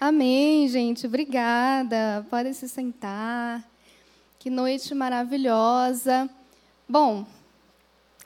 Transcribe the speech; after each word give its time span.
Amém, 0.00 0.66
gente. 0.66 1.06
Obrigada. 1.06 2.26
Podem 2.30 2.54
se 2.54 2.66
sentar. 2.66 3.62
Que 4.38 4.48
noite 4.48 4.94
maravilhosa. 4.94 6.26
Bom, 6.88 7.26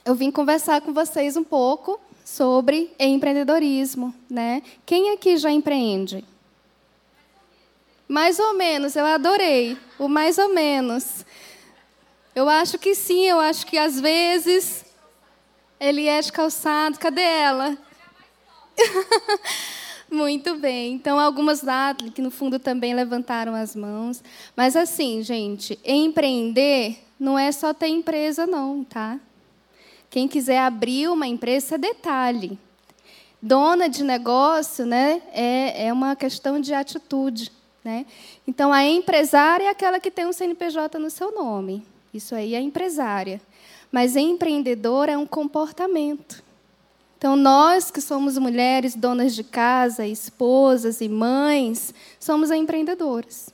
eu 0.04 0.15
vim 0.15 0.31
conversar 0.31 0.81
com 0.83 0.92
vocês 0.92 1.37
um 1.37 1.42
pouco 1.42 2.01
sobre 2.24 2.95
empreendedorismo, 2.97 4.15
né? 4.31 4.63
Quem 4.87 5.10
aqui 5.10 5.37
já 5.37 5.51
empreende? 5.51 6.24
Mais 8.06 8.38
ou 8.38 8.54
menos, 8.54 8.95
eu 8.95 9.04
adorei. 9.04 9.77
O 9.99 10.06
mais 10.06 10.38
ou 10.38 10.54
menos. 10.54 11.27
Eu 12.37 12.49
acho 12.49 12.79
que 12.79 12.95
sim, 12.95 13.25
eu 13.27 13.41
acho 13.41 13.67
que 13.67 13.77
às 13.77 13.99
vezes 13.99 14.85
ele 15.81 16.06
é 16.06 16.20
de 16.20 16.30
calçado. 16.30 17.01
Cadê 17.01 17.20
ela? 17.20 17.77
Muito 20.11 20.57
bem. 20.57 20.93
Então, 20.93 21.19
algumas 21.19 21.63
lá 21.63 21.95
que 21.95 22.23
no 22.23 22.31
fundo 22.31 22.59
também 22.59 22.95
levantaram 22.95 23.55
as 23.55 23.75
mãos. 23.75 24.23
Mas 24.57 24.77
assim, 24.77 25.23
gente, 25.23 25.79
empreender 25.85 26.99
não 27.19 27.39
é 27.39 27.51
só 27.51 27.73
ter 27.73 27.89
empresa, 27.89 28.47
não, 28.47 28.85
tá? 28.85 29.19
Quem 30.11 30.29
quiser 30.29 30.59
abrir 30.59 31.09
uma 31.09 31.27
empresa, 31.27 31.75
é 31.75 31.79
detalhe. 31.79 32.59
Dona 33.43 33.89
de 33.89 34.05
negócio, 34.05 34.87
né, 34.87 35.21
é, 35.33 35.87
é 35.87 35.93
uma 35.93 36.15
questão 36.15 36.61
de 36.61 36.73
atitude, 36.73 37.51
né? 37.83 38.07
Então, 38.47 38.73
a 38.73 38.84
empresária 38.84 39.65
é 39.65 39.69
aquela 39.69 39.98
que 39.98 40.11
tem 40.11 40.27
um 40.27 40.33
CNPJ 40.33 40.98
no 40.98 41.11
seu 41.11 41.33
nome. 41.33 41.84
Isso 42.12 42.34
aí 42.34 42.55
é 42.55 42.61
empresária. 42.61 43.41
Mas 43.91 44.15
empreendedor 44.15 45.09
é 45.09 45.19
um 45.19 45.27
comportamento. 45.27 46.44
Então, 47.24 47.37
nós 47.37 47.91
que 47.91 48.02
somos 48.02 48.37
mulheres, 48.37 48.95
donas 48.95 49.34
de 49.34 49.42
casa, 49.42 50.06
esposas 50.06 51.01
e 51.01 51.09
mães, 51.09 51.95
somos 52.20 52.50
empreendedoras. 52.50 53.48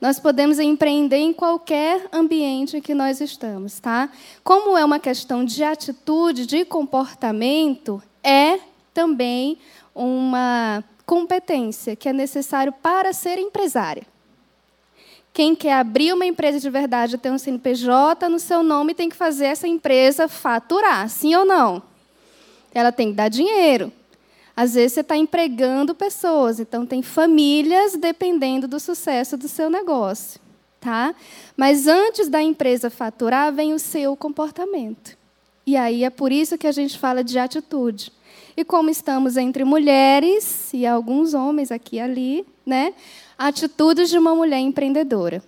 Nós 0.00 0.18
podemos 0.18 0.58
empreender 0.58 1.18
em 1.18 1.32
qualquer 1.32 2.08
ambiente 2.12 2.80
que 2.80 2.92
nós 2.92 3.20
estamos, 3.20 3.78
tá? 3.78 4.10
Como 4.42 4.76
é 4.76 4.84
uma 4.84 4.98
questão 4.98 5.44
de 5.44 5.62
atitude, 5.62 6.44
de 6.44 6.64
comportamento, 6.64 8.02
é 8.20 8.58
também 8.92 9.58
uma 9.94 10.82
competência 11.06 11.94
que 11.94 12.08
é 12.08 12.12
necessário 12.12 12.72
para 12.72 13.12
ser 13.12 13.38
empresária. 13.38 14.02
Quem 15.32 15.54
quer 15.54 15.74
abrir 15.74 16.12
uma 16.12 16.26
empresa 16.26 16.58
de 16.58 16.68
verdade, 16.68 17.16
ter 17.16 17.30
um 17.30 17.38
CNPJ 17.38 18.28
no 18.28 18.40
seu 18.40 18.64
nome, 18.64 18.92
tem 18.92 19.08
que 19.08 19.14
fazer 19.14 19.44
essa 19.44 19.68
empresa 19.68 20.26
faturar, 20.26 21.08
sim 21.08 21.32
ou 21.36 21.44
não? 21.44 21.93
Ela 22.74 22.92
tem 22.92 23.10
que 23.10 23.14
dar 23.14 23.28
dinheiro. 23.28 23.92
Às 24.56 24.74
vezes 24.74 24.92
você 24.92 25.00
está 25.00 25.16
empregando 25.16 25.94
pessoas, 25.94 26.60
então 26.60 26.84
tem 26.84 27.02
famílias 27.02 27.96
dependendo 27.96 28.68
do 28.68 28.78
sucesso 28.78 29.36
do 29.36 29.48
seu 29.48 29.70
negócio. 29.70 30.40
Tá? 30.80 31.14
Mas 31.56 31.86
antes 31.86 32.28
da 32.28 32.42
empresa 32.42 32.90
faturar, 32.90 33.52
vem 33.52 33.72
o 33.72 33.78
seu 33.78 34.14
comportamento. 34.14 35.16
E 35.66 35.76
aí 35.76 36.04
é 36.04 36.10
por 36.10 36.30
isso 36.30 36.58
que 36.58 36.66
a 36.66 36.72
gente 36.72 36.98
fala 36.98 37.24
de 37.24 37.38
atitude. 37.38 38.12
E 38.56 38.64
como 38.64 38.90
estamos 38.90 39.36
entre 39.36 39.64
mulheres 39.64 40.72
e 40.74 40.86
alguns 40.86 41.32
homens 41.32 41.72
aqui 41.72 41.96
e 41.96 42.00
ali, 42.00 42.46
né? 42.66 42.92
Atitudes 43.36 44.10
de 44.10 44.18
uma 44.18 44.34
mulher 44.34 44.58
empreendedora. 44.58 45.42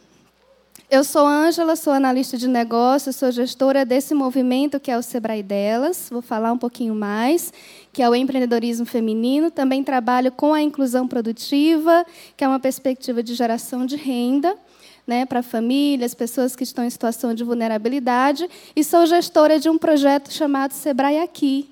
Eu 0.88 1.02
sou 1.02 1.26
Ângela, 1.26 1.74
sou 1.74 1.92
analista 1.92 2.38
de 2.38 2.46
negócios, 2.46 3.16
sou 3.16 3.32
gestora 3.32 3.84
desse 3.84 4.14
movimento 4.14 4.78
que 4.78 4.88
é 4.88 4.96
o 4.96 5.02
Sebrae 5.02 5.42
Delas. 5.42 6.08
Vou 6.08 6.22
falar 6.22 6.52
um 6.52 6.58
pouquinho 6.58 6.94
mais, 6.94 7.52
que 7.92 8.00
é 8.00 8.08
o 8.08 8.14
empreendedorismo 8.14 8.86
feminino. 8.86 9.50
Também 9.50 9.82
trabalho 9.82 10.30
com 10.30 10.54
a 10.54 10.62
inclusão 10.62 11.08
produtiva, 11.08 12.06
que 12.36 12.44
é 12.44 12.48
uma 12.48 12.60
perspectiva 12.60 13.20
de 13.20 13.34
geração 13.34 13.84
de 13.84 13.96
renda. 13.96 14.56
Né, 15.04 15.24
para 15.24 15.40
famílias, 15.40 16.14
pessoas 16.14 16.56
que 16.56 16.64
estão 16.64 16.84
em 16.84 16.90
situação 16.90 17.32
de 17.32 17.44
vulnerabilidade, 17.44 18.50
e 18.74 18.82
sou 18.82 19.06
gestora 19.06 19.56
de 19.56 19.68
um 19.68 19.78
projeto 19.78 20.32
chamado 20.32 20.72
Sebrae 20.72 21.20
Aqui. 21.20 21.70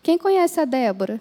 Quem 0.00 0.16
conhece 0.16 0.60
a 0.60 0.64
Débora? 0.64 1.20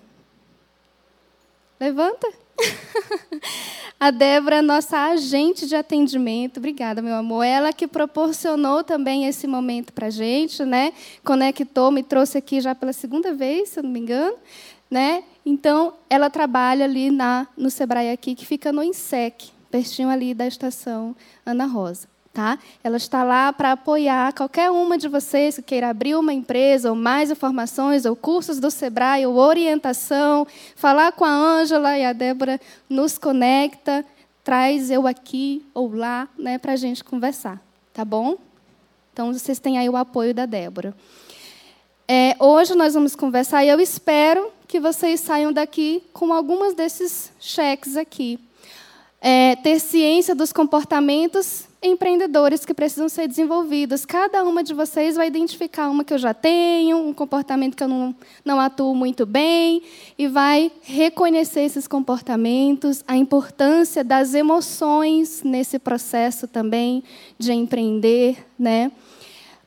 Levanta. 1.79 2.31
A 4.03 4.11
Débora, 4.11 4.61
nossa 4.61 4.97
agente 4.97 5.65
de 5.65 5.77
atendimento, 5.77 6.57
obrigada, 6.57 7.01
meu 7.01 7.15
amor. 7.15 7.45
Ela 7.45 7.71
que 7.71 7.87
proporcionou 7.87 8.83
também 8.83 9.27
esse 9.27 9.47
momento 9.47 9.93
para 9.93 10.07
a 10.07 10.09
gente, 10.09 10.65
né? 10.65 10.91
Conectou, 11.23 11.89
me 11.89 12.03
trouxe 12.03 12.37
aqui 12.37 12.59
já 12.59 12.75
pela 12.75 12.91
segunda 12.91 13.33
vez, 13.33 13.69
se 13.69 13.79
eu 13.79 13.83
não 13.83 13.89
me 13.89 14.01
engano, 14.01 14.35
né? 14.91 15.23
Então, 15.45 15.93
ela 16.09 16.29
trabalha 16.29 16.83
ali 16.83 17.09
na, 17.11 17.47
no 17.55 17.71
Sebrae 17.71 18.11
aqui, 18.11 18.35
que 18.35 18.45
fica 18.45 18.73
no 18.73 18.83
INSEC, 18.83 19.51
pertinho 19.71 20.09
ali 20.09 20.33
da 20.33 20.45
estação 20.45 21.15
Ana 21.45 21.65
Rosa. 21.65 22.12
Tá? 22.33 22.57
Ela 22.83 22.97
está 22.97 23.23
lá 23.23 23.53
para 23.53 23.73
apoiar 23.73 24.33
qualquer 24.33 24.71
uma 24.71 24.97
de 24.97 25.07
vocês 25.07 25.57
que 25.57 25.61
queira 25.61 25.89
abrir 25.89 26.15
uma 26.15 26.33
empresa, 26.33 26.89
ou 26.89 26.95
mais 26.95 27.29
informações, 27.29 28.05
ou 28.05 28.15
cursos 28.15 28.59
do 28.59 28.71
Sebrae, 28.71 29.23
ou 29.27 29.35
orientação, 29.35 30.47
falar 30.75 31.11
com 31.11 31.23
a 31.23 31.29
Ângela 31.29 31.95
e 31.95 32.03
a 32.03 32.11
Débora 32.11 32.59
nos 32.89 33.19
conecta, 33.19 34.03
traz 34.43 34.89
eu 34.89 35.05
aqui 35.05 35.63
ou 35.75 35.93
lá 35.95 36.27
né, 36.35 36.57
para 36.57 36.73
a 36.73 36.75
gente 36.75 37.03
conversar. 37.03 37.61
Tá 37.93 38.03
bom? 38.03 38.35
Então, 39.13 39.31
vocês 39.31 39.59
têm 39.59 39.77
aí 39.77 39.87
o 39.87 39.95
apoio 39.95 40.33
da 40.33 40.47
Débora. 40.47 40.95
É, 42.07 42.35
hoje 42.39 42.73
nós 42.73 42.95
vamos 42.95 43.15
conversar 43.15 43.63
e 43.63 43.69
eu 43.69 43.79
espero 43.79 44.51
que 44.67 44.79
vocês 44.79 45.19
saiam 45.19 45.53
daqui 45.53 46.01
com 46.11 46.33
algumas 46.33 46.73
desses 46.73 47.31
cheques 47.39 47.95
aqui. 47.95 48.39
É, 49.21 49.55
ter 49.57 49.79
ciência 49.79 50.33
dos 50.33 50.51
comportamentos 50.51 51.71
empreendedores 51.83 52.65
que 52.65 52.73
precisam 52.73 53.09
ser 53.09 53.27
desenvolvidos. 53.27 54.05
Cada 54.05 54.43
uma 54.43 54.63
de 54.63 54.73
vocês 54.73 55.15
vai 55.15 55.27
identificar 55.27 55.89
uma 55.89 56.03
que 56.03 56.13
eu 56.13 56.17
já 56.17 56.33
tenho, 56.33 56.97
um 56.97 57.13
comportamento 57.13 57.75
que 57.75 57.83
eu 57.83 57.87
não, 57.87 58.15
não 58.43 58.59
atuo 58.59 58.95
muito 58.95 59.25
bem, 59.25 59.83
e 60.17 60.27
vai 60.27 60.71
reconhecer 60.81 61.61
esses 61.61 61.87
comportamentos, 61.87 63.03
a 63.07 63.17
importância 63.17 64.03
das 64.03 64.33
emoções 64.33 65.43
nesse 65.43 65.77
processo 65.77 66.47
também 66.47 67.03
de 67.37 67.51
empreender. 67.51 68.37
Né? 68.57 68.91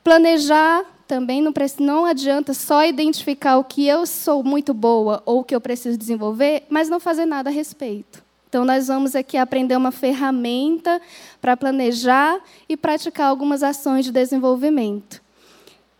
Planejar 0.03 0.83
também 1.07 1.41
não, 1.41 1.53
não 1.79 2.05
adianta 2.05 2.53
só 2.53 2.83
identificar 2.83 3.57
o 3.57 3.63
que 3.63 3.87
eu 3.87 4.05
sou 4.05 4.43
muito 4.43 4.73
boa 4.73 5.21
ou 5.25 5.39
o 5.39 5.43
que 5.43 5.55
eu 5.55 5.61
preciso 5.61 5.97
desenvolver, 5.97 6.63
mas 6.69 6.89
não 6.89 6.99
fazer 6.99 7.25
nada 7.25 7.49
a 7.49 7.53
respeito. 7.53 8.26
Então, 8.49 8.63
nós 8.63 8.87
vamos 8.87 9.15
aqui 9.15 9.37
aprender 9.37 9.75
uma 9.75 9.91
ferramenta 9.91 11.01
para 11.41 11.57
planejar 11.57 12.39
e 12.67 12.77
praticar 12.77 13.27
algumas 13.27 13.61
ações 13.61 14.05
de 14.05 14.11
desenvolvimento. 14.11 15.21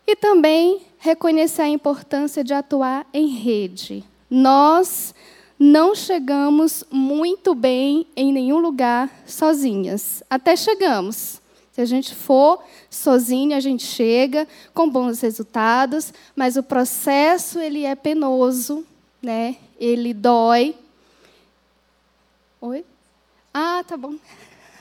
E 0.05 0.15
também 0.15 0.81
reconhecer 0.97 1.63
a 1.63 1.69
importância 1.69 2.43
de 2.43 2.53
atuar 2.53 3.05
em 3.13 3.27
rede. 3.27 4.03
Nós 4.29 5.13
não 5.59 5.95
chegamos 5.95 6.83
muito 6.89 7.53
bem 7.53 8.07
em 8.15 8.31
nenhum 8.31 8.59
lugar 8.59 9.09
sozinhas. 9.25 10.23
Até 10.29 10.55
chegamos. 10.55 11.41
Se 11.71 11.81
a 11.81 11.85
gente 11.85 12.15
for 12.15 12.59
sozinha, 12.89 13.57
a 13.57 13.59
gente 13.59 13.83
chega 13.83 14.47
com 14.73 14.89
bons 14.89 15.21
resultados, 15.21 16.11
mas 16.35 16.57
o 16.57 16.63
processo 16.63 17.59
ele 17.59 17.85
é 17.85 17.93
penoso, 17.93 18.83
né? 19.21 19.57
Ele 19.79 20.13
dói, 20.13 20.75
Oi? 22.59 22.83
Ah, 23.53 23.83
tá 23.87 23.95
bom. 23.95 24.15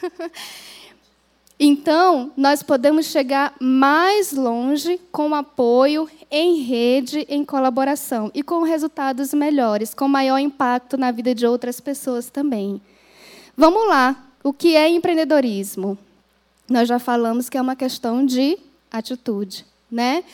Então, 1.59 2.33
nós 2.37 2.63
podemos 2.63 3.07
chegar 3.07 3.55
mais 3.59 4.31
longe 4.31 5.01
com 5.11 5.35
apoio 5.35 6.07
em 6.31 6.61
rede, 6.61 7.27
em 7.31 7.47
colaboração 7.47 8.31
e 8.35 8.43
com 8.43 8.63
resultados 8.63 9.33
melhores, 9.33 9.95
com 9.95 10.07
maior 10.07 10.37
impacto 10.37 10.99
na 10.99 11.11
vida 11.11 11.35
de 11.35 11.47
outras 11.47 11.81
pessoas 11.81 12.29
também. 12.29 12.79
Vamos 13.57 13.89
lá. 13.89 14.23
O 14.45 14.53
que 14.53 14.77
é 14.77 14.87
empreendedorismo? 14.87 15.97
Nós 16.69 16.87
já 16.87 16.99
falamos 16.99 17.49
que 17.49 17.57
é 17.57 17.63
uma 17.63 17.75
questão 17.75 18.27
de 18.27 18.59
atitude, 18.91 19.65
né? 19.91 20.25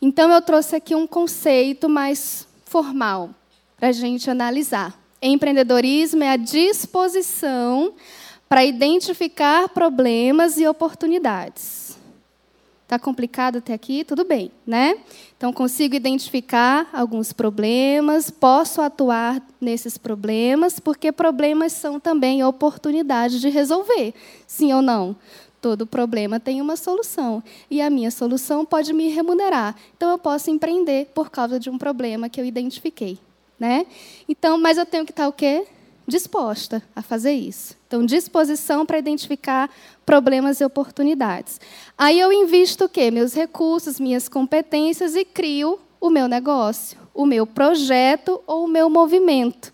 Então, 0.00 0.30
eu 0.30 0.40
trouxe 0.40 0.76
aqui 0.76 0.94
um 0.94 1.04
conceito 1.04 1.88
mais 1.88 2.46
formal 2.64 3.30
para 3.76 3.88
a 3.88 3.92
gente 3.92 4.30
analisar. 4.30 4.96
Empreendedorismo 5.22 6.24
é 6.24 6.30
a 6.30 6.36
disposição 6.36 7.92
para 8.48 8.64
identificar 8.64 9.68
problemas 9.68 10.56
e 10.56 10.66
oportunidades. 10.66 11.98
Está 12.84 12.98
complicado 12.98 13.58
até 13.58 13.74
aqui? 13.74 14.02
Tudo 14.02 14.24
bem, 14.24 14.50
né? 14.66 14.96
Então, 15.36 15.52
consigo 15.52 15.94
identificar 15.94 16.88
alguns 16.92 17.32
problemas, 17.32 18.30
posso 18.30 18.80
atuar 18.80 19.40
nesses 19.60 19.98
problemas, 19.98 20.80
porque 20.80 21.12
problemas 21.12 21.74
são 21.74 22.00
também 22.00 22.42
oportunidades 22.42 23.40
de 23.40 23.48
resolver, 23.50 24.14
sim 24.46 24.72
ou 24.72 24.82
não? 24.82 25.14
Todo 25.60 25.86
problema 25.86 26.40
tem 26.40 26.62
uma 26.62 26.74
solução. 26.74 27.44
E 27.70 27.82
a 27.82 27.90
minha 27.90 28.10
solução 28.10 28.64
pode 28.64 28.92
me 28.94 29.08
remunerar. 29.10 29.76
Então, 29.96 30.10
eu 30.10 30.18
posso 30.18 30.50
empreender 30.50 31.10
por 31.14 31.30
causa 31.30 31.60
de 31.60 31.68
um 31.68 31.76
problema 31.76 32.28
que 32.28 32.40
eu 32.40 32.44
identifiquei 32.44 33.18
né? 33.60 33.86
Então, 34.28 34.58
mas 34.58 34.78
eu 34.78 34.86
tenho 34.86 35.04
que 35.04 35.12
estar 35.12 35.28
o 35.28 35.32
quê? 35.32 35.66
disposta 36.10 36.82
a 36.94 37.00
fazer 37.00 37.32
isso. 37.32 37.74
Então, 37.86 38.04
disposição 38.04 38.84
para 38.84 38.98
identificar 38.98 39.70
problemas 40.04 40.60
e 40.60 40.64
oportunidades. 40.64 41.60
Aí 41.96 42.18
eu 42.20 42.32
invisto 42.32 42.84
o 42.84 42.88
quê? 42.88 43.10
Meus 43.10 43.32
recursos, 43.32 43.98
minhas 43.98 44.28
competências 44.28 45.14
e 45.14 45.24
crio 45.24 45.78
o 46.00 46.10
meu 46.10 46.26
negócio, 46.26 46.98
o 47.14 47.24
meu 47.24 47.46
projeto 47.46 48.42
ou 48.46 48.64
o 48.64 48.68
meu 48.68 48.90
movimento. 48.90 49.72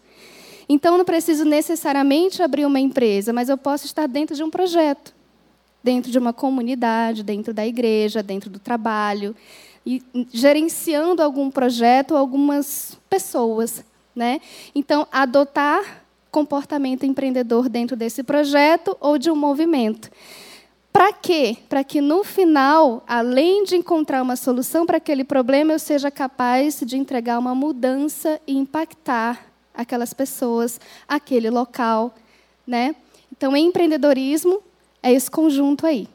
Então, 0.68 0.98
não 0.98 1.04
preciso 1.04 1.44
necessariamente 1.44 2.42
abrir 2.42 2.66
uma 2.66 2.80
empresa, 2.80 3.32
mas 3.32 3.48
eu 3.48 3.56
posso 3.56 3.86
estar 3.86 4.06
dentro 4.06 4.34
de 4.34 4.42
um 4.42 4.50
projeto, 4.50 5.14
dentro 5.82 6.10
de 6.10 6.18
uma 6.18 6.32
comunidade, 6.32 7.22
dentro 7.22 7.54
da 7.54 7.64
igreja, 7.64 8.22
dentro 8.22 8.50
do 8.50 8.58
trabalho, 8.58 9.34
e 9.86 10.02
gerenciando 10.32 11.22
algum 11.22 11.48
projeto, 11.48 12.16
algumas 12.16 12.98
pessoas, 13.08 13.84
né? 14.14 14.40
Então, 14.74 15.06
adotar 15.12 16.04
comportamento 16.28 17.06
empreendedor 17.06 17.68
dentro 17.68 17.96
desse 17.96 18.24
projeto 18.24 18.96
ou 19.00 19.16
de 19.16 19.30
um 19.30 19.36
movimento. 19.36 20.10
Para 20.92 21.12
quê? 21.12 21.56
Para 21.68 21.84
que 21.84 22.00
no 22.00 22.24
final, 22.24 23.04
além 23.06 23.64
de 23.64 23.76
encontrar 23.76 24.22
uma 24.22 24.34
solução 24.34 24.84
para 24.84 24.96
aquele 24.96 25.24
problema, 25.24 25.72
eu 25.72 25.78
seja 25.78 26.10
capaz 26.10 26.80
de 26.84 26.96
entregar 26.96 27.38
uma 27.38 27.54
mudança 27.54 28.40
e 28.46 28.56
impactar 28.56 29.46
aquelas 29.72 30.12
pessoas, 30.12 30.80
aquele 31.06 31.48
local, 31.48 32.14
né? 32.66 32.96
Então, 33.30 33.56
empreendedorismo 33.56 34.62
é 35.02 35.12
esse 35.12 35.30
conjunto 35.30 35.86
aí. 35.86 36.08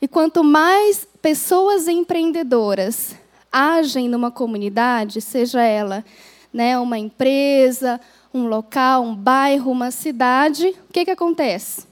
E 0.00 0.08
quanto 0.08 0.42
mais 0.42 1.06
pessoas 1.20 1.86
empreendedoras 1.86 3.14
agem 3.52 4.08
numa 4.08 4.30
comunidade, 4.30 5.20
seja 5.20 5.62
ela 5.62 6.04
né, 6.52 6.78
uma 6.78 6.98
empresa, 6.98 8.00
um 8.32 8.46
local, 8.46 9.02
um 9.02 9.14
bairro, 9.14 9.70
uma 9.70 9.90
cidade, 9.90 10.68
o 10.88 10.92
que, 10.92 11.04
que 11.04 11.10
acontece? 11.10 11.86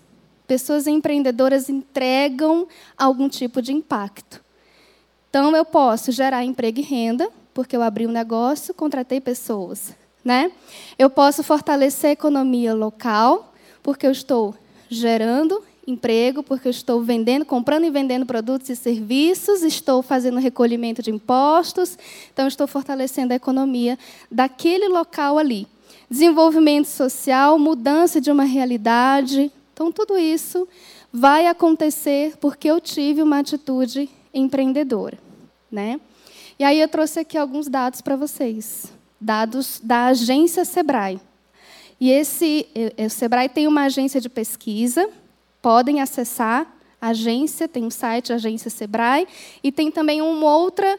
Pessoas 0.46 0.87
empreendedoras 0.87 1.69
entregam 1.69 2.66
algum 2.96 3.28
tipo 3.28 3.60
de 3.60 3.72
impacto. 3.72 4.43
Então, 5.28 5.55
eu 5.55 5.64
posso 5.64 6.10
gerar 6.10 6.43
emprego 6.44 6.81
e 6.81 6.82
renda, 6.82 7.28
porque 7.52 7.76
eu 7.76 7.82
abri 7.82 8.06
um 8.06 8.10
negócio, 8.10 8.72
contratei 8.72 9.20
pessoas. 9.20 9.94
Né? 10.25 10.50
Eu 10.99 11.10
posso 11.10 11.43
fortalecer 11.43 12.10
a 12.10 12.12
economia 12.12 12.75
local, 12.75 13.52
porque 13.82 14.06
eu 14.06 14.10
estou 14.10 14.55
gerando 14.88 15.62
emprego, 15.88 16.43
porque 16.43 16.69
eu 16.69 16.70
estou 16.70 17.02
vendendo, 17.02 17.44
comprando 17.44 17.85
e 17.85 17.90
vendendo 17.90 18.26
produtos 18.26 18.69
e 18.69 18.76
serviços, 18.76 19.62
estou 19.62 20.02
fazendo 20.02 20.38
recolhimento 20.38 21.02
de 21.02 21.11
impostos, 21.11 21.99
então 22.32 22.46
estou 22.46 22.67
fortalecendo 22.67 23.32
a 23.32 23.37
economia 23.37 23.99
daquele 24.31 24.87
local 24.88 25.38
ali. 25.38 25.67
Desenvolvimento 26.11 26.87
social, 26.87 27.58
mudança 27.58 28.20
de 28.20 28.31
uma 28.31 28.44
realidade. 28.44 29.50
Então, 29.73 29.90
tudo 29.90 30.19
isso 30.19 30.69
vai 31.12 31.46
acontecer 31.46 32.37
porque 32.38 32.69
eu 32.69 32.81
tive 32.81 33.23
uma 33.23 33.38
atitude 33.38 34.08
empreendedora. 34.32 35.19
Né? 35.70 36.00
E 36.58 36.64
aí 36.64 36.81
eu 36.81 36.88
trouxe 36.88 37.20
aqui 37.20 37.37
alguns 37.37 37.69
dados 37.69 38.00
para 38.00 38.17
vocês. 38.17 38.93
Dados 39.20 39.81
da 39.82 40.06
agência 40.06 40.64
Sebrae. 40.64 41.20
E 42.00 42.11
esse, 42.11 42.67
o 43.05 43.11
Sebrae 43.11 43.49
tem 43.49 43.67
uma 43.67 43.84
agência 43.84 44.20
de 44.20 44.29
pesquisa 44.29 45.08
podem 45.60 46.00
acessar 46.00 46.66
a 47.00 47.08
agência, 47.08 47.69
tem 47.69 47.84
um 47.84 47.90
site, 47.90 48.32
a 48.32 48.37
agência 48.37 48.70
Sebrae, 48.70 49.26
e 49.62 49.70
tem 49.70 49.90
também 49.90 50.20
uma 50.20 50.56
outra, 50.56 50.99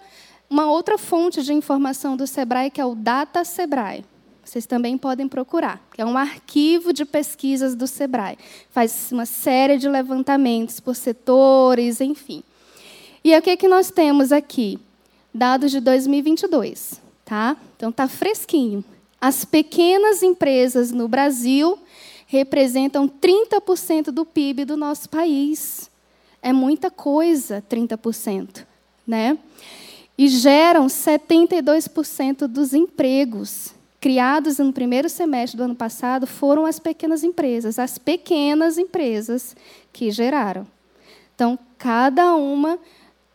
uma 0.50 0.70
outra 0.72 0.98
fonte 0.98 1.44
de 1.44 1.54
informação 1.54 2.16
do 2.16 2.26
Sebrae, 2.26 2.72
que 2.72 2.80
é 2.80 2.86
o 2.86 2.96
Data 2.96 3.44
Sebrae. 3.44 4.06
Vocês 4.44 4.66
também 4.66 4.98
podem 4.98 5.28
procurar, 5.28 5.80
que 5.94 6.02
é 6.02 6.06
um 6.06 6.18
arquivo 6.18 6.92
de 6.92 7.06
pesquisas 7.06 7.76
do 7.76 7.86
Sebrae. 7.86 8.38
Faz 8.72 9.12
uma 9.12 9.26
série 9.26 9.78
de 9.78 9.88
levantamentos 9.88 10.80
por 10.80 10.96
setores, 10.96 12.02
enfim. 12.02 12.42
E 13.24 13.38
o 13.38 13.42
que, 13.42 13.56
que 13.58 13.68
nós 13.68 13.92
temos 13.92 14.32
aqui? 14.32 14.80
Dados 15.32 15.70
de 15.70 15.80
2022. 15.80 17.00
Tá? 17.24 17.56
Então, 17.76 17.90
está 17.92 18.08
fresquinho. 18.08 18.84
As 19.22 19.46
pequenas 19.46 20.24
empresas 20.24 20.92
no 20.92 21.08
Brasil 21.08 21.78
representam 22.30 23.10
30% 23.10 24.12
do 24.12 24.24
PIB 24.24 24.64
do 24.64 24.78
nosso 24.78 25.10
país. 25.10 25.90
É 26.44 26.54
muita 26.54 26.92
coisa, 26.92 27.64
30%, 27.68 28.68
né? 29.06 29.36
E 30.16 30.28
geram 30.28 30.86
72% 30.86 32.46
dos 32.46 32.76
empregos 32.76 33.74
criados 34.00 34.60
no 34.60 34.72
primeiro 34.72 35.10
semestre 35.10 35.58
do 35.58 35.64
ano 35.64 35.76
passado 35.76 36.28
foram 36.28 36.68
as 36.68 36.78
pequenas 36.78 37.24
empresas, 37.24 37.80
as 37.80 37.98
pequenas 37.98 38.78
empresas 38.78 39.56
que 39.92 40.12
geraram. 40.12 40.68
Então, 41.34 41.58
cada 41.80 42.36
uma 42.36 42.78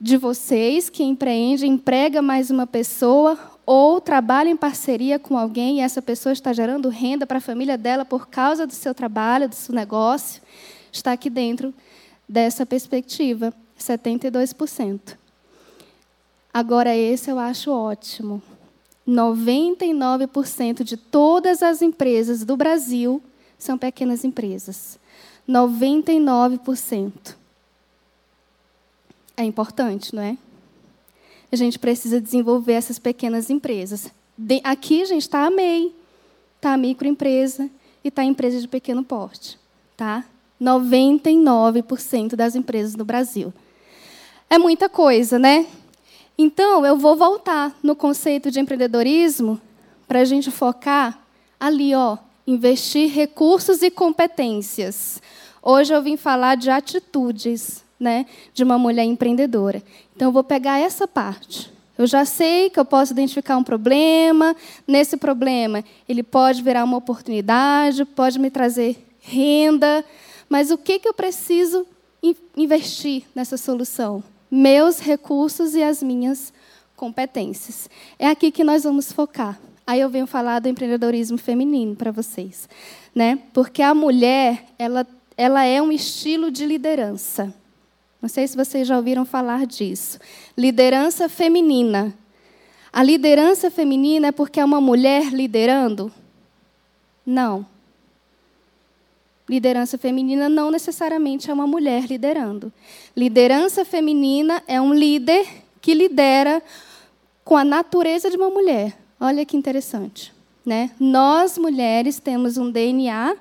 de 0.00 0.17
vocês 0.17 0.88
que 0.88 1.02
empreende, 1.02 1.67
emprega 1.67 2.23
mais 2.23 2.49
uma 2.49 2.67
pessoa 2.67 3.37
ou 3.66 4.00
trabalha 4.00 4.49
em 4.49 4.56
parceria 4.56 5.19
com 5.19 5.38
alguém 5.38 5.78
e 5.78 5.81
essa 5.81 6.02
pessoa 6.02 6.32
está 6.32 6.52
gerando 6.52 6.88
renda 6.88 7.26
para 7.26 7.38
a 7.38 7.40
família 7.40 7.78
dela 7.78 8.05
por 8.05 8.28
causa 8.28 8.66
do 8.66 8.72
seu 8.72 8.94
trabalho, 8.94 9.49
do 9.49 9.55
seu 9.55 9.75
negócio, 9.75 10.43
está 10.93 11.12
aqui 11.12 11.31
dentro 11.31 11.72
dessa 12.28 12.66
perspectiva, 12.66 13.52
72%. 13.78 15.16
Agora, 16.52 16.94
esse 16.94 17.31
eu 17.31 17.38
acho 17.38 17.72
ótimo. 17.72 18.43
99% 19.06 20.82
de 20.82 20.96
todas 20.96 21.62
as 21.62 21.82
empresas 21.82 22.44
do 22.44 22.56
Brasil 22.56 23.22
são 23.58 23.76
pequenas 23.76 24.25
empresas. 24.25 24.99
99%. 25.49 27.37
É 29.37 29.43
importante, 29.43 30.14
não 30.14 30.22
é? 30.22 30.38
A 31.55 31.56
gente 31.56 31.79
precisa 31.79 32.21
desenvolver 32.21 32.75
essas 32.75 32.99
pequenas 32.99 33.49
empresas. 33.49 34.12
De, 34.37 34.61
aqui, 34.65 35.03
a 35.03 35.05
gente, 35.06 35.23
está 35.23 35.47
a 35.47 35.51
MEI, 35.51 35.95
está 36.56 36.75
a 36.75 36.77
microempresa 36.77 37.71
e 38.03 38.09
está 38.09 38.23
a 38.23 38.25
empresa 38.25 38.61
de 38.61 38.69
pequeno 38.69 39.03
porte. 39.05 39.59
Tá? 39.97 40.25
99% 40.61 42.35
das 42.35 42.55
empresas 42.56 42.97
no 42.97 43.05
Brasil. 43.05 43.53
É 44.51 44.59
muita 44.59 44.89
coisa, 44.89 45.39
né? 45.39 45.67
Então, 46.37 46.85
eu 46.85 46.97
vou 46.97 47.17
voltar 47.17 47.75
no 47.83 47.95
conceito 47.95 48.50
de 48.50 48.59
empreendedorismo 48.59 49.61
para 50.09 50.21
a 50.21 50.25
gente 50.25 50.50
focar 50.50 51.19
ali, 51.59 51.95
ó, 51.95 52.19
investir 52.47 53.11
recursos 53.11 53.83
e 53.83 53.90
competências. 53.90 55.23
Hoje 55.62 55.95
eu 55.95 56.02
vim 56.02 56.17
falar 56.17 56.57
de 56.57 56.71
atitudes 56.71 57.84
né, 57.99 58.27
de 58.53 58.65
uma 58.65 58.79
mulher 58.79 59.05
empreendedora. 59.05 59.83
Então, 60.15 60.29
eu 60.29 60.33
vou 60.33 60.45
pegar 60.45 60.79
essa 60.79 61.07
parte. 61.07 61.73
Eu 61.97 62.07
já 62.07 62.25
sei 62.25 62.71
que 62.71 62.79
eu 62.79 62.85
posso 62.85 63.13
identificar 63.13 63.57
um 63.57 63.63
problema. 63.63 64.57
Nesse 64.87 65.17
problema, 65.17 65.85
ele 66.09 66.23
pode 66.23 66.63
virar 66.63 66.83
uma 66.85 66.97
oportunidade, 66.97 68.05
pode 68.05 68.39
me 68.39 68.51
trazer 68.51 68.97
renda. 69.21 70.05
Mas 70.49 70.71
o 70.71 70.79
que, 70.79 70.99
que 70.99 71.09
eu 71.09 71.15
preciso 71.15 71.87
investir 72.57 73.25
nessa 73.35 73.57
solução? 73.57 74.23
Meus 74.51 74.99
recursos 74.99 75.75
e 75.75 75.83
as 75.83 76.03
minhas 76.03 76.53
competências. 76.97 77.89
É 78.19 78.29
aqui 78.29 78.51
que 78.51 78.65
nós 78.65 78.83
vamos 78.85 79.13
focar. 79.13 79.59
Aí 79.87 80.01
eu 80.01 80.09
venho 80.09 80.27
falar 80.27 80.61
do 80.61 80.69
empreendedorismo 80.69 81.37
feminino 81.37 81.95
para 81.95 82.11
vocês, 82.11 82.69
né? 83.15 83.39
Porque 83.53 83.83
a 83.83 83.93
mulher, 83.95 84.65
ela, 84.79 85.07
ela 85.37 85.65
é 85.65 85.81
um 85.83 85.93
estilo 85.93 86.51
de 86.51 86.65
liderança. 86.65 87.53
Não 88.25 88.28
sei 88.31 88.49
se 88.49 88.57
vocês 88.57 88.88
já 88.88 88.97
ouviram 88.97 89.26
falar 89.26 89.66
disso. 89.66 90.19
Liderança 90.57 91.28
feminina. 91.28 92.16
A 92.90 93.02
liderança 93.02 93.71
feminina 93.71 94.28
é 94.28 94.33
porque 94.33 94.59
é 94.59 94.64
uma 94.64 94.81
mulher 94.81 95.25
liderando? 95.31 96.11
Não. 97.26 97.66
Liderança 99.47 99.99
feminina 99.99 100.49
não 100.49 100.71
necessariamente 100.71 101.50
é 101.50 101.52
uma 101.52 101.66
mulher 101.66 102.07
liderando. 102.07 102.73
Liderança 103.14 103.85
feminina 103.85 104.62
é 104.66 104.81
um 104.81 104.95
líder 104.95 105.47
que 105.83 105.93
lidera 105.93 106.62
com 107.45 107.59
a 107.59 107.62
natureza 107.62 108.31
de 108.31 108.38
uma 108.38 108.49
mulher. 108.49 108.97
Olha 109.21 109.45
que 109.45 109.54
interessante. 109.54 110.33
Né? 110.64 110.93
Nós, 110.99 111.59
mulheres, 111.59 112.19
temos 112.19 112.57
um 112.57 112.71
DNA 112.71 113.37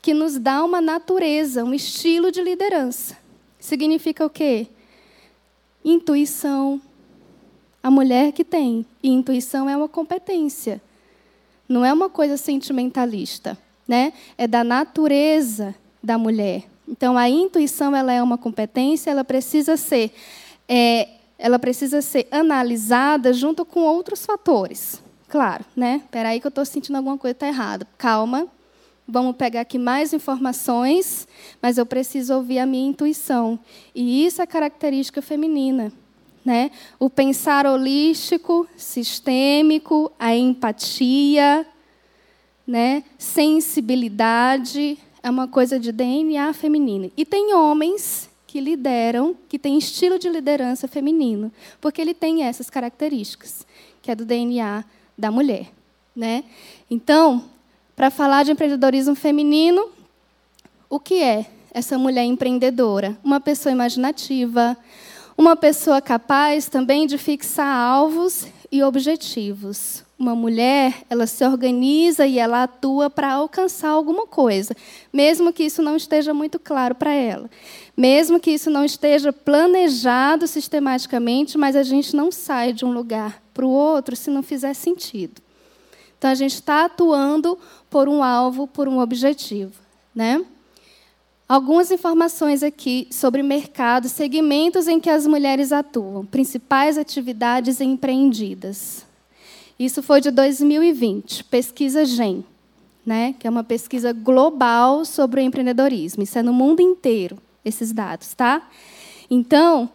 que 0.00 0.14
nos 0.14 0.38
dá 0.38 0.64
uma 0.64 0.80
natureza, 0.80 1.62
um 1.62 1.74
estilo 1.74 2.32
de 2.32 2.42
liderança. 2.42 3.25
Significa 3.66 4.24
o 4.24 4.30
quê? 4.30 4.68
Intuição. 5.84 6.80
A 7.82 7.90
mulher 7.90 8.30
que 8.30 8.44
tem. 8.44 8.86
E 9.02 9.08
intuição 9.08 9.68
é 9.68 9.76
uma 9.76 9.88
competência. 9.88 10.80
Não 11.68 11.84
é 11.84 11.92
uma 11.92 12.08
coisa 12.08 12.36
sentimentalista. 12.36 13.58
Né? 13.86 14.12
É 14.38 14.46
da 14.46 14.62
natureza 14.62 15.74
da 16.00 16.16
mulher. 16.16 16.62
Então, 16.86 17.18
a 17.18 17.28
intuição 17.28 17.94
ela 17.94 18.12
é 18.12 18.22
uma 18.22 18.38
competência, 18.38 19.10
ela 19.10 19.24
precisa 19.24 19.76
ser, 19.76 20.14
é, 20.68 21.08
ela 21.36 21.58
precisa 21.58 22.00
ser 22.00 22.28
analisada 22.30 23.32
junto 23.32 23.64
com 23.64 23.80
outros 23.80 24.24
fatores. 24.24 25.02
claro, 25.28 25.64
né? 25.74 26.02
Espera 26.04 26.28
aí 26.28 26.40
que 26.40 26.46
eu 26.46 26.50
estou 26.50 26.64
sentindo 26.64 26.94
alguma 26.94 27.18
coisa 27.18 27.32
está 27.32 27.48
errada. 27.48 27.84
Calma, 27.98 28.46
vamos 29.06 29.36
pegar 29.36 29.60
aqui 29.60 29.78
mais 29.78 30.12
informações, 30.12 31.28
mas 31.62 31.78
eu 31.78 31.86
preciso 31.86 32.34
ouvir 32.34 32.58
a 32.58 32.66
minha 32.66 32.88
intuição. 32.88 33.58
E 33.94 34.26
isso 34.26 34.42
é 34.42 34.46
característica 34.46 35.22
feminina. 35.22 35.92
Né? 36.44 36.70
O 36.98 37.10
pensar 37.10 37.66
holístico, 37.66 38.68
sistêmico, 38.76 40.12
a 40.18 40.34
empatia, 40.34 41.66
né? 42.66 43.02
sensibilidade, 43.18 44.98
é 45.22 45.30
uma 45.30 45.48
coisa 45.48 45.78
de 45.78 45.90
DNA 45.90 46.52
feminino. 46.52 47.10
E 47.16 47.24
tem 47.24 47.52
homens 47.54 48.30
que 48.46 48.60
lideram, 48.60 49.36
que 49.48 49.58
têm 49.58 49.76
estilo 49.76 50.18
de 50.18 50.28
liderança 50.28 50.86
feminino, 50.86 51.52
porque 51.80 52.00
ele 52.00 52.14
tem 52.14 52.44
essas 52.44 52.70
características, 52.70 53.66
que 54.00 54.10
é 54.10 54.14
do 54.14 54.24
DNA 54.24 54.84
da 55.18 55.30
mulher. 55.32 55.72
Né? 56.14 56.44
Então, 56.88 57.44
para 57.96 58.10
falar 58.10 58.44
de 58.44 58.52
empreendedorismo 58.52 59.14
feminino, 59.14 59.88
o 60.88 61.00
que 61.00 61.22
é 61.22 61.46
essa 61.72 61.96
mulher 61.96 62.24
empreendedora? 62.24 63.16
Uma 63.24 63.40
pessoa 63.40 63.72
imaginativa, 63.72 64.76
uma 65.36 65.56
pessoa 65.56 66.00
capaz 66.02 66.68
também 66.68 67.06
de 67.06 67.16
fixar 67.16 67.66
alvos 67.66 68.46
e 68.70 68.82
objetivos. 68.82 70.04
Uma 70.18 70.34
mulher, 70.34 71.04
ela 71.08 71.26
se 71.26 71.44
organiza 71.44 72.26
e 72.26 72.38
ela 72.38 72.64
atua 72.64 73.08
para 73.08 73.32
alcançar 73.32 73.88
alguma 73.88 74.26
coisa, 74.26 74.76
mesmo 75.10 75.52
que 75.52 75.64
isso 75.64 75.82
não 75.82 75.96
esteja 75.96 76.34
muito 76.34 76.58
claro 76.58 76.94
para 76.94 77.12
ela. 77.12 77.50
Mesmo 77.96 78.38
que 78.38 78.50
isso 78.50 78.70
não 78.70 78.84
esteja 78.84 79.32
planejado 79.32 80.46
sistematicamente, 80.46 81.56
mas 81.56 81.74
a 81.74 81.82
gente 81.82 82.14
não 82.14 82.30
sai 82.30 82.74
de 82.74 82.84
um 82.84 82.92
lugar 82.92 83.42
para 83.54 83.64
o 83.64 83.70
outro 83.70 84.14
se 84.14 84.30
não 84.30 84.42
fizer 84.42 84.74
sentido. 84.74 85.46
Então 86.18 86.30
a 86.30 86.34
gente 86.34 86.54
está 86.54 86.86
atuando 86.86 87.58
por 87.90 88.08
um 88.08 88.22
alvo, 88.22 88.66
por 88.66 88.88
um 88.88 88.98
objetivo, 88.98 89.72
né? 90.14 90.44
Algumas 91.48 91.92
informações 91.92 92.64
aqui 92.64 93.06
sobre 93.10 93.40
mercado, 93.40 94.08
segmentos 94.08 94.88
em 94.88 94.98
que 94.98 95.08
as 95.08 95.26
mulheres 95.28 95.70
atuam, 95.70 96.26
principais 96.26 96.98
atividades 96.98 97.80
empreendidas. 97.80 99.06
Isso 99.78 100.02
foi 100.02 100.20
de 100.20 100.32
2020, 100.32 101.44
pesquisa 101.44 102.04
GEM, 102.04 102.44
né, 103.04 103.34
que 103.38 103.46
é 103.46 103.50
uma 103.50 103.62
pesquisa 103.62 104.12
global 104.12 105.04
sobre 105.04 105.40
o 105.40 105.44
empreendedorismo. 105.44 106.24
Isso 106.24 106.36
é 106.36 106.42
no 106.42 106.52
mundo 106.52 106.80
inteiro, 106.80 107.38
esses 107.64 107.92
dados, 107.92 108.34
tá? 108.34 108.68
Então, 109.30 109.88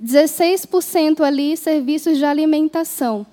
16% 0.00 1.22
ali 1.22 1.56
serviços 1.56 2.18
de 2.18 2.24
alimentação, 2.24 3.26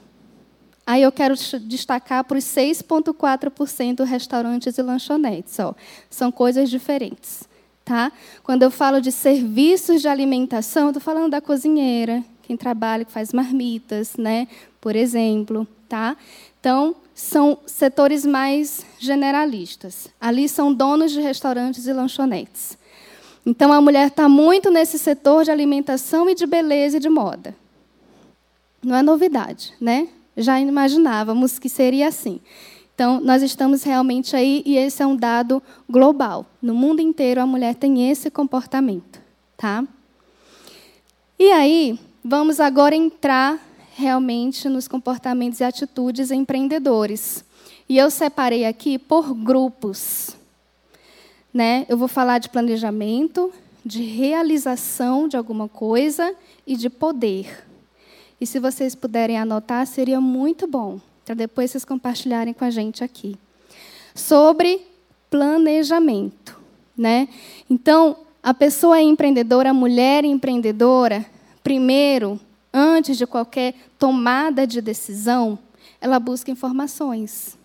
Aí 0.90 1.04
eu 1.04 1.12
quero 1.12 1.36
destacar 1.68 2.24
para 2.24 2.40
os 2.40 2.46
6,4% 2.46 4.04
restaurantes 4.04 4.76
e 4.76 4.82
lanchonetes. 4.82 5.60
Ó. 5.60 5.76
São 6.10 6.32
coisas 6.32 6.68
diferentes. 6.68 7.44
Tá? 7.86 8.12
Quando 8.42 8.64
eu 8.64 8.72
falo 8.72 9.00
de 9.00 9.12
serviços 9.12 10.02
de 10.02 10.08
alimentação, 10.08 10.88
estou 10.88 11.00
falando 11.00 11.30
da 11.30 11.40
cozinheira, 11.40 12.24
quem 12.42 12.58
trabalha, 12.58 13.06
que 13.06 13.12
faz 13.12 13.32
marmitas, 13.32 14.18
né? 14.18 14.48
por 14.82 14.96
exemplo. 14.96 15.68
Tá? 15.88 16.18
Então, 16.60 16.96
são 17.14 17.60
setores 17.68 18.26
mais 18.26 18.84
generalistas. 18.98 20.08
Ali 20.20 20.50
são 20.50 20.74
donos 20.74 21.12
de 21.12 21.22
restaurantes 21.22 21.86
e 21.86 21.94
lanchonetes. 21.94 22.76
Então, 23.46 23.72
a 23.72 23.80
mulher 23.80 24.08
está 24.08 24.28
muito 24.28 24.72
nesse 24.72 24.98
setor 24.98 25.44
de 25.44 25.52
alimentação 25.52 26.28
e 26.28 26.34
de 26.34 26.48
beleza 26.48 26.98
e 26.98 27.00
de 27.00 27.10
moda. 27.10 27.56
Não 28.82 28.96
é 28.96 29.04
novidade, 29.04 29.72
né? 29.80 30.08
Já 30.40 30.60
imaginávamos 30.60 31.60
que 31.60 31.70
seria 31.70 32.08
assim. 32.08 32.40
Então, 32.96 33.22
nós 33.22 33.42
estamos 33.42 33.84
realmente 33.84 34.36
aí, 34.36 34.62
e 34.66 34.76
esse 34.76 35.02
é 35.02 35.08
um 35.08 35.16
dado 35.16 35.64
global. 35.90 36.46
No 36.62 36.74
mundo 36.74 37.02
inteiro, 37.02 37.42
a 37.42 37.46
mulher 37.46 37.76
tem 37.76 38.10
esse 38.10 38.30
comportamento. 38.30 39.22
Tá? 39.56 39.86
E 41.38 41.52
aí, 41.52 41.98
vamos 42.24 42.60
agora 42.60 42.96
entrar 42.96 43.58
realmente 43.96 44.68
nos 44.68 44.88
comportamentos 44.88 45.60
e 45.60 45.64
atitudes 45.64 46.32
empreendedores. 46.32 47.44
E 47.88 47.98
eu 47.98 48.10
separei 48.10 48.66
aqui 48.66 49.00
por 49.00 49.34
grupos. 49.34 50.36
Né? 51.54 51.86
Eu 51.88 51.98
vou 51.98 52.08
falar 52.08 52.40
de 52.40 52.50
planejamento, 52.50 53.52
de 53.86 54.04
realização 54.04 55.28
de 55.28 55.38
alguma 55.38 55.68
coisa 55.68 56.36
e 56.68 56.76
de 56.76 56.90
poder. 56.90 57.69
E 58.40 58.46
se 58.46 58.60
vocês 58.60 58.96
puderem 58.96 59.38
anotar, 59.38 59.86
seria 59.86 60.22
muito 60.22 60.66
bom, 60.68 61.00
para 61.26 61.36
depois 61.36 61.72
vocês 61.72 61.84
compartilharem 61.84 62.54
com 62.54 62.64
a 62.64 62.70
gente 62.70 63.04
aqui. 63.04 63.38
Sobre 64.16 64.86
planejamento. 65.30 66.58
Né? 66.98 67.30
Então, 67.70 68.18
a 68.42 68.54
pessoa 68.54 68.98
é 68.98 69.02
empreendedora, 69.02 69.70
a 69.70 69.74
mulher 69.74 70.24
empreendedora, 70.26 71.26
primeiro, 71.64 72.40
antes 72.74 73.18
de 73.18 73.26
qualquer 73.26 73.76
tomada 73.98 74.66
de 74.66 74.82
decisão, 74.82 75.60
ela 76.02 76.20
busca 76.20 76.52
informações. 76.52 77.58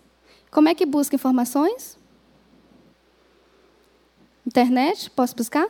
Como 0.51 0.69
é 0.69 0.75
que 0.75 0.85
busca 0.85 1.15
informações? 1.15 1.97
Internet, 4.45 5.09
posso 5.09 5.35
buscar? 5.35 5.67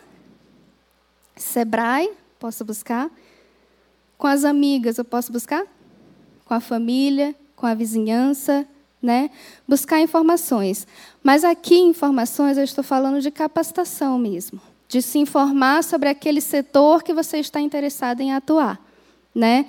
Sebrae, 1.35 2.11
posso 2.39 2.65
buscar? 2.65 3.09
Com 4.17 4.27
as 4.27 4.43
amigas, 4.43 4.97
eu 4.97 5.05
posso 5.05 5.31
buscar? 5.31 5.65
Com 6.45 6.53
a 6.53 6.59
família, 6.59 7.35
com 7.55 7.65
a 7.65 7.73
vizinhança, 7.73 8.67
né? 9.01 9.29
Buscar 9.67 10.01
informações. 10.01 10.87
Mas 11.23 11.43
aqui, 11.43 11.77
informações, 11.77 12.57
eu 12.57 12.63
estou 12.63 12.83
falando 12.83 13.21
de 13.21 13.31
capacitação 13.31 14.17
mesmo, 14.17 14.59
de 14.87 15.01
se 15.01 15.19
informar 15.19 15.83
sobre 15.83 16.09
aquele 16.09 16.41
setor 16.41 17.03
que 17.03 17.13
você 17.13 17.37
está 17.37 17.59
interessado 17.59 18.21
em 18.21 18.33
atuar, 18.33 18.79
né? 19.33 19.65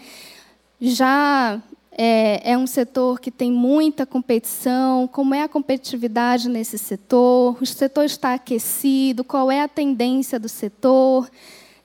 Já 0.80 1.60
é, 1.98 2.52
é, 2.52 2.58
um 2.58 2.66
setor 2.66 3.18
que 3.18 3.30
tem 3.30 3.50
muita 3.50 4.04
competição, 4.04 5.08
como 5.08 5.34
é 5.34 5.42
a 5.42 5.48
competitividade 5.48 6.48
nesse 6.48 6.76
setor, 6.76 7.56
o 7.60 7.64
setor 7.64 8.04
está 8.04 8.34
aquecido, 8.34 9.24
qual 9.24 9.50
é 9.50 9.62
a 9.62 9.68
tendência 9.68 10.38
do 10.38 10.48
setor, 10.48 11.30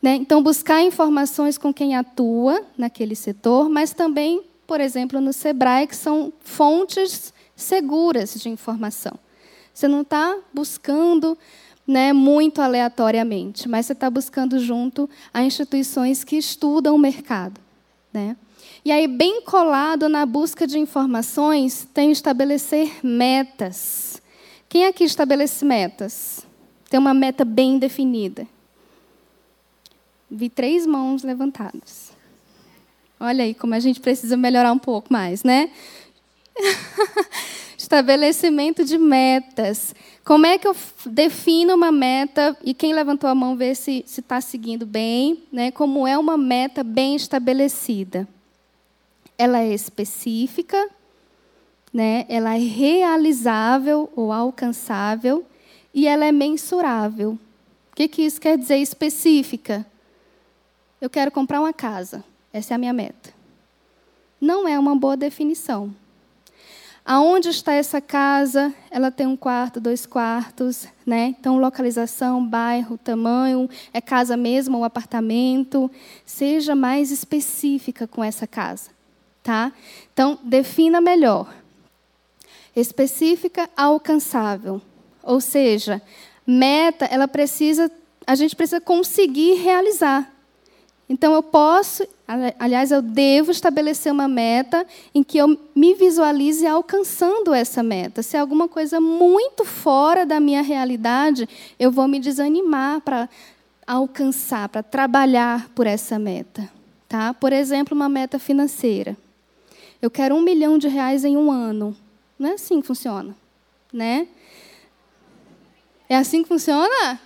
né? 0.01 0.15
Então, 0.15 0.41
buscar 0.41 0.81
informações 0.81 1.58
com 1.58 1.74
quem 1.74 1.96
atua 1.96 2.63
naquele 2.77 3.15
setor, 3.15 3.70
mas 3.70 3.93
também, 3.93 4.41
por 4.65 4.81
exemplo, 4.81 5.22
no 5.22 5.31
SEBRAE, 5.31 5.88
que 5.88 5.96
são 5.96 6.34
fontes 6.39 7.31
seguras 7.55 8.34
de 8.34 8.50
informação. 8.50 9.13
Você 9.74 9.88
não 9.88 10.01
está 10.01 10.38
buscando 10.53 11.38
né, 11.86 12.13
muito 12.13 12.62
aleatoriamente, 12.62 13.70
mas 13.70 13.86
você 13.86 13.93
está 13.93 14.10
buscando 14.10 14.60
junto 14.60 15.10
a 15.34 15.43
instituições 15.43 16.24
que 16.24 16.36
estudam 16.36 16.96
o 16.96 17.00
mercado. 17.00 17.62
Né? 18.12 18.36
E 18.84 18.91
aí, 18.91 19.08
bem 19.08 19.41
colado 19.43 20.10
na 20.10 20.25
busca 20.25 20.65
de 20.65 20.79
informações, 20.79 21.88
tem 21.93 22.12
estabelecer 22.12 23.05
metas. 23.05 24.20
Quem 24.67 24.86
aqui 24.86 25.03
estabelece 25.03 25.63
metas? 25.63 26.46
Tem 26.89 27.00
uma 27.00 27.13
meta 27.13 27.46
bem 27.46 27.77
definida. 27.77 28.48
Vi 30.31 30.47
três 30.47 30.88
mãos 30.88 31.23
levantadas. 31.23 32.13
Olha 33.19 33.43
aí 33.43 33.53
como 33.53 33.75
a 33.75 33.79
gente 33.79 34.00
precisa 34.00 34.38
melhorar 34.38 34.71
um 34.71 34.79
pouco 34.79 35.11
mais, 35.11 35.43
né? 35.43 35.69
Estabelecimento 37.77 38.85
de 38.85 38.97
metas. 38.97 39.93
Como 40.23 40.45
é 40.45 40.57
que 40.57 40.65
eu 40.65 40.75
defino 41.05 41.75
uma 41.75 41.91
meta? 41.91 42.55
E 42.63 42.73
quem 42.73 42.93
levantou 42.93 43.29
a 43.29 43.35
mão 43.35 43.57
vê 43.57 43.75
se 43.75 44.05
está 44.07 44.39
seguindo 44.39 44.85
bem, 44.85 45.43
né? 45.51 45.69
Como 45.69 46.07
é 46.07 46.17
uma 46.17 46.38
meta 46.38 46.81
bem 46.81 47.15
estabelecida? 47.17 48.25
Ela 49.38 49.59
é 49.59 49.73
específica, 49.73 50.89
né? 51.93 52.25
Ela 52.29 52.55
é 52.55 52.59
realizável 52.59 54.09
ou 54.15 54.31
alcançável 54.31 55.45
e 55.93 56.07
ela 56.07 56.25
é 56.25 56.31
mensurável. 56.31 57.38
O 57.91 57.95
que, 57.95 58.07
que 58.07 58.21
isso 58.21 58.39
quer 58.39 58.57
dizer 58.57 58.77
específica? 58.77 59.85
Eu 61.01 61.10
quero 61.10 61.31
comprar 61.31 61.60
uma 61.60 61.74
casa. 61.74 62.24
Essa 62.53 62.74
é 62.74 62.75
a 62.75 62.77
minha 62.77 62.93
meta. 62.93 63.34
Não 64.39 64.67
é 64.67 64.77
uma 64.77 64.96
boa 64.96 65.17
definição. 65.17 65.93
Aonde 67.03 67.50
está 67.50 67.74
essa 67.74 68.00
casa? 68.00 68.72
Ela 68.91 69.10
tem 69.10 69.25
um 69.25 69.36
quarto, 69.36 69.79
dois 69.79 70.05
quartos, 70.05 70.88
né? 71.03 71.36
Então, 71.39 71.58
localização, 71.58 72.46
bairro, 72.46 72.98
tamanho, 72.98 73.67
é 73.91 74.00
casa 74.00 74.38
mesmo 74.38 74.77
ou 74.77 74.84
apartamento? 74.84 75.89
Seja 76.24 76.75
mais 76.75 77.10
específica 77.10 78.05
com 78.08 78.24
essa 78.24 78.46
casa, 78.46 78.91
tá? 79.41 79.72
Então, 80.13 80.38
defina 80.43 81.01
melhor. 81.01 81.51
Específica, 82.75 83.67
alcançável. 83.75 84.79
Ou 85.24 85.41
seja, 85.41 86.00
meta, 86.46 87.05
ela 87.05 87.27
precisa, 87.27 87.91
a 88.27 88.36
gente 88.36 88.55
precisa 88.55 88.79
conseguir 88.79 89.55
realizar. 89.55 90.31
Então 91.12 91.34
eu 91.34 91.44
posso, 91.44 92.08
Aliás, 92.58 92.89
eu 92.89 93.01
devo 93.01 93.51
estabelecer 93.51 94.13
uma 94.13 94.30
meta 94.30 94.88
em 95.13 95.22
que 95.22 95.38
eu 95.38 95.60
me 95.75 95.94
visualize 95.94 96.65
alcançando 96.65 97.53
essa 97.53 97.84
meta. 97.84 98.24
Se 98.24 98.38
é 98.38 98.39
alguma 98.39 98.70
coisa 98.70 99.01
muito 99.01 99.65
fora 99.65 100.25
da 100.25 100.39
minha 100.39 100.62
realidade, 100.62 101.50
eu 101.77 101.91
vou 101.91 102.08
me 102.08 102.18
desanimar 102.18 103.01
para 103.01 103.27
alcançar, 103.86 104.70
para 104.70 104.82
trabalhar 104.82 105.68
por 105.75 105.86
essa 105.86 106.18
meta. 106.18 106.70
Tá? 107.10 107.34
Por 107.34 107.51
exemplo, 107.51 107.94
uma 107.94 108.08
meta 108.08 108.39
financeira. 108.39 109.18
Eu 110.01 110.10
quero 110.10 110.34
um 110.34 110.41
milhão 110.41 110.77
de 110.77 110.88
reais 110.88 111.25
em 111.25 111.36
um 111.36 111.51
ano. 111.51 111.94
Não 112.39 112.51
é 112.51 112.53
assim 112.53 112.80
que 112.80 112.88
funciona, 112.88 113.36
né? 113.91 114.30
É 116.08 116.15
assim 116.15 116.41
que 116.41 116.48
funciona? 116.48 117.20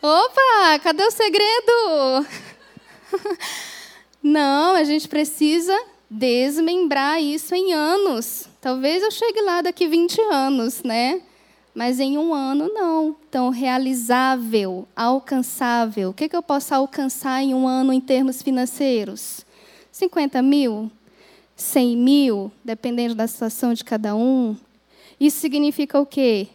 Opa, 0.00 0.78
cadê 0.80 1.02
o 1.02 1.10
segredo? 1.10 2.24
Não, 4.22 4.74
a 4.74 4.84
gente 4.84 5.08
precisa 5.08 5.76
desmembrar 6.10 7.22
isso 7.22 7.54
em 7.54 7.72
anos. 7.72 8.48
Talvez 8.60 9.02
eu 9.02 9.10
chegue 9.10 9.40
lá 9.42 9.62
daqui 9.62 9.86
20 9.86 10.20
anos, 10.20 10.82
né? 10.82 11.22
Mas 11.74 12.00
em 12.00 12.18
um 12.18 12.34
ano, 12.34 12.68
não. 12.74 13.14
Então, 13.28 13.50
realizável, 13.50 14.88
alcançável. 14.96 16.10
O 16.10 16.12
que, 16.12 16.28
que 16.28 16.34
eu 16.34 16.42
posso 16.42 16.74
alcançar 16.74 17.40
em 17.42 17.54
um 17.54 17.68
ano 17.68 17.92
em 17.92 18.00
termos 18.00 18.42
financeiros? 18.42 19.46
50 19.92 20.42
mil? 20.42 20.90
100 21.54 21.96
mil? 21.96 22.50
Dependendo 22.64 23.14
da 23.14 23.28
situação 23.28 23.72
de 23.72 23.84
cada 23.84 24.16
um. 24.16 24.56
Isso 25.20 25.38
significa 25.38 26.00
o 26.00 26.06
quê? 26.06 26.48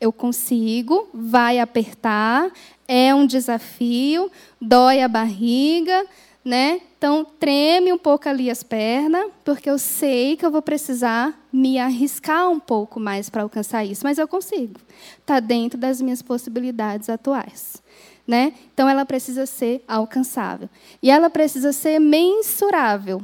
Eu 0.00 0.10
consigo, 0.12 1.08
vai 1.12 1.58
apertar, 1.58 2.50
é 2.94 3.14
um 3.14 3.26
desafio, 3.26 4.30
dói 4.60 5.00
a 5.00 5.08
barriga, 5.08 6.04
né? 6.44 6.82
Então, 6.98 7.24
treme 7.24 7.90
um 7.90 7.96
pouco 7.96 8.28
ali 8.28 8.50
as 8.50 8.62
pernas, 8.62 9.30
porque 9.42 9.70
eu 9.70 9.78
sei 9.78 10.36
que 10.36 10.44
eu 10.44 10.50
vou 10.50 10.60
precisar 10.60 11.32
me 11.50 11.78
arriscar 11.78 12.50
um 12.50 12.60
pouco 12.60 13.00
mais 13.00 13.30
para 13.30 13.44
alcançar 13.44 13.82
isso, 13.82 14.02
mas 14.04 14.18
eu 14.18 14.28
consigo. 14.28 14.78
Está 15.18 15.40
dentro 15.40 15.78
das 15.78 16.02
minhas 16.02 16.20
possibilidades 16.20 17.08
atuais. 17.08 17.82
Né? 18.28 18.52
Então, 18.74 18.86
ela 18.86 19.06
precisa 19.06 19.46
ser 19.46 19.82
alcançável. 19.88 20.68
E 21.02 21.10
ela 21.10 21.30
precisa 21.30 21.72
ser 21.72 21.98
mensurável. 21.98 23.22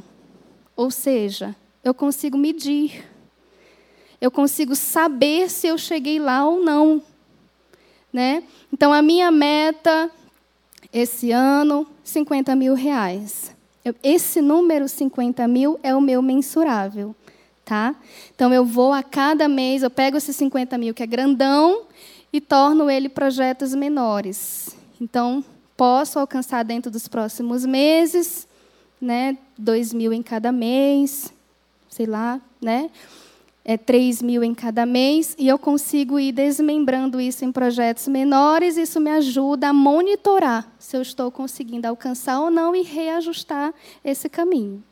Ou 0.75 0.89
seja, 0.89 1.55
eu 1.83 1.93
consigo 1.93 2.39
medir. 2.39 3.05
Eu 4.19 4.31
consigo 4.31 4.75
saber 4.75 5.47
se 5.47 5.67
eu 5.67 5.77
cheguei 5.77 6.17
lá 6.17 6.43
ou 6.43 6.59
não. 6.59 7.03
Né? 8.11 8.43
Então, 8.73 8.91
a 8.91 9.01
minha 9.01 9.31
meta 9.31 10.09
esse 10.91 11.31
ano, 11.31 11.85
50 12.03 12.55
mil 12.55 12.73
reais. 12.73 13.55
Esse 14.03 14.41
número 14.41 14.87
50 14.87 15.47
mil 15.47 15.79
é 15.83 15.95
o 15.95 16.01
meu 16.01 16.21
mensurável. 16.21 17.15
Tá? 17.63 17.95
Então, 18.33 18.51
eu 18.51 18.65
vou 18.65 18.91
a 18.93 19.03
cada 19.03 19.47
mês, 19.47 19.83
eu 19.83 19.91
pego 19.91 20.17
esse 20.17 20.33
50 20.33 20.77
mil, 20.77 20.93
que 20.93 21.03
é 21.03 21.07
grandão, 21.07 21.83
e 22.33 22.41
torno 22.41 22.89
ele 22.89 23.09
projetos 23.09 23.75
menores. 23.75 24.75
Então, 24.99 25.43
posso 25.77 26.19
alcançar 26.19 26.63
dentro 26.63 26.91
dos 26.91 27.07
próximos 27.07 27.65
meses, 27.65 28.47
né, 28.99 29.37
2 29.57 29.93
mil 29.93 30.11
em 30.11 30.21
cada 30.21 30.51
mês, 30.51 31.31
sei 31.89 32.05
lá, 32.05 32.41
né? 32.61 32.89
É, 33.69 33.77
3 33.77 34.23
mil 34.23 34.43
em 34.43 34.55
cada 34.55 34.83
mês, 34.83 35.35
e 35.37 35.47
eu 35.47 35.59
consigo 35.59 36.19
ir 36.19 36.31
desmembrando 36.31 37.21
isso 37.21 37.45
em 37.45 37.51
projetos 37.51 38.07
menores, 38.07 38.77
isso 38.77 38.99
me 38.99 39.11
ajuda 39.11 39.67
a 39.67 39.73
monitorar 39.73 40.67
se 40.79 40.97
eu 40.97 41.03
estou 41.03 41.29
conseguindo 41.29 41.87
alcançar 41.87 42.39
ou 42.39 42.49
não 42.49 42.75
e 42.75 42.81
reajustar 42.81 43.71
esse 44.03 44.27
caminho. 44.27 44.83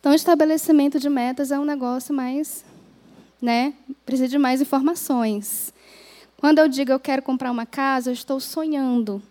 Então, 0.00 0.14
estabelecimento 0.14 0.98
de 0.98 1.10
metas 1.10 1.50
é 1.50 1.58
um 1.58 1.64
negócio 1.66 2.14
mais. 2.14 2.64
Né, 3.40 3.74
precisa 4.06 4.28
de 4.28 4.38
mais 4.38 4.62
informações. 4.62 5.70
Quando 6.38 6.60
eu 6.60 6.68
digo 6.68 6.90
eu 6.90 6.98
quero 6.98 7.20
comprar 7.20 7.50
uma 7.50 7.66
casa, 7.66 8.08
eu 8.08 8.14
estou 8.14 8.40
sonhando. 8.40 9.22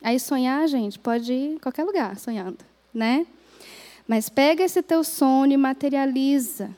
Aí 0.00 0.20
sonhar, 0.20 0.68
gente, 0.68 0.96
pode 0.96 1.32
ir 1.32 1.54
em 1.54 1.58
qualquer 1.58 1.82
lugar 1.82 2.16
sonhando, 2.20 2.58
né? 2.94 3.26
Mas 4.06 4.28
pega 4.28 4.62
esse 4.62 4.80
teu 4.80 5.02
sonho 5.02 5.54
e 5.54 5.56
materializa 5.56 6.70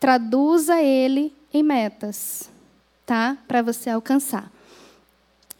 traduza 0.00 0.80
ele 0.80 1.32
em 1.52 1.62
metas, 1.62 2.50
tá? 3.04 3.36
Para 3.46 3.60
você 3.60 3.90
alcançar. 3.90 4.50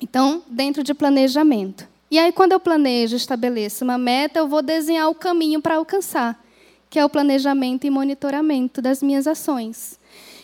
Então, 0.01 0.43
dentro 0.49 0.83
de 0.83 0.95
planejamento. 0.95 1.87
E 2.11 2.19
aí, 2.19 2.33
quando 2.33 2.53
eu 2.53 2.59
planejo, 2.59 3.15
estabeleço 3.15 3.85
uma 3.85 3.99
meta, 3.99 4.39
eu 4.39 4.49
vou 4.49 4.63
desenhar 4.63 5.09
o 5.11 5.15
caminho 5.15 5.61
para 5.61 5.77
alcançar, 5.77 6.43
que 6.89 6.99
é 6.99 7.05
o 7.05 7.09
planejamento 7.09 7.87
e 7.87 7.91
monitoramento 7.91 8.81
das 8.81 9.03
minhas 9.03 9.27
ações. 9.27 10.01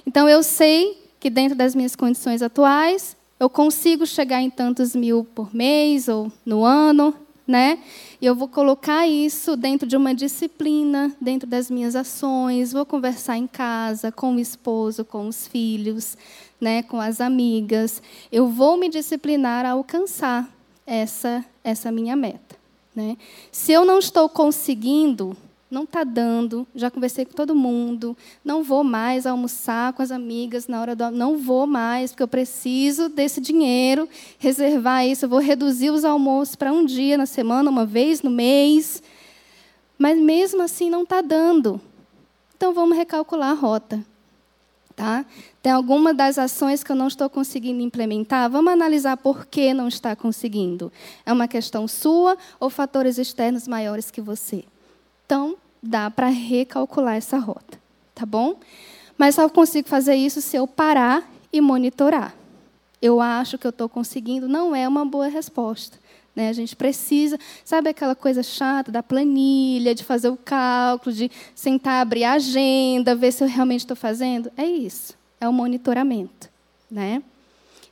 Então, 0.06 0.28
eu 0.28 0.42
sei 0.42 1.02
que 1.18 1.30
dentro 1.30 1.56
das 1.56 1.74
minhas 1.74 1.96
condições 1.96 2.42
atuais, 2.42 3.16
eu 3.40 3.48
consigo 3.48 4.06
chegar 4.06 4.42
em 4.42 4.50
tantos 4.50 4.94
mil 4.94 5.24
por 5.35 5.54
mês 5.54 6.06
ou 6.06 6.30
no 6.44 6.64
ano, 6.64 7.14
né? 7.46 7.78
E 8.20 8.26
eu 8.26 8.35
vou 8.35 8.48
colocar 8.48 9.06
isso 9.06 9.56
dentro 9.56 9.87
de 9.87 9.96
uma 9.96 10.14
disciplina, 10.14 11.14
dentro 11.20 11.48
das 11.48 11.70
minhas 11.70 11.94
ações, 11.94 12.72
vou 12.72 12.85
conversar 12.85 13.37
em 13.37 13.46
casa 13.46 14.11
com 14.11 14.35
o 14.35 14.40
esposo, 14.40 15.04
com 15.04 15.28
os 15.28 15.46
filhos, 15.46 16.16
né, 16.61 16.82
com 16.82 17.00
as 17.00 17.20
amigas. 17.20 18.02
Eu 18.32 18.48
vou 18.48 18.76
me 18.76 18.88
disciplinar 18.88 19.64
a 19.64 19.70
alcançar 19.70 20.50
essa 20.87 21.44
essa 21.62 21.90
minha 21.90 22.14
meta, 22.14 22.56
né? 22.94 23.16
Se 23.50 23.72
eu 23.72 23.85
não 23.85 23.98
estou 23.98 24.28
conseguindo, 24.28 25.37
não 25.70 25.83
está 25.83 26.05
dando, 26.05 26.66
já 26.74 26.90
conversei 26.90 27.24
com 27.24 27.33
todo 27.33 27.55
mundo, 27.55 28.16
não 28.44 28.62
vou 28.62 28.85
mais 28.85 29.26
almoçar 29.26 29.92
com 29.92 30.02
as 30.02 30.12
amigas 30.12 30.68
na 30.68 30.81
hora 30.81 30.94
do 30.94 31.11
não 31.11 31.37
vou 31.37 31.66
mais, 31.66 32.12
porque 32.12 32.22
eu 32.22 32.29
preciso 32.29 33.09
desse 33.09 33.40
dinheiro, 33.40 34.09
reservar 34.38 35.05
isso, 35.07 35.24
eu 35.24 35.29
vou 35.29 35.40
reduzir 35.40 35.90
os 35.90 36.05
almoços 36.05 36.55
para 36.55 36.72
um 36.72 36.85
dia 36.85 37.18
na 37.18 37.26
semana, 37.26 37.68
uma 37.68 37.85
vez 37.85 38.22
no 38.22 38.31
mês. 38.31 39.02
Mas 39.98 40.18
mesmo 40.18 40.62
assim 40.62 40.90
não 40.90 41.02
está 41.02 41.20
dando. 41.20 41.81
Então 42.57 42.72
vamos 42.72 42.96
recalcular 42.96 43.50
a 43.50 43.55
rota. 43.55 44.05
Tá? 44.94 45.26
Tem 45.62 45.70
alguma 45.70 46.14
das 46.14 46.38
ações 46.38 46.83
que 46.83 46.90
eu 46.90 46.96
não 46.96 47.09
estou 47.09 47.29
conseguindo 47.29 47.83
implementar? 47.83 48.48
Vamos 48.48 48.72
analisar 48.72 49.18
por 49.18 49.44
que 49.44 49.74
não 49.74 49.88
está 49.88 50.16
conseguindo. 50.16 50.90
É 51.26 51.33
uma 51.33 51.46
questão 51.46 51.87
sua 51.87 52.38
ou 52.59 52.70
fatores 52.70 53.18
externos 53.18 53.68
maiores 53.68 54.11
que 54.11 54.22
você? 54.22 54.64
Então, 55.27 55.57
dá 55.83 56.09
para 56.09 56.29
recalcular 56.29 57.17
essa 57.17 57.37
rota, 57.37 57.79
tá 58.15 58.25
bom? 58.25 58.57
Mas 59.19 59.35
só 59.35 59.49
consigo 59.49 59.89
fazer 59.89 60.15
isso 60.15 60.41
se 60.41 60.57
eu 60.57 60.67
parar 60.67 61.29
e 61.53 61.61
monitorar. 61.61 62.33
Eu 63.03 63.21
acho 63.21 63.59
que 63.59 63.67
eu 63.67 63.71
estou 63.71 63.89
conseguindo, 63.89 64.49
não 64.49 64.75
é 64.75 64.87
uma 64.87 65.05
boa 65.05 65.27
resposta. 65.27 65.99
Né? 66.35 66.49
A 66.49 66.53
gente 66.53 66.77
precisa, 66.77 67.39
sabe 67.65 67.91
aquela 67.91 68.15
coisa 68.15 68.43
chata 68.43 68.93
da 68.93 69.03
planilha, 69.03 69.95
de 69.95 70.05
fazer 70.05 70.29
o 70.29 70.37
cálculo, 70.37 71.15
de 71.15 71.31
sentar, 71.55 72.03
abrir 72.03 72.25
a 72.25 72.35
agenda, 72.35 73.15
ver 73.15 73.33
se 73.33 73.43
eu 73.43 73.49
realmente 73.49 73.81
estou 73.81 73.97
fazendo? 73.97 74.53
É 74.57 74.65
isso, 74.65 75.15
é 75.41 75.49
o 75.49 75.53
monitoramento. 75.53 76.49
Né? 76.91 77.23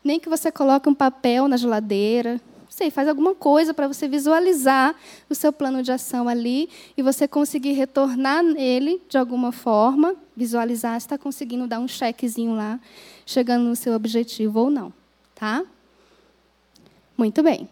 Nem 0.04 0.20
que 0.20 0.28
você 0.28 0.52
coloque 0.52 0.88
um 0.88 0.94
papel 0.94 1.48
na 1.48 1.56
geladeira, 1.56 2.40
sei, 2.74 2.90
faz 2.90 3.08
alguma 3.08 3.34
coisa 3.34 3.72
para 3.72 3.86
você 3.86 4.08
visualizar 4.08 4.94
o 5.30 5.34
seu 5.34 5.52
plano 5.52 5.82
de 5.82 5.92
ação 5.92 6.28
ali 6.28 6.68
e 6.96 7.02
você 7.02 7.28
conseguir 7.28 7.72
retornar 7.72 8.42
nele 8.42 9.00
de 9.08 9.16
alguma 9.16 9.52
forma, 9.52 10.16
visualizar 10.36 11.00
se 11.00 11.06
está 11.06 11.16
conseguindo 11.16 11.66
dar 11.68 11.78
um 11.78 11.86
chequezinho 11.86 12.54
lá, 12.54 12.80
chegando 13.24 13.64
no 13.64 13.76
seu 13.76 13.94
objetivo 13.94 14.60
ou 14.60 14.70
não. 14.70 14.92
Tá? 15.34 15.64
Muito 17.16 17.42
bem. 17.42 17.68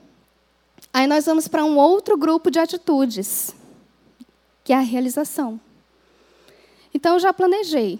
Aí 0.93 1.07
nós 1.07 1.27
vamos 1.27 1.49
para 1.49 1.65
um 1.65 1.77
outro 1.77 2.17
grupo 2.17 2.51
de 2.51 2.61
atitudes, 2.61 3.55
que 4.63 4.73
é 4.73 4.77
a 4.77 4.81
realização. 4.81 5.61
Então, 6.95 7.15
eu 7.15 7.21
já 7.21 7.33
planejei. 7.33 7.99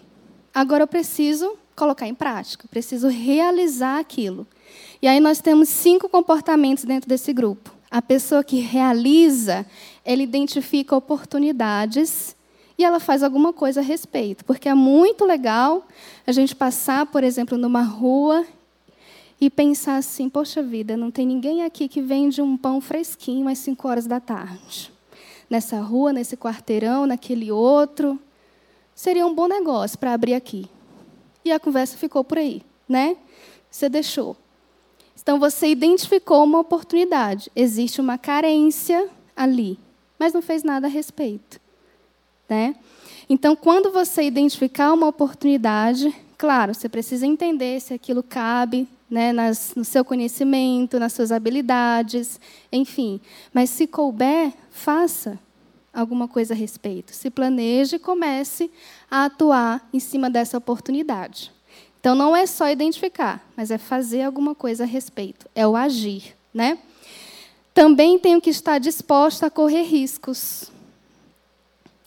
Agora 0.53 0.83
eu 0.83 0.87
preciso 0.87 1.57
colocar 1.75 2.07
em 2.07 2.13
prática, 2.13 2.67
preciso 2.69 3.07
realizar 3.07 3.99
aquilo. 3.99 4.47
E 5.01 5.07
aí 5.07 5.19
nós 5.19 5.39
temos 5.39 5.69
cinco 5.69 6.07
comportamentos 6.07 6.83
dentro 6.83 7.09
desse 7.09 7.33
grupo. 7.33 7.71
A 7.91 8.01
pessoa 8.01 8.43
que 8.43 8.59
realiza, 8.59 9.65
ela 10.03 10.21
identifica 10.21 10.95
oportunidades 10.95 12.35
e 12.77 12.83
ela 12.83 12.99
faz 12.99 13.21
alguma 13.23 13.53
coisa 13.53 13.81
a 13.81 13.83
respeito. 13.83 14.43
Porque 14.45 14.67
é 14.67 14.73
muito 14.73 15.25
legal 15.25 15.85
a 16.25 16.31
gente 16.31 16.55
passar, 16.55 17.05
por 17.05 17.23
exemplo, 17.23 17.57
numa 17.57 17.83
rua 17.83 18.45
e 19.39 19.49
pensar 19.49 19.97
assim: 19.97 20.29
poxa 20.29 20.63
vida, 20.63 20.97
não 20.97 21.11
tem 21.11 21.25
ninguém 21.25 21.63
aqui 21.63 21.87
que 21.87 22.01
vende 22.01 22.41
um 22.41 22.57
pão 22.57 22.81
fresquinho 22.81 23.47
às 23.47 23.59
5 23.59 23.87
horas 23.87 24.07
da 24.07 24.19
tarde. 24.19 24.91
Nessa 25.49 25.79
rua, 25.79 26.11
nesse 26.13 26.35
quarteirão, 26.35 27.05
naquele 27.05 27.51
outro. 27.51 28.19
Seria 28.95 29.25
um 29.25 29.33
bom 29.33 29.47
negócio 29.47 29.97
para 29.97 30.13
abrir 30.13 30.33
aqui. 30.33 30.67
E 31.43 31.51
a 31.51 31.59
conversa 31.59 31.97
ficou 31.97 32.23
por 32.23 32.37
aí, 32.37 32.61
né? 32.87 33.17
Você 33.69 33.89
deixou. 33.89 34.37
Então 35.21 35.39
você 35.39 35.67
identificou 35.67 36.43
uma 36.43 36.59
oportunidade, 36.59 37.51
existe 37.55 38.01
uma 38.01 38.17
carência 38.17 39.09
ali. 39.35 39.79
mas 40.19 40.33
não 40.33 40.41
fez 40.41 40.63
nada 40.63 40.87
a 40.87 40.89
respeito. 40.89 41.59
Né? 42.47 42.75
Então, 43.29 43.55
quando 43.55 43.91
você 43.91 44.23
identificar 44.23 44.93
uma 44.93 45.07
oportunidade, 45.07 46.13
claro, 46.37 46.73
você 46.73 46.87
precisa 46.89 47.25
entender 47.25 47.81
se 47.81 47.93
aquilo 47.93 48.21
cabe 48.21 48.87
né, 49.09 49.31
nas, 49.31 49.73
no 49.75 49.85
seu 49.85 50.03
conhecimento, 50.03 50.99
nas 50.99 51.13
suas 51.13 51.31
habilidades, 51.31 52.39
enfim. 52.71 53.21
Mas 53.53 53.69
se 53.69 53.87
couber, 53.87 54.51
faça 54.71 55.39
alguma 55.93 56.27
coisa 56.27 56.53
a 56.53 56.57
respeito. 56.57 57.13
Se 57.13 57.29
planeje 57.29 57.97
e 57.97 57.99
comece 57.99 58.71
a 59.09 59.25
atuar 59.25 59.87
em 59.93 59.99
cima 59.99 60.29
dessa 60.29 60.57
oportunidade. 60.57 61.52
Então, 62.03 62.15
não 62.15 62.35
é 62.35 62.45
só 62.45 62.69
identificar, 62.69 63.41
mas 63.55 63.71
é 63.71 63.77
fazer 63.77 64.23
alguma 64.23 64.53
coisa 64.53 64.83
a 64.83 64.85
respeito. 64.85 65.49
É 65.55 65.65
o 65.65 65.73
agir. 65.73 66.35
Né? 66.53 66.77
Também 67.73 68.19
tenho 68.19 68.41
que 68.41 68.49
estar 68.49 68.77
disposta 68.77 69.45
a 69.45 69.49
correr 69.49 69.83
riscos. 69.83 70.69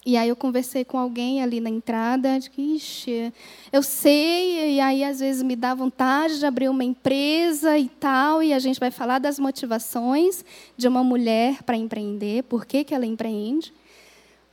E 0.04 0.18
aí 0.18 0.28
eu 0.28 0.36
conversei 0.36 0.84
com 0.84 0.98
alguém 0.98 1.42
ali 1.42 1.60
na 1.60 1.70
entrada, 1.70 2.38
de 2.38 2.50
que, 2.50 2.60
ixi, 2.76 3.32
eu 3.72 3.82
sei, 3.82 4.74
e 4.74 4.80
aí 4.80 5.02
às 5.02 5.20
vezes 5.20 5.42
me 5.42 5.56
dá 5.56 5.72
vontade 5.72 6.40
de 6.40 6.44
abrir 6.44 6.68
uma 6.68 6.84
empresa 6.84 7.78
e 7.78 7.88
tal, 7.88 8.42
e 8.42 8.52
a 8.52 8.58
gente 8.58 8.78
vai 8.78 8.90
falar 8.90 9.18
das 9.18 9.38
motivações 9.38 10.44
de 10.76 10.86
uma 10.86 11.02
mulher 11.02 11.62
para 11.62 11.74
empreender, 11.74 12.42
por 12.42 12.66
que, 12.66 12.84
que 12.84 12.94
ela 12.94 13.06
empreende, 13.06 13.72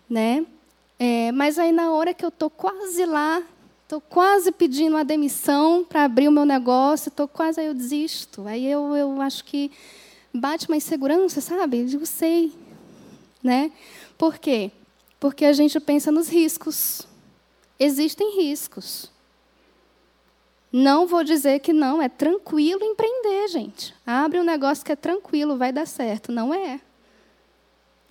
né? 0.10 0.46
É, 0.98 1.34
mas 1.34 1.60
aí 1.60 1.74
na 1.74 1.92
hora 1.92 2.14
que 2.14 2.24
eu 2.24 2.30
estou 2.30 2.50
quase 2.50 3.06
lá, 3.06 3.44
estou 3.84 4.02
quase 4.02 4.52
pedindo 4.52 4.96
uma 4.96 5.06
demissão 5.06 5.86
para 5.88 6.04
abrir 6.04 6.28
o 6.28 6.32
meu 6.32 6.46
negócio, 6.46 7.10
estou 7.10 7.28
quase 7.28 7.60
aí 7.60 7.68
eu 7.68 7.74
desisto. 7.74 8.48
Aí 8.48 8.66
eu, 8.66 8.96
eu 8.96 9.22
acho 9.22 9.44
que 9.44 9.72
bate 10.34 10.68
uma 10.68 10.78
insegurança, 10.78 11.42
sabe? 11.42 11.82
Eu 11.82 11.86
digo, 11.86 12.06
sei, 12.06 12.52
né? 13.44 13.72
Por 14.18 14.38
quê? 14.38 14.72
Porque 15.20 15.46
a 15.46 15.54
gente 15.54 15.80
pensa 15.80 16.12
nos 16.12 16.30
riscos. 16.30 17.08
Existem 17.80 18.38
riscos. 18.38 19.12
Não 20.72 21.06
vou 21.06 21.24
dizer 21.24 21.60
que 21.60 21.72
não, 21.72 22.02
é 22.02 22.10
tranquilo 22.10 22.84
empreender, 22.84 23.48
gente. 23.50 23.94
Abre 24.06 24.40
um 24.40 24.44
negócio 24.44 24.84
que 24.84 24.92
é 24.92 24.96
tranquilo, 24.96 25.56
vai 25.56 25.72
dar 25.72 25.86
certo. 25.86 26.32
Não 26.32 26.52
é. 26.52 26.80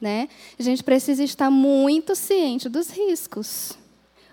Né? 0.01 0.29
A 0.59 0.63
gente 0.63 0.83
precisa 0.85 1.25
estar 1.25 1.51
muito 1.51 2.15
ciente 2.15 2.69
dos 2.69 2.89
riscos. 2.91 3.77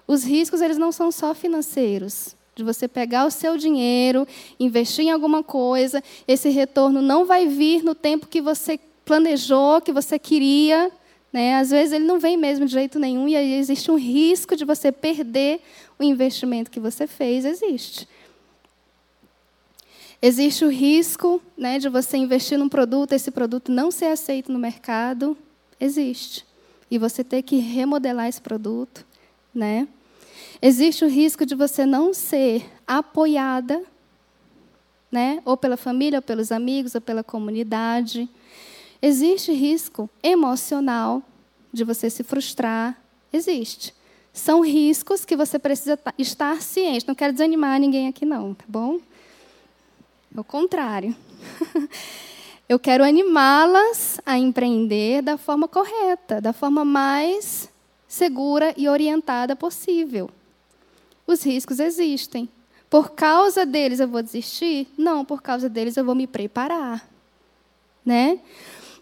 Os 0.10 0.24
riscos 0.24 0.60
eles 0.60 0.80
não 0.80 0.92
são 0.92 1.12
só 1.12 1.36
financeiros. 1.36 2.36
De 2.56 2.64
você 2.64 2.88
pegar 2.88 3.28
o 3.28 3.30
seu 3.30 3.56
dinheiro, 3.56 4.28
investir 4.60 5.06
em 5.06 5.12
alguma 5.12 5.44
coisa, 5.44 6.04
esse 6.28 6.50
retorno 6.50 7.00
não 7.00 7.26
vai 7.26 7.46
vir 7.46 7.84
no 7.84 7.94
tempo 7.94 8.26
que 8.26 8.42
você 8.42 8.80
planejou, 9.06 9.80
que 9.80 9.94
você 9.94 10.18
queria, 10.18 10.92
né? 11.32 11.58
Às 11.58 11.70
vezes 11.70 11.94
ele 11.94 12.06
não 12.06 12.20
vem 12.20 12.36
mesmo 12.38 12.66
de 12.66 12.72
jeito 12.72 12.98
nenhum 12.98 13.28
e 13.30 13.36
aí 13.36 13.54
existe 13.54 13.92
um 13.92 14.00
risco 14.00 14.56
de 14.56 14.66
você 14.66 14.92
perder 14.92 15.62
o 16.00 16.04
investimento 16.04 16.72
que 16.72 16.80
você 16.80 17.06
fez, 17.06 17.46
existe. 17.46 18.10
Existe 20.20 20.66
o 20.66 20.70
risco 20.70 21.40
né, 21.56 21.78
de 21.78 21.88
você 21.88 22.18
investir 22.18 22.58
num 22.58 22.68
produto, 22.68 23.14
esse 23.14 23.30
produto 23.30 23.72
não 23.72 23.92
ser 23.92 24.06
aceito 24.06 24.52
no 24.52 24.58
mercado, 24.58 25.38
existe. 25.80 26.44
E 26.90 26.98
você 26.98 27.24
ter 27.24 27.44
que 27.44 27.58
remodelar 27.58 28.28
esse 28.28 28.42
produto. 28.42 29.06
Né? 29.54 29.88
Existe 30.62 31.06
o 31.06 31.08
risco 31.08 31.46
de 31.46 31.56
você 31.56 31.86
não 31.86 32.14
ser 32.14 32.70
apoiada, 32.86 33.82
né? 35.12 35.42
ou 35.46 35.56
pela 35.56 35.78
família, 35.78 36.20
ou 36.20 36.24
pelos 36.24 36.52
amigos, 36.52 36.96
ou 36.96 37.02
pela 37.02 37.24
comunidade. 37.24 38.30
Existe 39.02 39.52
risco 39.52 40.10
emocional 40.22 41.24
de 41.72 41.84
você 41.84 42.10
se 42.10 42.24
frustrar? 42.24 43.00
Existe. 43.32 43.94
São 44.34 44.62
riscos 44.62 45.26
que 45.26 45.36
você 45.36 45.58
precisa 45.58 46.00
estar 46.18 46.62
ciente. 46.62 47.08
Não 47.08 47.16
quero 47.16 47.34
desanimar 47.34 47.80
ninguém 47.80 48.08
aqui, 48.08 48.26
não, 48.26 48.54
tá 48.54 48.66
bom? 48.68 49.00
É 50.36 50.40
o 50.40 50.44
contrário. 50.44 51.16
Eu 52.68 52.78
quero 52.78 53.04
animá-las 53.04 54.22
a 54.26 54.38
empreender 54.38 55.24
da 55.24 55.38
forma 55.38 55.68
correta, 55.68 56.40
da 56.40 56.54
forma 56.54 56.86
mais 56.86 57.69
segura 58.10 58.74
e 58.76 58.90
orientada 58.90 59.56
possível. 59.56 60.30
Os 61.28 61.44
riscos 61.44 61.80
existem. 61.80 62.50
Por 62.90 63.12
causa 63.12 63.68
deles 63.68 64.00
eu 64.00 64.08
vou 64.08 64.24
desistir? 64.24 64.88
Não, 64.98 65.24
por 65.24 65.44
causa 65.44 65.70
deles 65.70 65.96
eu 65.96 66.04
vou 66.04 66.16
me 66.16 66.26
preparar. 66.26 67.08
Né? 68.04 68.40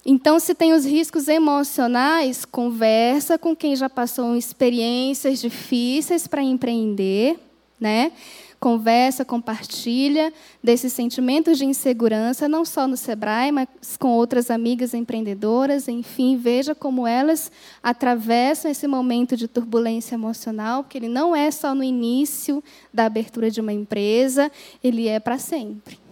Então, 0.05 0.39
se 0.39 0.53
tem 0.53 0.73
os 0.73 0.85
riscos 0.85 1.29
emocionais, 1.29 2.43
conversa 2.43 3.37
com 3.37 3.55
quem 3.55 3.75
já 3.77 3.89
passou 3.89 4.35
experiências 4.35 5.39
difíceis 5.39 6.27
para 6.27 6.41
empreender, 6.41 7.39
né? 7.79 8.11
Conversa, 8.59 9.23
compartilha 9.23 10.33
desses 10.63 10.91
sentimentos 10.91 11.57
de 11.57 11.65
insegurança, 11.65 12.49
não 12.49 12.65
só 12.65 12.87
no 12.87 12.97
Sebrae, 12.97 13.51
mas 13.51 13.67
com 13.99 14.09
outras 14.09 14.49
amigas 14.49 14.93
empreendedoras, 14.93 15.87
enfim, 15.87 16.37
veja 16.37 16.73
como 16.73 17.05
elas 17.05 17.51
atravessam 17.83 18.71
esse 18.71 18.87
momento 18.87 19.37
de 19.37 19.47
turbulência 19.47 20.15
emocional, 20.15 20.83
porque 20.83 20.97
ele 20.97 21.07
não 21.07 21.35
é 21.35 21.51
só 21.51 21.75
no 21.75 21.83
início 21.83 22.63
da 22.91 23.05
abertura 23.05 23.51
de 23.51 23.61
uma 23.61 23.73
empresa, 23.73 24.51
ele 24.83 25.07
é 25.07 25.19
para 25.19 25.37
sempre 25.37 26.07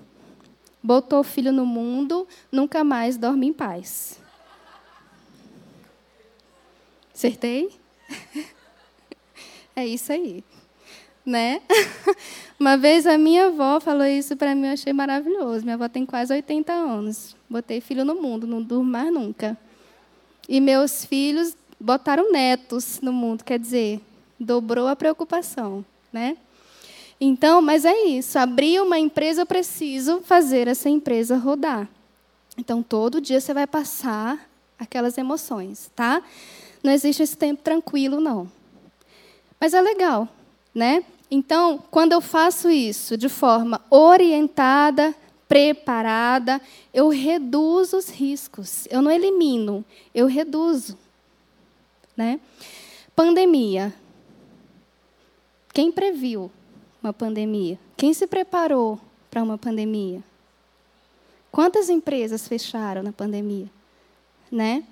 botou 0.85 1.21
o 1.21 1.23
filho 1.23 1.51
no 1.51 1.65
mundo, 1.65 2.27
nunca 2.51 2.83
mais 2.83 3.17
dorme 3.17 3.47
em 3.47 3.53
paz. 3.53 4.19
Acertei? 7.13 7.69
É 9.77 9.85
isso 9.85 10.09
aí. 10.09 10.41
Né? 11.25 11.61
Uma 12.59 12.77
vez 12.77 13.07
a 13.07 13.17
minha 13.17 13.47
avó 13.47 13.79
falou 13.79 14.05
isso 14.05 14.35
para 14.37 14.53
mim, 14.53 14.67
eu 14.67 14.73
achei 14.73 14.93
maravilhoso. 14.93 15.63
Minha 15.63 15.75
avó 15.75 15.89
tem 15.89 16.05
quase 16.05 16.33
80 16.33 16.71
anos. 16.71 17.35
Botei 17.49 17.81
filho 17.81 18.05
no 18.05 18.15
mundo, 18.15 18.45
não 18.45 18.61
durmo 18.61 18.89
mais 18.91 19.11
nunca. 19.11 19.57
E 20.47 20.61
meus 20.61 21.03
filhos 21.05 21.55
botaram 21.79 22.31
netos 22.31 22.99
no 23.01 23.11
mundo, 23.11 23.43
quer 23.43 23.59
dizer, 23.59 23.99
dobrou 24.39 24.87
a 24.87 24.95
preocupação, 24.95 25.83
né? 26.13 26.37
Então, 27.19 27.61
mas 27.61 27.85
é 27.85 28.05
isso. 28.05 28.37
Abrir 28.37 28.81
uma 28.81 28.99
empresa, 28.99 29.41
eu 29.41 29.45
preciso 29.45 30.21
fazer 30.21 30.67
essa 30.67 30.89
empresa 30.89 31.37
rodar. 31.37 31.87
Então, 32.57 32.83
todo 32.83 33.21
dia 33.21 33.39
você 33.39 33.53
vai 33.53 33.65
passar 33.65 34.47
aquelas 34.77 35.17
emoções, 35.17 35.89
tá? 35.95 36.21
Não 36.83 36.91
existe 36.91 37.23
esse 37.23 37.37
tempo 37.37 37.63
tranquilo, 37.63 38.19
não. 38.19 38.49
Mas 39.59 39.73
é 39.73 39.81
legal, 39.81 40.27
né? 40.73 41.03
Então, 41.29 41.83
quando 41.89 42.11
eu 42.11 42.21
faço 42.21 42.69
isso 42.69 43.17
de 43.17 43.29
forma 43.29 43.81
orientada, 43.89 45.15
preparada, 45.47 46.61
eu 46.93 47.09
reduzo 47.09 47.97
os 47.97 48.09
riscos. 48.09 48.87
Eu 48.89 49.01
não 49.01 49.11
elimino, 49.11 49.83
eu 50.13 50.27
reduzo. 50.27 50.97
Né? 52.15 52.39
Pandemia. 53.15 53.93
Quem 55.73 55.91
previu 55.91 56.51
uma 57.01 57.11
pandemia? 57.11 57.77
Quem 57.97 58.13
se 58.13 58.25
preparou 58.27 58.99
para 59.29 59.43
uma 59.43 59.57
pandemia? 59.57 60.23
Quantas 61.51 61.89
empresas 61.89 62.47
fecharam 62.47 63.03
na 63.03 63.11
pandemia? 63.11 63.69
Né? 64.51 64.83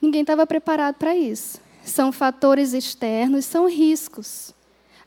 Ninguém 0.00 0.22
estava 0.22 0.46
preparado 0.46 0.96
para 0.96 1.14
isso. 1.14 1.60
São 1.84 2.12
fatores 2.12 2.72
externos, 2.72 3.44
são 3.44 3.68
riscos. 3.68 4.54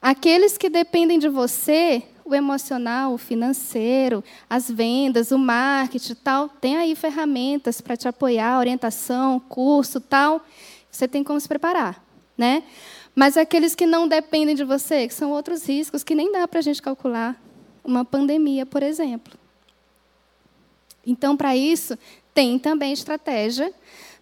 Aqueles 0.04 0.58
que 0.58 0.70
dependem 0.70 1.18
de 1.18 1.30
você, 1.30 2.04
o 2.26 2.36
emocional, 2.36 3.14
o 3.14 3.18
financeiro, 3.18 4.22
as 4.50 4.70
vendas, 4.70 5.32
o 5.32 5.40
marketing, 5.40 6.16
tal, 6.16 6.50
tem 6.50 6.76
aí 6.76 6.94
ferramentas 6.94 7.80
para 7.80 7.96
te 7.96 8.06
apoiar, 8.06 8.60
orientação, 8.60 9.40
curso, 9.40 10.02
tal. 10.02 10.46
Você 10.92 11.08
tem 11.08 11.24
como 11.24 11.40
se 11.40 11.48
preparar, 11.48 12.04
né? 12.38 12.64
Mas 13.16 13.38
aqueles 13.38 13.76
que 13.76 13.86
não 13.86 14.06
dependem 14.06 14.54
de 14.54 14.66
você, 14.66 15.08
que 15.08 15.14
são 15.14 15.32
outros 15.32 15.66
riscos 15.66 16.04
que 16.04 16.14
nem 16.14 16.34
dá 16.34 16.46
para 16.50 16.60
a 16.60 16.64
gente 16.64 16.82
calcular. 16.82 17.42
Uma 17.82 18.04
pandemia, 18.04 18.66
por 18.66 18.84
exemplo. 18.84 19.40
Então, 21.08 21.38
para 21.38 21.56
isso, 21.56 21.98
tem 22.34 22.60
também 22.60 22.92
estratégia 22.92 23.74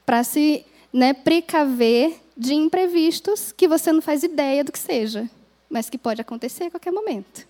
para 0.06 0.24
se 0.24 0.64
né, 0.94 1.12
precaver 1.12 2.22
de 2.38 2.54
imprevistos 2.54 3.52
que 3.52 3.68
você 3.68 3.92
não 3.92 4.02
faz 4.02 4.22
ideia 4.22 4.64
do 4.64 4.72
que 4.72 4.78
seja, 4.78 5.28
mas 5.72 5.90
que 5.90 5.98
pode 5.98 6.22
acontecer 6.22 6.66
a 6.66 6.72
qualquer 6.72 6.92
momento. 6.92 7.48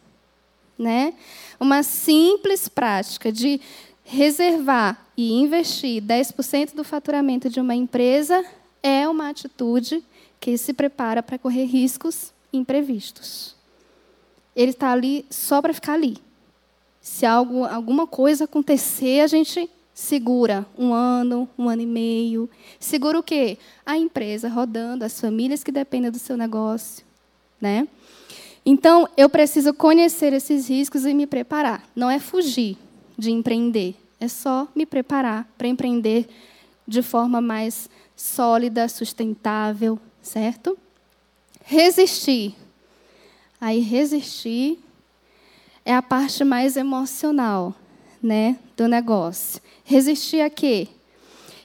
Né? 0.77 1.13
Uma 1.59 1.83
simples 1.83 2.69
prática 2.69 3.31
de 3.31 3.59
reservar 4.03 5.05
e 5.17 5.33
investir 5.33 6.01
10% 6.01 6.73
do 6.73 6.83
faturamento 6.83 7.49
de 7.49 7.59
uma 7.59 7.75
empresa 7.75 8.43
é 8.81 9.07
uma 9.07 9.29
atitude 9.29 10.03
que 10.39 10.57
se 10.57 10.73
prepara 10.73 11.21
para 11.21 11.37
correr 11.37 11.65
riscos 11.65 12.31
imprevistos. 12.53 13.55
Ele 14.55 14.71
está 14.71 14.91
ali 14.91 15.25
só 15.29 15.61
para 15.61 15.73
ficar 15.73 15.93
ali. 15.93 16.17
Se 16.99 17.25
algo, 17.25 17.65
alguma 17.65 18.05
coisa 18.07 18.45
acontecer, 18.45 19.21
a 19.21 19.27
gente 19.27 19.69
Segura 19.93 20.65
um 20.77 20.93
ano, 20.93 21.47
um 21.57 21.67
ano 21.69 21.81
e 21.81 21.85
meio. 21.85 22.49
Segura 22.79 23.19
o 23.19 23.23
quê? 23.23 23.57
A 23.85 23.97
empresa 23.97 24.47
rodando, 24.47 25.03
as 25.03 25.19
famílias 25.19 25.63
que 25.63 25.71
dependem 25.71 26.09
do 26.09 26.17
seu 26.17 26.37
negócio, 26.37 27.05
né? 27.59 27.87
Então, 28.65 29.07
eu 29.17 29.27
preciso 29.27 29.73
conhecer 29.73 30.33
esses 30.33 30.69
riscos 30.69 31.05
e 31.05 31.13
me 31.13 31.25
preparar. 31.25 31.83
Não 31.95 32.09
é 32.09 32.19
fugir 32.19 32.77
de 33.17 33.31
empreender, 33.31 33.95
é 34.19 34.27
só 34.27 34.67
me 34.75 34.85
preparar 34.85 35.47
para 35.57 35.67
empreender 35.67 36.27
de 36.87 37.01
forma 37.01 37.41
mais 37.41 37.89
sólida, 38.15 38.87
sustentável, 38.87 39.99
certo? 40.21 40.77
Resistir. 41.63 42.55
Aí, 43.59 43.79
resistir 43.79 44.79
é 45.85 45.93
a 45.93 46.01
parte 46.01 46.43
mais 46.43 46.77
emocional 46.77 47.75
né, 48.21 48.57
do 48.77 48.87
negócio. 48.87 49.61
Resistir 49.83 50.41
a 50.41 50.49
quê? 50.49 50.87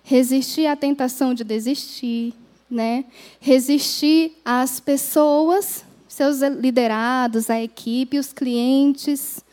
Resistir 0.02 0.66
à 0.66 0.76
tentação 0.76 1.34
de 1.34 1.44
desistir, 1.44 2.32
né? 2.70 3.04
Resistir 3.40 4.32
às 4.44 4.80
pessoas, 4.80 5.84
seus 6.16 6.40
liderados, 6.40 7.50
a 7.50 7.60
equipe, 7.60 8.18
os 8.18 8.32
clientes, 8.32 9.44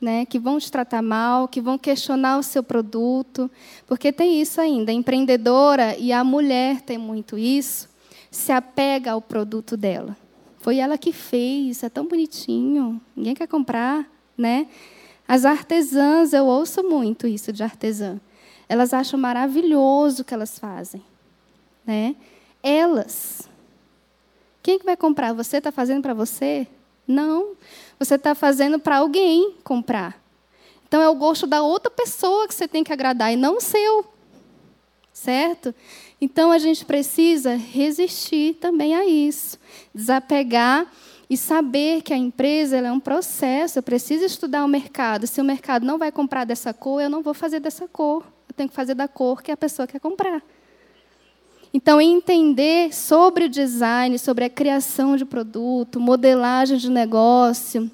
né, 0.00 0.24
que 0.24 0.38
vão 0.38 0.60
te 0.60 0.70
tratar 0.70 1.02
mal, 1.02 1.48
que 1.48 1.60
vão 1.60 1.76
questionar 1.76 2.38
o 2.38 2.42
seu 2.42 2.62
produto, 2.62 3.50
porque 3.84 4.12
tem 4.12 4.40
isso 4.40 4.60
ainda. 4.60 4.92
A 4.92 4.94
empreendedora 4.94 5.96
e 5.98 6.12
a 6.12 6.22
mulher 6.22 6.82
tem 6.82 6.96
muito 6.96 7.36
isso, 7.36 7.88
se 8.30 8.52
apega 8.52 9.10
ao 9.10 9.20
produto 9.20 9.76
dela. 9.76 10.16
Foi 10.58 10.78
ela 10.78 10.96
que 10.96 11.12
fez, 11.12 11.82
é 11.82 11.88
tão 11.88 12.06
bonitinho, 12.06 13.00
ninguém 13.16 13.34
quer 13.34 13.48
comprar, 13.48 14.08
né? 14.38 14.68
As 15.26 15.44
artesãs, 15.44 16.32
eu 16.32 16.46
ouço 16.46 16.82
muito 16.84 17.26
isso 17.26 17.52
de 17.52 17.64
artesã. 17.64 18.20
Elas 18.68 18.94
acham 18.94 19.18
maravilhoso 19.18 20.22
o 20.22 20.24
que 20.24 20.32
elas 20.32 20.60
fazem. 20.60 21.02
Né? 21.84 22.14
Elas. 22.62 23.48
Quem 24.64 24.78
que 24.78 24.84
vai 24.86 24.96
comprar? 24.96 25.34
Você 25.34 25.58
está 25.58 25.70
fazendo 25.70 26.00
para 26.00 26.14
você? 26.14 26.66
Não. 27.06 27.52
Você 27.98 28.14
está 28.14 28.34
fazendo 28.34 28.78
para 28.78 28.96
alguém 28.96 29.56
comprar. 29.62 30.18
Então 30.88 31.02
é 31.02 31.08
o 31.08 31.14
gosto 31.14 31.46
da 31.46 31.60
outra 31.60 31.90
pessoa 31.90 32.48
que 32.48 32.54
você 32.54 32.66
tem 32.66 32.82
que 32.82 32.90
agradar 32.90 33.30
e 33.30 33.36
não 33.36 33.58
o 33.58 33.60
seu. 33.60 34.06
Certo? 35.12 35.74
Então 36.18 36.50
a 36.50 36.56
gente 36.56 36.82
precisa 36.86 37.56
resistir 37.56 38.54
também 38.54 38.96
a 38.96 39.04
isso. 39.04 39.58
Desapegar 39.94 40.90
e 41.28 41.36
saber 41.36 42.00
que 42.00 42.14
a 42.14 42.16
empresa 42.16 42.78
é 42.78 42.90
um 42.90 42.98
processo, 42.98 43.78
eu 43.78 43.82
preciso 43.82 44.24
estudar 44.24 44.64
o 44.64 44.68
mercado. 44.68 45.26
Se 45.26 45.42
o 45.42 45.44
mercado 45.44 45.84
não 45.84 45.98
vai 45.98 46.10
comprar 46.10 46.44
dessa 46.44 46.72
cor, 46.72 47.02
eu 47.02 47.10
não 47.10 47.22
vou 47.22 47.34
fazer 47.34 47.60
dessa 47.60 47.86
cor. 47.86 48.24
Eu 48.48 48.54
tenho 48.54 48.70
que 48.70 48.74
fazer 48.74 48.94
da 48.94 49.08
cor 49.08 49.42
que 49.42 49.52
a 49.52 49.56
pessoa 49.58 49.86
quer 49.86 50.00
comprar. 50.00 50.42
Então, 51.76 52.00
entender 52.00 52.94
sobre 52.94 53.46
o 53.46 53.48
design, 53.48 54.16
sobre 54.16 54.44
a 54.44 54.48
criação 54.48 55.16
de 55.16 55.24
produto, 55.24 55.98
modelagem 55.98 56.78
de 56.78 56.88
negócio, 56.88 57.90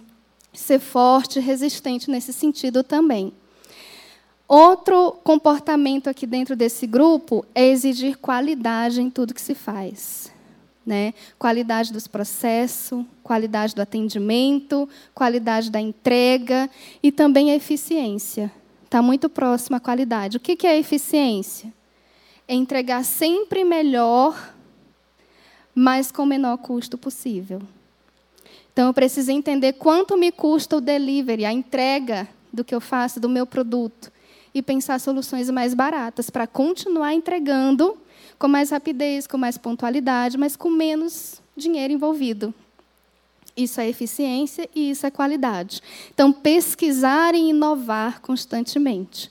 ser 0.52 0.78
forte 0.78 1.38
e 1.38 1.42
resistente 1.42 2.10
nesse 2.10 2.30
sentido 2.30 2.84
também. 2.84 3.32
Outro 4.46 5.12
comportamento 5.24 6.10
aqui 6.10 6.26
dentro 6.26 6.54
desse 6.54 6.86
grupo 6.86 7.42
é 7.54 7.66
exigir 7.68 8.18
qualidade 8.18 9.00
em 9.00 9.08
tudo 9.08 9.32
que 9.32 9.40
se 9.40 9.54
faz. 9.54 10.30
Né? 10.84 11.14
Qualidade 11.38 11.90
dos 11.90 12.06
processos, 12.06 13.02
qualidade 13.22 13.74
do 13.74 13.80
atendimento, 13.80 14.86
qualidade 15.14 15.70
da 15.70 15.80
entrega 15.80 16.68
e 17.02 17.10
também 17.10 17.50
a 17.50 17.56
eficiência. 17.56 18.52
Está 18.84 19.00
muito 19.00 19.30
próximo 19.30 19.76
à 19.76 19.80
qualidade. 19.80 20.36
O 20.36 20.40
que 20.40 20.66
é 20.66 20.78
eficiência? 20.78 21.72
É 22.50 22.54
entregar 22.54 23.04
sempre 23.04 23.62
melhor, 23.62 24.52
mas 25.72 26.10
com 26.10 26.24
o 26.24 26.26
menor 26.26 26.58
custo 26.58 26.98
possível. 26.98 27.62
Então, 28.72 28.88
eu 28.88 28.92
preciso 28.92 29.30
entender 29.30 29.74
quanto 29.74 30.16
me 30.16 30.32
custa 30.32 30.76
o 30.76 30.80
delivery, 30.80 31.44
a 31.44 31.52
entrega 31.52 32.26
do 32.52 32.64
que 32.64 32.74
eu 32.74 32.80
faço, 32.80 33.20
do 33.20 33.28
meu 33.28 33.46
produto, 33.46 34.10
e 34.52 34.60
pensar 34.60 34.98
soluções 34.98 35.48
mais 35.48 35.74
baratas 35.74 36.28
para 36.28 36.44
continuar 36.44 37.14
entregando 37.14 37.96
com 38.36 38.48
mais 38.48 38.70
rapidez, 38.70 39.28
com 39.28 39.38
mais 39.38 39.56
pontualidade, 39.56 40.36
mas 40.36 40.56
com 40.56 40.70
menos 40.70 41.40
dinheiro 41.56 41.92
envolvido. 41.92 42.52
Isso 43.56 43.80
é 43.80 43.88
eficiência 43.88 44.68
e 44.74 44.90
isso 44.90 45.06
é 45.06 45.10
qualidade. 45.12 45.80
Então, 46.12 46.32
pesquisar 46.32 47.32
e 47.32 47.50
inovar 47.50 48.20
constantemente. 48.20 49.30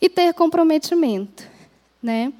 E 0.00 0.08
ter 0.08 0.34
comprometimento. 0.34 1.54
Né? 2.02 2.32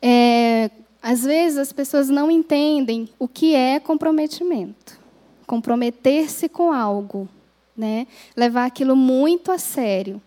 É, 0.00 0.70
às 1.02 1.22
vezes, 1.22 1.58
as 1.58 1.72
pessoas 1.72 2.08
não 2.08 2.30
entendem 2.30 3.08
o 3.18 3.28
que 3.28 3.54
é 3.54 3.78
comprometimento. 3.78 4.98
Comprometer-se 5.46 6.48
com 6.48 6.72
algo. 6.72 7.28
Né? 7.76 8.06
Levar 8.36 8.66
aquilo 8.66 8.96
muito 8.96 9.52
a 9.52 9.58
sério. 9.58 10.20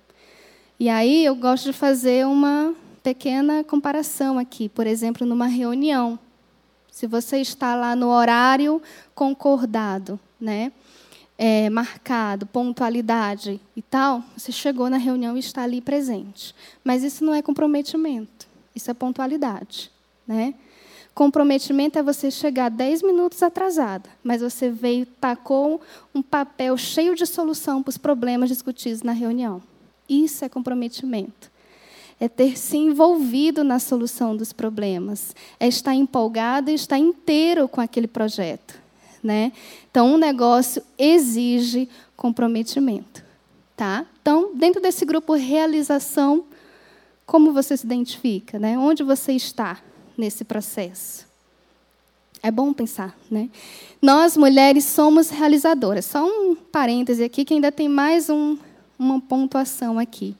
E 0.80 0.88
aí, 0.88 1.26
eu 1.26 1.36
gosto 1.36 1.66
de 1.66 1.74
fazer 1.74 2.26
uma 2.26 2.74
pequena 3.04 3.64
comparação 3.64 4.38
aqui, 4.38 4.70
por 4.70 4.86
exemplo, 4.86 5.26
numa 5.26 5.48
reunião. 5.48 6.20
Se 6.92 7.08
você 7.08 7.38
está 7.38 7.76
lá 7.76 7.96
no 7.96 8.10
horário 8.10 8.82
concordado, 9.16 10.20
né? 10.40 10.72
É, 11.38 11.70
marcado, 11.70 12.46
pontualidade 12.46 13.62
e 13.74 13.82
tal, 13.82 14.22
você 14.36 14.52
chegou 14.52 14.90
na 14.90 14.98
reunião 14.98 15.38
e 15.38 15.40
está 15.40 15.64
ali 15.64 15.80
presente. 15.80 16.54
Mas 16.84 17.02
isso 17.02 17.24
não 17.24 17.34
é 17.34 17.42
comprometimento, 17.42 18.49
isso 18.80 18.92
é 18.92 18.94
pontualidade. 18.94 19.92
Né? 20.28 20.56
Comprometimento 21.14 22.00
é 22.00 22.04
você 22.04 22.32
chegar 22.32 22.70
10 22.70 23.04
minutos 23.04 23.44
atrasada, 23.44 24.10
mas 24.24 24.42
você 24.42 24.70
veio, 24.70 25.06
tacou 25.06 25.82
um 26.16 26.22
papel 26.22 26.78
cheio 26.78 27.16
de 27.16 27.26
solução 27.26 27.84
para 27.84 27.90
os 27.90 27.98
problemas 27.98 28.50
discutidos 28.50 29.04
na 29.04 29.12
reunião. 29.12 29.62
Isso 30.08 30.44
é 30.44 30.50
comprometimento 30.50 31.52
é 32.20 32.28
ter 32.28 32.58
se 32.58 32.76
envolvido 32.78 33.64
na 33.64 33.80
solução 33.80 34.36
dos 34.36 34.52
problemas, 34.52 35.34
é 35.60 35.68
estar 35.68 35.96
empolgado 35.96 36.70
e 36.70 36.74
estar 36.74 36.98
inteiro 36.98 37.68
com 37.68 37.80
aquele 37.80 38.08
projeto. 38.08 38.78
Né? 39.24 39.54
Então, 39.90 40.14
um 40.14 40.18
negócio 40.18 40.84
exige 40.98 41.88
comprometimento. 42.18 43.24
Tá? 43.76 44.06
Então, 44.22 44.52
dentro 44.54 44.82
desse 44.82 45.06
grupo 45.06 45.34
realização, 45.34 46.44
como 47.30 47.54
você 47.54 47.78
se 47.78 47.86
identifica? 47.86 48.58
Né? 48.58 48.76
Onde 48.76 49.04
você 49.04 49.34
está 49.34 49.80
nesse 50.18 50.44
processo? 50.44 51.28
É 52.42 52.50
bom 52.50 52.74
pensar, 52.74 53.16
né? 53.30 53.50
Nós, 54.02 54.36
mulheres, 54.36 54.86
somos 54.86 55.30
realizadoras. 55.30 56.06
Só 56.06 56.26
um 56.26 56.56
parêntese 56.56 57.24
aqui, 57.24 57.46
que 57.46 57.54
ainda 57.54 57.72
tem 57.72 57.88
mais 57.88 58.32
um, 58.32 58.58
uma 58.98 59.22
pontuação 59.22 60.00
aqui. 60.00 60.36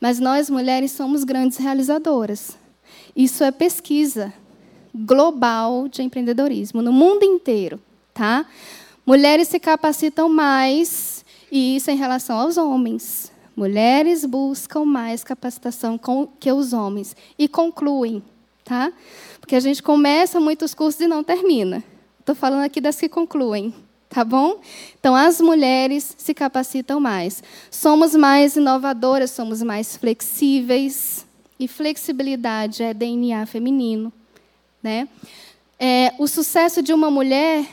Mas 0.00 0.20
nós, 0.20 0.48
mulheres, 0.48 0.92
somos 0.92 1.24
grandes 1.24 1.58
realizadoras. 1.58 2.56
Isso 3.16 3.42
é 3.42 3.50
pesquisa 3.50 4.32
global 4.94 5.88
de 5.88 6.02
empreendedorismo, 6.02 6.80
no 6.80 6.92
mundo 6.92 7.24
inteiro. 7.24 7.80
Tá? 8.14 8.46
Mulheres 9.04 9.48
se 9.48 9.58
capacitam 9.58 10.28
mais, 10.28 11.24
e 11.50 11.74
isso 11.74 11.90
em 11.90 11.96
relação 11.96 12.38
aos 12.38 12.56
homens. 12.56 13.32
Mulheres 13.58 14.24
buscam 14.24 14.84
mais 14.84 15.24
capacitação 15.24 15.98
que 16.38 16.52
os 16.52 16.72
homens. 16.72 17.16
E 17.36 17.48
concluem. 17.48 18.22
Tá? 18.64 18.92
Porque 19.40 19.56
a 19.56 19.60
gente 19.60 19.82
começa 19.82 20.38
muitos 20.38 20.74
cursos 20.74 21.00
e 21.00 21.08
não 21.08 21.24
termina. 21.24 21.82
Estou 22.20 22.36
falando 22.36 22.62
aqui 22.62 22.80
das 22.80 23.00
que 23.00 23.08
concluem 23.08 23.74
tá 24.08 24.24
bom? 24.24 24.60
Então, 24.98 25.14
as 25.14 25.38
mulheres 25.38 26.14
se 26.16 26.32
capacitam 26.32 26.98
mais. 26.98 27.42
Somos 27.70 28.14
mais 28.14 28.56
inovadoras, 28.56 29.32
somos 29.32 29.60
mais 29.62 29.96
flexíveis. 29.98 31.26
E 31.60 31.66
flexibilidade 31.68 32.82
é 32.82 32.94
DNA 32.94 33.44
feminino. 33.44 34.10
Né? 34.82 35.08
É, 35.78 36.14
o 36.18 36.26
sucesso 36.26 36.80
de 36.80 36.92
uma 36.92 37.10
mulher 37.10 37.66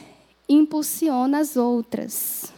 impulsiona 0.49 1.39
as 1.39 1.55
outras. 1.55 2.53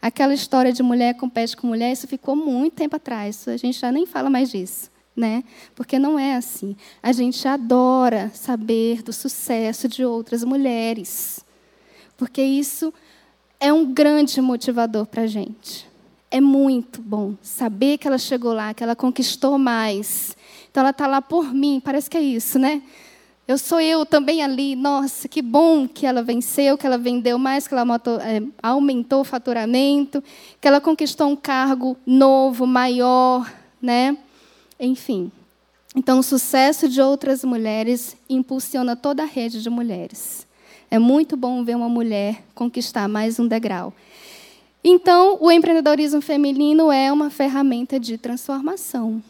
Aquela 0.00 0.34
história 0.34 0.72
de 0.72 0.82
mulher 0.82 1.14
compete 1.14 1.56
com 1.56 1.66
mulher, 1.66 1.92
isso 1.92 2.06
ficou 2.06 2.36
muito 2.36 2.74
tempo 2.74 2.96
atrás. 2.96 3.46
A 3.48 3.56
gente 3.56 3.78
já 3.78 3.90
nem 3.90 4.06
fala 4.06 4.30
mais 4.30 4.50
disso. 4.50 4.90
Né? 5.16 5.44
Porque 5.74 5.98
não 5.98 6.18
é 6.18 6.36
assim. 6.36 6.76
A 7.02 7.10
gente 7.10 7.48
adora 7.48 8.30
saber 8.34 9.02
do 9.02 9.14
sucesso 9.14 9.88
de 9.88 10.04
outras 10.04 10.44
mulheres 10.44 11.42
porque 12.16 12.42
isso 12.42 12.92
é 13.60 13.72
um 13.72 13.92
grande 13.92 14.40
motivador 14.40 15.06
para 15.06 15.22
a 15.22 15.26
gente. 15.26 15.86
É 16.30 16.40
muito 16.40 17.00
bom 17.00 17.34
saber 17.40 17.98
que 17.98 18.06
ela 18.06 18.18
chegou 18.18 18.52
lá, 18.52 18.74
que 18.74 18.82
ela 18.82 18.96
conquistou 18.96 19.58
mais. 19.58 20.36
Então 20.70 20.80
ela 20.80 20.90
está 20.90 21.06
lá 21.06 21.22
por 21.22 21.52
mim, 21.54 21.80
parece 21.82 22.10
que 22.10 22.16
é 22.16 22.20
isso, 22.20 22.58
né? 22.58 22.82
Eu 23.48 23.58
sou 23.58 23.80
eu 23.80 24.04
também 24.04 24.42
ali. 24.42 24.74
Nossa, 24.74 25.28
que 25.28 25.40
bom 25.40 25.86
que 25.86 26.04
ela 26.04 26.22
venceu, 26.22 26.76
que 26.76 26.86
ela 26.86 26.98
vendeu 26.98 27.38
mais, 27.38 27.68
que 27.68 27.74
ela 27.74 27.84
é, 28.24 28.42
aumentou 28.62 29.20
o 29.20 29.24
faturamento, 29.24 30.22
que 30.60 30.66
ela 30.66 30.80
conquistou 30.80 31.28
um 31.28 31.36
cargo 31.36 31.96
novo, 32.04 32.66
maior, 32.66 33.50
né? 33.80 34.16
enfim. 34.78 35.30
Então, 35.94 36.18
o 36.18 36.22
sucesso 36.22 36.88
de 36.88 37.00
outras 37.00 37.42
mulheres 37.42 38.16
impulsiona 38.28 38.94
toda 38.94 39.22
a 39.22 39.26
rede 39.26 39.62
de 39.62 39.70
mulheres. 39.70 40.46
É 40.90 40.98
muito 40.98 41.36
bom 41.36 41.64
ver 41.64 41.74
uma 41.74 41.88
mulher 41.88 42.42
conquistar 42.54 43.08
mais 43.08 43.40
um 43.40 43.46
degrau. 43.46 43.94
Então, 44.84 45.38
o 45.40 45.50
empreendedorismo 45.50 46.20
feminino 46.20 46.92
é 46.92 47.10
uma 47.10 47.30
ferramenta 47.30 47.98
de 47.98 48.18
transformação 48.18 49.22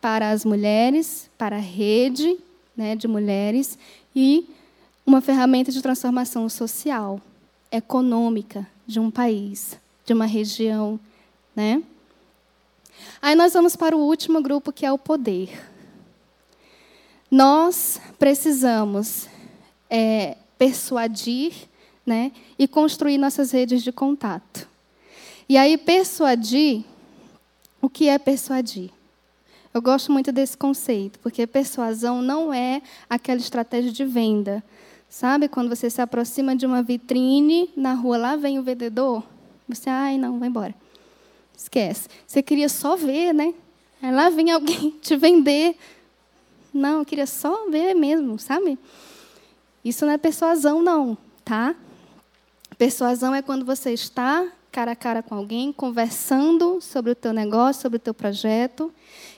para 0.00 0.30
as 0.30 0.44
mulheres, 0.44 1.30
para 1.38 1.56
a 1.56 1.60
rede 1.60 2.36
né, 2.76 2.96
de 2.96 3.06
mulheres 3.06 3.78
e 4.14 4.48
uma 5.04 5.20
ferramenta 5.20 5.72
de 5.72 5.82
transformação 5.82 6.48
social, 6.48 7.20
econômica 7.70 8.66
de 8.86 9.00
um 9.00 9.10
país, 9.10 9.78
de 10.04 10.12
uma 10.12 10.26
região, 10.26 10.98
né? 11.54 11.82
Aí 13.20 13.34
nós 13.34 13.52
vamos 13.52 13.74
para 13.74 13.96
o 13.96 14.00
último 14.00 14.40
grupo 14.42 14.72
que 14.72 14.86
é 14.86 14.92
o 14.92 14.98
poder. 14.98 15.70
Nós 17.30 18.00
precisamos 18.18 19.28
é, 19.88 20.36
persuadir, 20.58 21.52
né, 22.04 22.32
e 22.58 22.66
construir 22.66 23.16
nossas 23.16 23.52
redes 23.52 23.82
de 23.82 23.92
contato. 23.92 24.68
E 25.48 25.56
aí 25.56 25.78
persuadir, 25.78 26.84
o 27.80 27.88
que 27.88 28.08
é 28.08 28.18
persuadir? 28.18 28.90
Eu 29.74 29.80
gosto 29.80 30.12
muito 30.12 30.30
desse 30.30 30.56
conceito, 30.56 31.18
porque 31.20 31.46
persuasão 31.46 32.20
não 32.20 32.52
é 32.52 32.82
aquela 33.08 33.40
estratégia 33.40 33.90
de 33.90 34.04
venda. 34.04 34.62
Sabe 35.08 35.48
quando 35.48 35.68
você 35.68 35.88
se 35.88 36.00
aproxima 36.00 36.54
de 36.54 36.66
uma 36.66 36.82
vitrine 36.82 37.70
na 37.76 37.94
rua, 37.94 38.18
lá 38.18 38.36
vem 38.36 38.58
o 38.58 38.62
vendedor? 38.62 39.22
Você, 39.68 39.88
ai, 39.88 40.18
não, 40.18 40.38
vai 40.38 40.48
embora. 40.48 40.74
Esquece. 41.56 42.08
Você 42.26 42.42
queria 42.42 42.68
só 42.68 42.96
ver, 42.96 43.32
né? 43.32 43.54
Aí 44.02 44.12
lá 44.12 44.28
vem 44.28 44.50
alguém 44.50 44.90
te 45.00 45.16
vender. 45.16 45.76
Não, 46.72 46.98
eu 46.98 47.04
queria 47.04 47.26
só 47.26 47.68
ver 47.70 47.94
mesmo, 47.94 48.38
sabe? 48.38 48.78
Isso 49.84 50.04
não 50.04 50.12
é 50.12 50.18
persuasão, 50.18 50.82
não, 50.82 51.16
tá? 51.44 51.74
Persuasão 52.76 53.34
é 53.34 53.42
quando 53.42 53.64
você 53.64 53.92
está 53.92 54.46
cara 54.72 54.92
a 54.92 54.96
cara 54.96 55.22
com 55.22 55.34
alguém, 55.34 55.70
conversando 55.70 56.80
sobre 56.80 57.12
o 57.12 57.14
teu 57.14 57.34
negócio, 57.34 57.82
sobre 57.82 57.98
o 57.98 58.00
teu 58.00 58.14
projeto, 58.14 58.90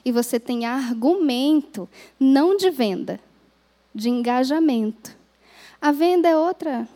e 0.05 0.13
você 0.13 0.39
tem 0.39 0.65
argumento, 0.65 1.89
não 2.21 2.57
de 2.57 2.71
venda, 2.71 3.19
de 3.93 4.09
engajamento. 4.09 5.17
A 5.83 5.91
venda 5.91 6.29
é 6.29 6.37
outra, 6.37 6.89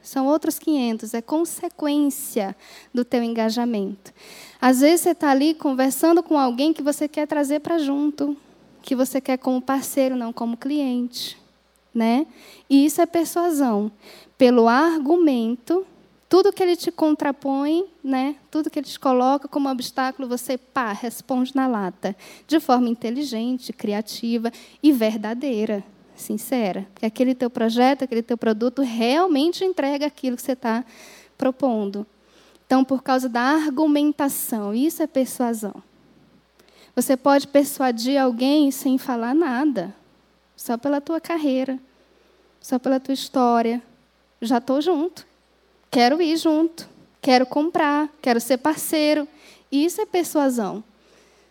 são 0.00 0.26
outros 0.26 0.58
500, 0.58 1.12
é 1.12 1.20
consequência 1.20 2.56
do 2.94 3.04
teu 3.04 3.22
engajamento. 3.22 4.10
Às 4.58 4.80
vezes 4.80 5.02
você 5.02 5.10
está 5.10 5.30
ali 5.30 5.52
conversando 5.52 6.22
com 6.22 6.38
alguém 6.38 6.72
que 6.72 6.82
você 6.82 7.06
quer 7.06 7.26
trazer 7.26 7.60
para 7.60 7.76
junto, 7.76 8.34
que 8.80 8.96
você 8.96 9.20
quer 9.20 9.36
como 9.36 9.60
parceiro, 9.60 10.16
não 10.16 10.32
como 10.32 10.56
cliente. 10.56 11.38
Né? 11.94 12.26
E 12.70 12.86
isso 12.86 13.02
é 13.02 13.06
persuasão. 13.06 13.92
Pelo 14.38 14.66
argumento 14.66 15.86
tudo 16.32 16.50
que 16.50 16.62
ele 16.62 16.76
te 16.76 16.90
contrapõe, 16.90 17.84
né, 18.02 18.36
tudo 18.50 18.70
que 18.70 18.78
ele 18.78 18.86
te 18.86 18.98
coloca 18.98 19.46
como 19.46 19.68
obstáculo, 19.68 20.26
você 20.26 20.56
pá, 20.56 20.90
responde 20.90 21.54
na 21.54 21.66
lata, 21.66 22.16
de 22.46 22.58
forma 22.58 22.88
inteligente, 22.88 23.70
criativa 23.70 24.50
e 24.82 24.92
verdadeira, 24.92 25.84
sincera. 26.16 26.86
Porque 26.94 27.04
aquele 27.04 27.34
teu 27.34 27.50
projeto, 27.50 28.04
aquele 28.04 28.22
teu 28.22 28.38
produto 28.38 28.80
realmente 28.80 29.62
entrega 29.62 30.06
aquilo 30.06 30.34
que 30.34 30.40
você 30.40 30.52
está 30.52 30.86
propondo. 31.36 32.06
Então, 32.64 32.82
por 32.82 33.02
causa 33.02 33.28
da 33.28 33.42
argumentação, 33.42 34.74
isso 34.74 35.02
é 35.02 35.06
persuasão. 35.06 35.82
Você 36.96 37.14
pode 37.14 37.46
persuadir 37.46 38.18
alguém 38.18 38.70
sem 38.70 38.96
falar 38.96 39.34
nada, 39.34 39.94
só 40.56 40.78
pela 40.78 40.98
tua 40.98 41.20
carreira, 41.20 41.78
só 42.58 42.78
pela 42.78 42.98
tua 42.98 43.12
história. 43.12 43.82
Já 44.40 44.56
estou 44.56 44.80
junto. 44.80 45.30
Quero 45.92 46.22
ir 46.22 46.38
junto, 46.38 46.88
quero 47.20 47.44
comprar, 47.44 48.08
quero 48.22 48.40
ser 48.40 48.56
parceiro. 48.56 49.28
Isso 49.70 50.00
é 50.00 50.06
persuasão. 50.06 50.82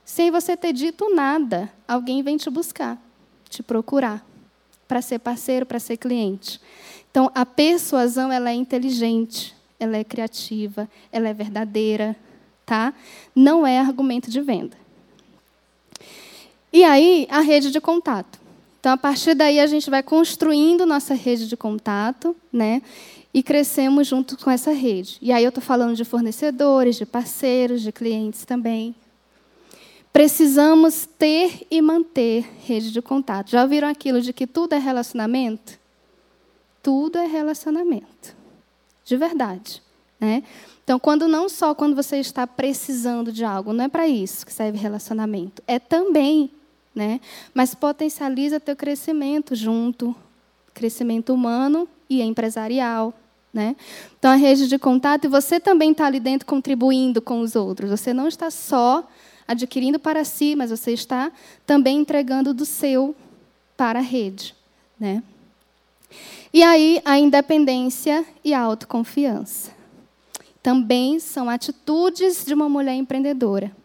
Sem 0.04 0.32
você 0.32 0.58
ter 0.58 0.74
dito 0.74 1.14
nada, 1.14 1.72
alguém 1.88 2.24
vem 2.24 2.38
te 2.38 2.50
buscar, 2.50 3.00
te 3.48 3.62
procurar, 3.62 4.26
para 4.88 5.00
ser 5.00 5.20
parceiro, 5.20 5.64
para 5.64 5.80
ser 5.80 5.96
cliente. 5.96 6.60
Então, 7.12 7.32
a 7.36 7.46
persuasão 7.46 8.32
ela 8.32 8.50
é 8.50 8.56
inteligente, 8.56 9.56
ela 9.80 9.96
é 9.96 10.04
criativa, 10.04 10.90
ela 11.12 11.30
é 11.30 11.34
verdadeira, 11.36 12.16
tá? 12.66 12.96
Não 13.36 13.66
é 13.66 13.78
argumento 13.80 14.32
de 14.32 14.42
venda. 14.42 14.76
E 16.74 16.84
aí, 16.84 17.28
a 17.30 17.42
rede 17.42 17.70
de 17.70 17.80
contato. 17.80 18.40
Então, 18.80 18.92
a 18.92 18.98
partir 18.98 19.36
daí, 19.36 19.60
a 19.60 19.68
gente 19.68 19.88
vai 19.88 20.02
construindo 20.02 20.84
nossa 20.88 21.14
rede 21.14 21.48
de 21.48 21.56
contato, 21.56 22.36
né? 22.52 22.82
E 23.34 23.42
crescemos 23.42 24.08
junto 24.08 24.38
com 24.38 24.50
essa 24.52 24.72
rede. 24.72 25.18
E 25.22 25.32
aí 25.32 25.44
eu 25.44 25.50
estou 25.50 25.64
falando 25.64 25.96
de 25.96 26.04
fornecedores, 26.04 26.98
de 26.98 27.06
parceiros, 27.06 27.82
de 27.82 27.92
clientes 27.92 28.46
também. 28.46 28.96
Precisamos 30.12 31.08
ter 31.18 31.66
e 31.72 31.82
manter 31.82 32.46
rede 32.66 32.92
de 32.92 33.02
contato. 33.02 33.52
Já 33.52 33.64
ouviram 33.64 33.88
aquilo 33.88 34.22
de 34.22 34.34
que 34.34 34.46
tudo 34.46 34.74
é 34.74 34.78
relacionamento? 34.78 35.80
Tudo 36.84 37.18
é 37.18 37.26
relacionamento. 37.26 38.36
De 39.06 39.16
verdade. 39.16 39.82
Né? 40.20 40.44
Então, 40.84 41.00
quando 41.00 41.28
não 41.28 41.48
só 41.48 41.74
quando 41.74 41.96
você 41.96 42.18
está 42.18 42.46
precisando 42.46 43.32
de 43.32 43.46
algo, 43.46 43.72
não 43.72 43.86
é 43.86 43.88
para 43.88 44.08
isso 44.08 44.46
que 44.46 44.52
serve 44.52 44.78
relacionamento, 44.78 45.64
é 45.66 45.80
também, 45.80 46.52
né? 46.94 47.22
Mas 47.54 47.74
potencializa 47.74 48.60
teu 48.60 48.76
crescimento 48.76 49.56
junto, 49.56 50.14
crescimento 50.74 51.34
humano 51.34 51.88
e 52.10 52.22
empresarial, 52.22 53.14
né? 53.54 53.76
Então, 54.18 54.32
a 54.32 54.36
rede 54.36 54.68
de 54.68 54.80
contato, 54.80 55.26
e 55.26 55.28
você 55.28 55.60
também 55.60 55.92
está 55.92 56.06
ali 56.06 56.20
dentro 56.20 56.46
contribuindo 56.46 57.22
com 57.22 57.42
os 57.42 57.56
outros. 57.56 57.90
Você 57.90 58.14
não 58.14 58.28
está 58.28 58.50
só 58.50 59.08
adquirindo 59.48 60.00
para 60.00 60.24
si, 60.24 60.56
mas 60.56 60.70
você 60.70 60.92
está 60.94 61.32
também 61.66 62.00
entregando 62.00 62.54
do 62.54 62.66
seu 62.66 63.16
para 63.76 64.00
a 64.00 64.02
rede. 64.02 64.56
Né? 65.00 65.22
E 66.54 66.64
aí, 66.64 67.02
a 67.04 67.18
independência 67.18 68.26
e 68.44 68.54
a 68.54 68.60
autoconfiança. 68.62 69.72
Também 70.64 71.20
são 71.20 71.50
atitudes 71.50 72.46
de 72.46 72.54
uma 72.54 72.70
mulher 72.70 72.94
empreendedora. 72.94 73.76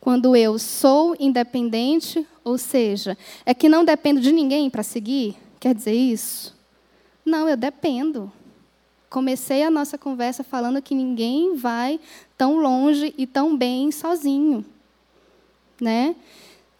Quando 0.00 0.36
eu 0.36 0.58
sou 0.58 1.16
independente, 1.18 2.24
ou 2.44 2.58
seja, 2.58 3.16
é 3.44 3.52
que 3.52 3.68
não 3.68 3.84
dependo 3.84 4.20
de 4.20 4.30
ninguém 4.30 4.70
para 4.70 4.82
seguir, 4.82 5.34
quer 5.58 5.74
dizer 5.74 5.94
isso? 5.94 6.54
Não, 7.24 7.48
eu 7.48 7.56
dependo. 7.56 8.30
Comecei 9.08 9.62
a 9.62 9.70
nossa 9.70 9.96
conversa 9.96 10.42
falando 10.42 10.82
que 10.82 10.94
ninguém 10.94 11.54
vai 11.56 12.00
tão 12.36 12.58
longe 12.58 13.14
e 13.16 13.26
tão 13.26 13.56
bem 13.56 13.90
sozinho, 13.92 14.64
né? 15.80 16.16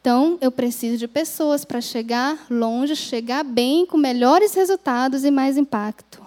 Então, 0.00 0.38
eu 0.40 0.52
preciso 0.52 0.96
de 0.96 1.08
pessoas 1.08 1.64
para 1.64 1.80
chegar 1.80 2.46
longe, 2.48 2.94
chegar 2.94 3.42
bem, 3.42 3.84
com 3.84 3.96
melhores 3.96 4.54
resultados 4.54 5.24
e 5.24 5.32
mais 5.32 5.56
impacto. 5.56 6.24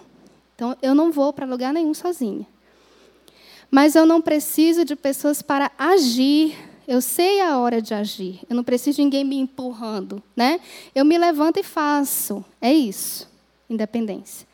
Então, 0.54 0.76
eu 0.82 0.94
não 0.94 1.14
vou 1.14 1.32
para 1.32 1.46
lugar 1.46 1.72
nenhum 1.72 1.94
sozinha. 1.94 2.46
Mas 3.72 3.96
eu 3.96 4.06
não 4.06 4.22
preciso 4.22 4.84
de 4.84 4.98
pessoas 4.98 5.42
para 5.42 5.72
agir. 5.78 6.58
Eu 6.86 7.00
sei 7.02 7.40
a 7.40 7.58
hora 7.58 7.82
de 7.82 7.94
agir. 7.94 8.42
Eu 8.50 8.56
não 8.58 8.66
preciso 8.66 8.98
de 8.98 9.04
ninguém 9.04 9.24
me 9.24 9.38
empurrando, 9.38 10.22
né? 10.36 10.60
Eu 10.94 11.06
me 11.06 11.18
levanto 11.18 11.58
e 11.58 11.64
faço. 11.64 12.44
É 12.60 12.74
isso. 12.74 13.30
Independência. 13.70 14.46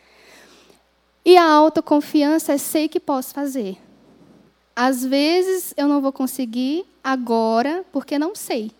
E 1.25 1.37
a 1.37 1.43
autoconfiança 1.43 2.53
é 2.53 2.57
sei 2.57 2.87
que 2.87 2.99
posso 2.99 3.33
fazer. 3.33 3.77
Às 4.75 5.03
vezes 5.03 5.73
eu 5.75 5.87
não 5.87 5.99
vou 5.99 6.13
conseguir 6.13 6.85
agora 7.03 7.83
porque 7.91 8.19
não 8.19 8.35
sei. 8.35 8.71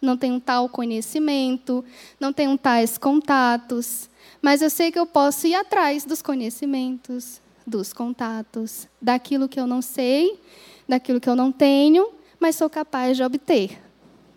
Não 0.00 0.16
tenho 0.16 0.40
tal 0.40 0.66
conhecimento, 0.66 1.84
não 2.18 2.32
tenho 2.32 2.56
tais 2.56 2.96
contatos, 2.96 4.08
mas 4.40 4.62
eu 4.62 4.70
sei 4.70 4.90
que 4.90 4.98
eu 4.98 5.04
posso 5.04 5.46
ir 5.46 5.54
atrás 5.54 6.06
dos 6.06 6.22
conhecimentos, 6.22 7.42
dos 7.66 7.92
contatos, 7.92 8.88
daquilo 9.02 9.46
que 9.46 9.60
eu 9.60 9.66
não 9.66 9.82
sei, 9.82 10.40
daquilo 10.88 11.20
que 11.20 11.28
eu 11.28 11.36
não 11.36 11.52
tenho, 11.52 12.08
mas 12.38 12.56
sou 12.56 12.70
capaz 12.70 13.14
de 13.14 13.22
obter, 13.22 13.78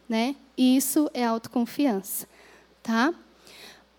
né? 0.09 0.35
Isso 0.57 1.09
é 1.13 1.23
autoconfiança, 1.23 2.27
tá? 2.81 3.13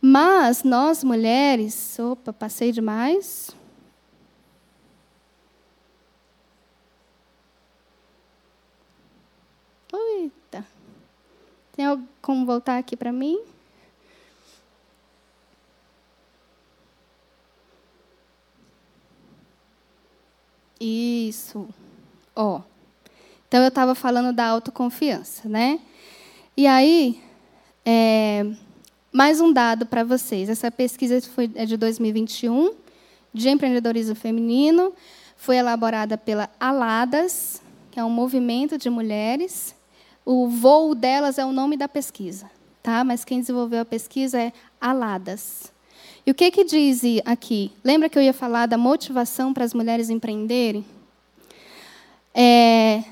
Mas 0.07 0.63
nós 0.63 1.03
mulheres, 1.03 1.99
opa, 1.99 2.31
passei 2.31 2.71
demais. 2.71 3.57
Eita. 9.93 10.67
Tem 11.77 11.87
como 12.23 12.47
voltar 12.47 12.79
aqui 12.79 12.97
para 12.97 13.11
mim? 13.13 13.41
Isso. 20.81 21.69
Ó. 22.37 22.61
Então 23.49 23.61
eu 23.63 23.69
estava 23.69 23.95
falando 23.95 24.33
da 24.33 24.47
autoconfiança, 24.47 25.49
né? 25.49 25.81
E 26.57 26.67
aí, 26.67 27.21
é, 27.85 28.47
mais 29.13 29.41
um 29.41 29.53
dado 29.53 29.85
para 29.85 30.05
vocês. 30.05 30.49
Essa 30.49 30.71
pesquisa 30.71 31.21
foi, 31.23 31.51
é 31.57 31.67
de 31.67 31.77
2021, 31.77 32.73
de 33.33 33.49
empreendedorismo 33.49 34.15
feminino. 34.15 34.93
Foi 35.37 35.57
elaborada 35.57 36.17
pela 36.17 36.49
Aladas, 36.61 37.61
que 37.91 37.99
é 37.99 38.05
um 38.05 38.11
movimento 38.11 38.79
de 38.79 38.89
mulheres. 38.89 39.75
O 40.25 40.49
voo 40.49 40.95
delas 40.95 41.39
é 41.39 41.45
o 41.45 41.53
nome 41.53 41.77
da 41.77 41.87
pesquisa, 41.87 42.51
tá? 42.83 43.05
mas 43.05 43.25
quem 43.25 43.41
desenvolveu 43.41 43.81
a 43.81 43.85
pesquisa 43.85 44.41
é 44.41 44.53
Aladas. 44.81 45.73
E 46.27 46.31
o 46.31 46.35
que, 46.35 46.51
que 46.51 46.65
diz 46.65 47.03
aqui? 47.25 47.71
Lembra 47.85 48.09
que 48.09 48.19
eu 48.19 48.23
ia 48.23 48.33
falar 48.33 48.67
da 48.67 48.79
motivação 48.79 49.53
para 49.53 49.65
as 49.65 49.75
mulheres 49.75 50.09
empreenderem? 50.09 50.85
É, 52.35 53.05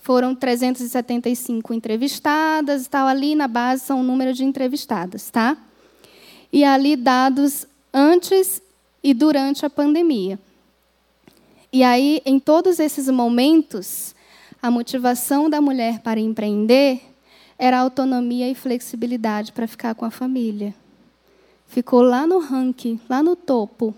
foram 0.00 0.34
375 0.34 1.72
entrevistadas, 1.72 2.86
tal 2.86 3.06
ali 3.06 3.34
na 3.34 3.48
base 3.48 3.84
são 3.84 4.00
o 4.00 4.02
número 4.02 4.34
de 4.34 4.44
entrevistadas, 4.44 5.30
tá? 5.30 5.56
E 6.52 6.62
ali 6.62 6.96
dados 6.96 7.66
antes 7.92 8.62
e 9.02 9.14
durante 9.14 9.64
a 9.64 9.70
pandemia. 9.70 10.38
E 11.72 11.82
aí, 11.82 12.20
em 12.26 12.38
todos 12.38 12.78
esses 12.78 13.08
momentos, 13.08 14.14
a 14.60 14.70
motivação 14.70 15.48
da 15.48 15.60
mulher 15.60 16.00
para 16.00 16.20
empreender 16.20 17.00
era 17.58 17.78
autonomia 17.78 18.48
e 18.48 18.54
flexibilidade 18.54 19.52
para 19.52 19.66
ficar 19.66 19.94
com 19.94 20.04
a 20.04 20.10
família. 20.10 20.74
Ficou 21.66 22.02
lá 22.02 22.26
no 22.26 22.38
ranking, 22.38 23.00
lá 23.08 23.22
no 23.22 23.36
topo 23.36 23.94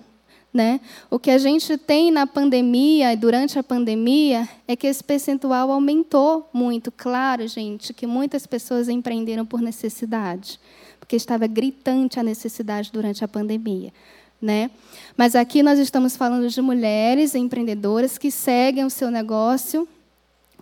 né? 0.53 0.81
O 1.11 1.19
que 1.19 1.31
a 1.31 1.39
gente 1.39 1.79
tem 1.79 2.11
na 2.11 2.27
pandemia 2.27 3.13
e 3.13 3.17
durante 3.17 3.59
a 3.59 3.63
pandemia 3.63 4.47
é 4.69 4.77
que 4.77 4.87
esse 4.87 5.03
percentual 5.03 5.71
aumentou 5.71 6.49
muito. 6.53 6.93
Claro, 6.93 7.47
gente, 7.49 7.95
que 7.95 8.07
muitas 8.07 8.47
pessoas 8.47 8.89
empreenderam 8.89 9.47
por 9.47 9.63
necessidade, 9.63 10.61
porque 11.01 11.17
estava 11.17 11.47
gritante 11.47 12.21
a 12.21 12.23
necessidade 12.23 12.93
durante 12.93 13.25
a 13.25 13.29
pandemia. 13.29 13.93
Né? 14.41 14.71
Mas 15.17 15.35
aqui 15.35 15.63
nós 15.63 15.79
estamos 15.79 16.17
falando 16.17 16.49
de 16.49 16.61
mulheres 16.61 17.35
empreendedoras 17.35 18.19
que 18.19 18.31
seguem 18.31 18.85
o 18.85 18.91
seu 18.91 19.11
negócio 19.11 19.89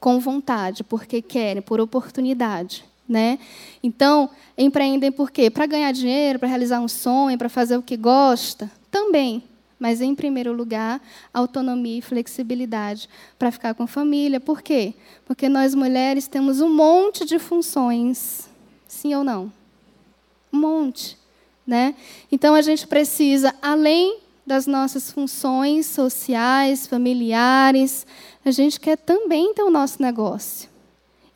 com 0.01 0.19
vontade, 0.19 0.83
porque 0.83 1.21
querem, 1.23 1.63
por 1.63 1.81
oportunidade. 1.81 2.85
Né? 3.09 3.39
Então, 3.83 4.31
empreendem 4.57 5.13
por 5.13 5.31
quê? 5.31 5.51
Para 5.51 5.67
ganhar 5.67 5.93
dinheiro, 5.93 6.39
para 6.39 6.49
realizar 6.49 6.81
um 6.81 6.89
sonho, 6.89 7.37
para 7.37 7.49
fazer 7.49 7.77
o 7.77 7.83
que 7.83 7.97
gosta? 7.97 8.71
Também 8.91 9.43
mas, 9.81 10.03
em 10.03 10.15
primeiro 10.15 10.53
lugar, 10.53 11.01
autonomia 11.33 11.99
e 11.99 12.03
flexibilidade 12.03 13.09
para 13.39 13.51
ficar 13.51 13.73
com 13.73 13.85
a 13.85 13.87
família. 13.87 14.39
Por 14.39 14.61
quê? 14.61 14.93
Porque 15.25 15.49
nós 15.49 15.75
mulheres 15.75 16.29
temos 16.29 16.61
um 16.61 16.69
monte 16.69 17.25
de 17.25 17.39
funções. 17.39 18.47
Sim 18.87 19.15
ou 19.15 19.25
não? 19.25 19.51
Um 20.53 20.59
monte. 20.59 21.17
Né? 21.67 21.95
Então, 22.31 22.55
a 22.55 22.61
gente 22.61 22.87
precisa, 22.87 23.55
além 23.63 24.19
das 24.47 24.67
nossas 24.67 25.11
funções 25.13 25.87
sociais, 25.87 26.87
familiares, 26.87 28.07
a 28.45 28.51
gente 28.51 28.81
quer 28.81 28.97
também 28.97 29.55
ter 29.55 29.63
o 29.63 29.71
nosso 29.71 30.03
negócio. 30.03 30.69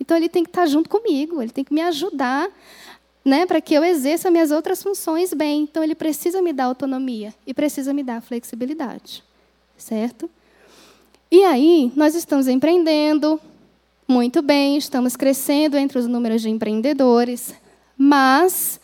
Então, 0.01 0.17
ele 0.17 0.29
tem 0.29 0.43
que 0.43 0.51
estar 0.51 0.67
junto 0.67 0.89
comigo, 0.91 1.41
ele 1.41 1.53
tem 1.53 1.65
que 1.65 1.73
me 1.73 1.81
ajudar 1.83 2.49
né, 3.25 3.47
para 3.47 3.61
que 3.61 3.73
eu 3.73 3.83
exerça 3.83 4.31
minhas 4.31 4.51
outras 4.51 4.83
funções 4.83 5.33
bem. 5.33 5.63
Então, 5.63 5.83
ele 5.83 5.95
precisa 5.95 6.43
me 6.43 6.53
dar 6.53 6.65
autonomia 6.65 7.33
e 7.47 7.55
precisa 7.55 7.93
me 7.93 8.03
dar 8.03 8.21
flexibilidade. 8.21 9.23
Certo? 9.79 10.29
E 11.31 11.43
aí, 11.45 11.91
nós 11.97 12.15
estamos 12.15 12.47
empreendendo 12.47 13.41
muito 14.07 14.43
bem, 14.43 14.77
estamos 14.77 15.17
crescendo 15.17 15.77
entre 15.77 15.99
os 15.99 16.07
números 16.07 16.43
de 16.43 16.51
empreendedores, 16.51 17.55
mas, 17.97 18.79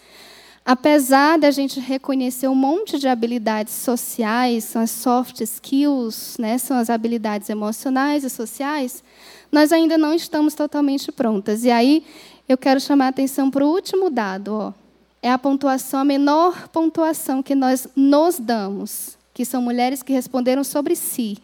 apesar 0.71 1.37
da 1.37 1.51
gente 1.51 1.81
reconhecer 1.81 2.47
um 2.47 2.55
monte 2.55 2.97
de 2.97 3.09
habilidades 3.09 3.75
sociais, 3.75 4.63
são 4.63 4.81
as 4.81 4.93
soft 4.93 5.41
skills, 5.41 6.37
né, 6.39 6.59
são 6.59 6.77
as 6.77 6.89
habilidades 6.89 7.51
emocionais 7.51 8.23
e 8.23 8.31
sociais, 8.31 9.03
nós 9.51 9.73
ainda 9.73 9.99
não 9.99 10.15
estamos 10.15 10.55
totalmente 10.55 11.11
prontas. 11.11 11.65
E 11.65 11.73
aí, 11.73 12.05
eu 12.49 12.57
quero 12.57 12.81
chamar 12.81 13.07
a 13.07 13.09
atenção 13.09 13.51
para 13.51 13.67
o 13.67 13.69
último 13.69 14.09
dado. 14.11 14.55
Ó. 14.55 14.73
É 15.21 15.33
a 15.33 15.37
pontuação, 15.37 15.99
a 15.99 16.05
menor 16.05 16.69
pontuação 16.69 17.43
que 17.43 17.57
nós 17.57 17.89
nos 17.97 18.39
damos, 18.39 19.19
que 19.35 19.45
são 19.45 19.61
mulheres 19.61 20.05
que 20.05 20.13
responderam 20.13 20.63
sobre 20.63 20.95
si. 20.95 21.37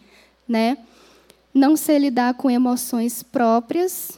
Né? 0.47 0.77
Não 1.53 1.75
sei 1.75 1.97
lidar 1.97 2.33
com 2.35 2.49
emoções 2.49 3.23
próprias 3.23 4.17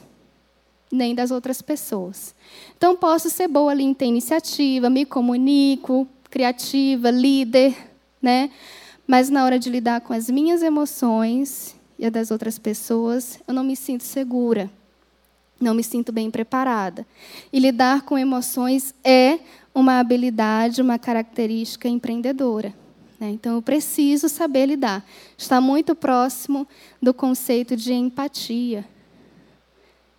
nem 0.90 1.14
das 1.14 1.30
outras 1.30 1.62
pessoas. 1.62 2.34
Então, 2.80 2.96
posso 2.96 3.28
ser 3.28 3.46
boa 3.46 3.72
ali 3.72 3.84
em 3.84 3.92
ter 3.92 4.06
iniciativa, 4.06 4.88
me 4.88 5.04
comunico, 5.04 6.08
criativa, 6.30 7.10
líder, 7.10 7.76
né? 8.22 8.50
mas 9.06 9.28
na 9.28 9.44
hora 9.44 9.58
de 9.58 9.68
lidar 9.68 10.00
com 10.00 10.14
as 10.14 10.30
minhas 10.30 10.62
emoções 10.62 11.76
e 11.98 12.06
a 12.06 12.10
das 12.10 12.30
outras 12.30 12.58
pessoas, 12.58 13.38
eu 13.46 13.52
não 13.52 13.62
me 13.62 13.76
sinto 13.76 14.02
segura 14.02 14.70
não 15.60 15.74
me 15.74 15.84
sinto 15.84 16.10
bem 16.10 16.30
preparada. 16.30 17.06
E 17.52 17.58
lidar 17.58 18.02
com 18.02 18.18
emoções 18.18 18.94
é 19.04 19.38
uma 19.74 20.00
habilidade, 20.00 20.80
uma 20.80 20.98
característica 20.98 21.86
empreendedora. 21.86 22.74
Né? 23.20 23.28
Então, 23.28 23.56
eu 23.56 23.62
preciso 23.62 24.28
saber 24.28 24.66
lidar. 24.66 25.04
Está 25.36 25.60
muito 25.60 25.94
próximo 25.94 26.66
do 27.00 27.12
conceito 27.12 27.76
de 27.76 27.92
empatia. 27.92 28.86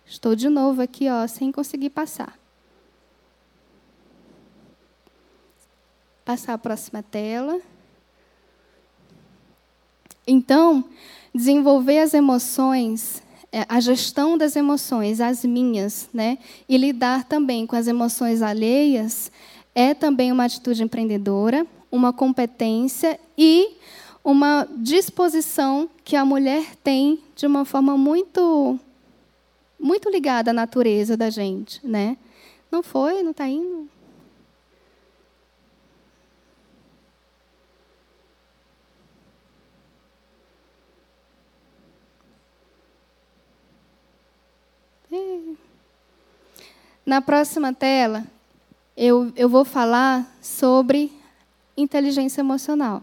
Estou 0.06 0.36
de 0.36 0.48
novo 0.48 0.80
aqui, 0.80 1.10
ó, 1.10 1.26
sem 1.26 1.50
conseguir 1.50 1.90
passar. 1.90 2.41
Passar 6.32 6.54
a 6.54 6.58
próxima 6.58 7.02
tela. 7.02 7.60
Então, 10.26 10.82
desenvolver 11.34 11.98
as 11.98 12.14
emoções 12.14 13.22
é, 13.52 13.66
a 13.68 13.78
gestão 13.80 14.38
das 14.38 14.56
emoções, 14.56 15.20
as 15.20 15.44
minhas, 15.44 16.08
né? 16.10 16.38
e 16.66 16.78
lidar 16.78 17.24
também 17.24 17.66
com 17.66 17.76
as 17.76 17.86
emoções 17.86 18.40
alheias, 18.40 19.30
é 19.74 19.92
também 19.92 20.32
uma 20.32 20.46
atitude 20.46 20.82
empreendedora, 20.82 21.66
uma 21.90 22.14
competência 22.14 23.20
e 23.36 23.76
uma 24.24 24.66
disposição 24.78 25.86
que 26.02 26.16
a 26.16 26.24
mulher 26.24 26.64
tem 26.82 27.18
de 27.36 27.46
uma 27.46 27.66
forma 27.66 27.98
muito 27.98 28.80
muito 29.78 30.08
ligada 30.08 30.50
à 30.50 30.54
natureza 30.54 31.14
da 31.14 31.28
gente, 31.28 31.86
né? 31.86 32.16
Não 32.70 32.82
foi, 32.82 33.22
não 33.22 33.32
está 33.32 33.46
indo. 33.46 33.86
Na 47.04 47.20
próxima 47.20 47.72
tela, 47.72 48.24
eu, 48.96 49.32
eu 49.36 49.48
vou 49.48 49.64
falar 49.64 50.30
sobre 50.40 51.12
inteligência 51.76 52.40
emocional. 52.40 53.02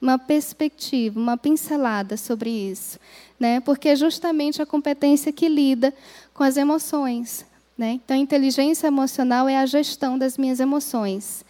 Uma 0.00 0.18
perspectiva, 0.18 1.18
uma 1.18 1.36
pincelada 1.36 2.16
sobre 2.16 2.50
isso. 2.50 2.98
Né? 3.38 3.60
Porque 3.60 3.90
é 3.90 3.96
justamente 3.96 4.62
a 4.62 4.66
competência 4.66 5.32
que 5.32 5.48
lida 5.48 5.94
com 6.32 6.42
as 6.42 6.56
emoções. 6.56 7.44
Né? 7.76 8.00
Então, 8.04 8.16
inteligência 8.16 8.86
emocional 8.86 9.48
é 9.48 9.58
a 9.58 9.66
gestão 9.66 10.16
das 10.16 10.38
minhas 10.38 10.60
emoções. 10.60 11.44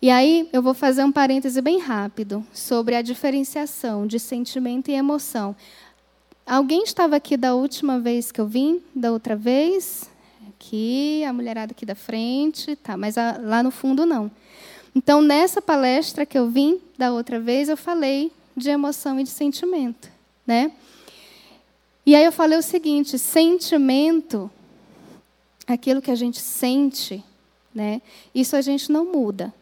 E 0.00 0.10
aí, 0.10 0.48
eu 0.52 0.62
vou 0.62 0.74
fazer 0.74 1.04
um 1.04 1.12
parêntese 1.12 1.60
bem 1.60 1.78
rápido 1.78 2.46
sobre 2.52 2.94
a 2.94 3.02
diferenciação 3.02 4.06
de 4.06 4.18
sentimento 4.18 4.90
e 4.90 4.94
emoção. 4.94 5.56
Alguém 6.46 6.84
estava 6.84 7.16
aqui 7.16 7.36
da 7.36 7.56
última 7.56 7.98
vez 7.98 8.30
que 8.30 8.40
eu 8.40 8.46
vim? 8.46 8.80
Da 8.94 9.10
outra 9.10 9.34
vez? 9.34 10.08
Aqui, 10.48 11.24
a 11.24 11.32
mulherada 11.32 11.72
aqui 11.72 11.84
da 11.84 11.96
frente, 11.96 12.76
tá, 12.76 12.96
mas 12.96 13.18
a, 13.18 13.36
lá 13.42 13.64
no 13.64 13.72
fundo 13.72 14.06
não. 14.06 14.30
Então, 14.94 15.20
nessa 15.20 15.60
palestra 15.60 16.24
que 16.24 16.38
eu 16.38 16.48
vim 16.48 16.80
da 16.96 17.12
outra 17.12 17.40
vez, 17.40 17.68
eu 17.68 17.76
falei 17.76 18.30
de 18.56 18.70
emoção 18.70 19.18
e 19.18 19.24
de 19.24 19.30
sentimento, 19.30 20.08
né? 20.46 20.70
E 22.06 22.14
aí 22.14 22.24
eu 22.24 22.30
falei 22.30 22.56
o 22.56 22.62
seguinte: 22.62 23.18
sentimento, 23.18 24.48
aquilo 25.66 26.00
que 26.00 26.12
a 26.12 26.14
gente 26.14 26.38
sente, 26.38 27.24
né? 27.74 28.00
Isso 28.32 28.54
a 28.54 28.60
gente 28.60 28.92
não 28.92 29.04
muda 29.04 29.52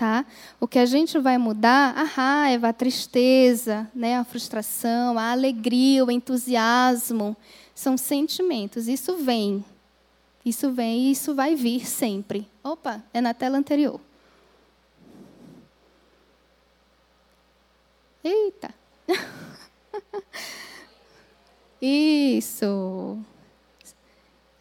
tá? 0.00 0.24
O 0.58 0.66
que 0.66 0.78
a 0.78 0.86
gente 0.86 1.18
vai 1.18 1.36
mudar, 1.36 1.94
a 1.94 2.04
raiva, 2.04 2.70
a 2.70 2.72
tristeza, 2.72 3.86
né, 3.94 4.16
a 4.16 4.24
frustração, 4.24 5.18
a 5.18 5.30
alegria, 5.30 6.02
o 6.02 6.10
entusiasmo, 6.10 7.36
são 7.74 7.98
sentimentos. 7.98 8.88
Isso 8.88 9.18
vem. 9.18 9.62
Isso 10.42 10.72
vem 10.72 11.00
e 11.00 11.10
isso 11.10 11.34
vai 11.34 11.54
vir 11.54 11.86
sempre. 11.86 12.48
Opa, 12.64 13.04
é 13.12 13.20
na 13.20 13.34
tela 13.34 13.58
anterior. 13.58 14.00
Eita. 18.24 18.72
Isso. 21.80 23.18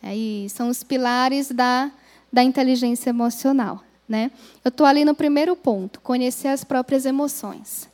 Aí 0.02 0.50
são 0.50 0.68
os 0.68 0.84
pilares 0.84 1.50
da, 1.50 1.92
da 2.32 2.44
inteligência 2.44 3.10
emocional. 3.10 3.84
Né? 4.10 4.32
Eu 4.66 4.70
estou 4.70 4.88
ali 4.88 5.06
no 5.06 5.14
primeiro 5.14 5.56
ponto, 5.56 6.02
conhecer 6.02 6.48
as 6.48 6.64
próprias 6.64 7.06
emoções. 7.06 7.88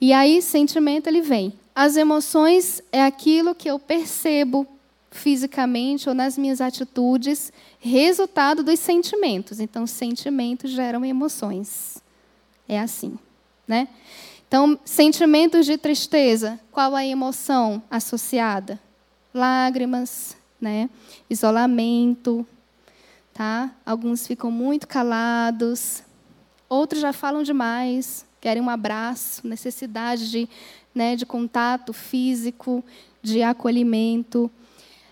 E 0.00 0.10
aí, 0.12 0.40
sentimento, 0.40 1.08
ele 1.08 1.20
vem. 1.20 1.52
As 1.74 1.96
emoções 1.96 2.82
é 2.90 3.04
aquilo 3.04 3.54
que 3.54 3.68
eu 3.68 3.78
percebo 3.78 4.66
fisicamente 5.10 6.08
ou 6.08 6.14
nas 6.14 6.38
minhas 6.38 6.62
atitudes, 6.62 7.52
resultado 7.78 8.62
dos 8.62 8.80
sentimentos. 8.80 9.60
Então, 9.60 9.86
sentimentos 9.86 10.70
geram 10.70 11.04
emoções. 11.04 11.98
É 12.66 12.80
assim, 12.80 13.18
né? 13.68 13.88
Então, 14.48 14.78
sentimentos 14.84 15.66
de 15.66 15.76
tristeza, 15.76 16.58
qual 16.70 16.94
a 16.94 17.04
emoção 17.04 17.82
associada? 17.90 18.80
Lágrimas, 19.34 20.36
né? 20.60 20.88
Isolamento, 21.28 22.46
tá? 23.32 23.70
Alguns 23.84 24.26
ficam 24.26 24.50
muito 24.50 24.86
calados, 24.86 26.02
outros 26.68 27.00
já 27.00 27.12
falam 27.12 27.42
demais, 27.42 28.26
querem 28.40 28.62
um 28.62 28.70
abraço, 28.70 29.46
necessidade 29.46 30.30
de, 30.30 30.48
né, 30.94 31.16
de 31.16 31.24
contato 31.24 31.92
físico, 31.92 32.84
de 33.22 33.42
acolhimento. 33.42 34.50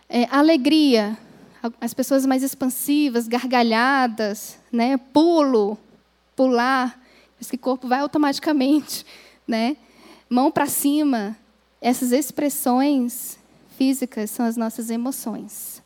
É, 0.08 0.24
alegria, 0.30 1.16
as 1.80 1.94
pessoas 1.94 2.26
mais 2.26 2.42
expansivas, 2.42 3.28
gargalhadas, 3.28 4.58
né, 4.72 4.96
pulo, 4.96 5.78
pular, 6.34 7.00
esse 7.40 7.56
corpo 7.56 7.86
vai 7.86 8.00
automaticamente, 8.00 9.04
né? 9.46 9.76
Mão 10.28 10.50
para 10.50 10.66
cima, 10.66 11.36
essas 11.80 12.12
expressões 12.12 13.38
físicas 13.76 14.30
são 14.30 14.46
as 14.46 14.56
nossas 14.56 14.90
emoções, 14.90 15.82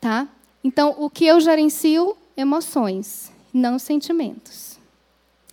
tá? 0.00 0.28
Então, 0.64 0.96
o 0.98 1.10
que 1.10 1.26
eu 1.26 1.38
gerencio? 1.40 2.16
Emoções, 2.34 3.30
não 3.52 3.78
sentimentos. 3.78 4.78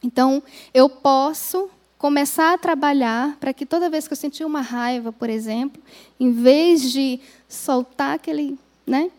Então, 0.01 0.41
eu 0.73 0.89
posso 0.89 1.69
começar 1.97 2.53
a 2.53 2.57
trabalhar 2.57 3.37
para 3.39 3.53
que 3.53 3.65
toda 3.65 3.89
vez 3.89 4.07
que 4.07 4.13
eu 4.13 4.17
sentir 4.17 4.45
uma 4.45 4.61
raiva, 4.61 5.11
por 5.11 5.29
exemplo, 5.29 5.79
em 6.19 6.31
vez 6.31 6.91
de 6.91 7.19
soltar 7.47 8.15
aquele 8.15 8.57
né, 8.87 9.11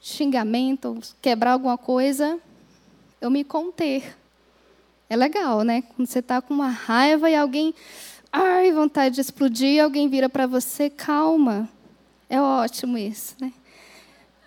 xingamento, 0.00 0.98
quebrar 1.22 1.52
alguma 1.52 1.78
coisa, 1.78 2.40
eu 3.20 3.30
me 3.30 3.44
conter. 3.44 4.16
É 5.08 5.14
legal, 5.14 5.62
né? 5.62 5.82
Quando 5.82 6.08
você 6.08 6.18
está 6.18 6.40
com 6.40 6.54
uma 6.54 6.70
raiva 6.70 7.30
e 7.30 7.36
alguém, 7.36 7.72
ai, 8.32 8.72
vontade 8.72 9.14
de 9.14 9.20
explodir, 9.20 9.84
alguém 9.84 10.08
vira 10.08 10.28
para 10.28 10.46
você, 10.46 10.90
calma. 10.90 11.68
É 12.28 12.40
ótimo 12.40 12.98
isso, 12.98 13.36
né? 13.40 13.52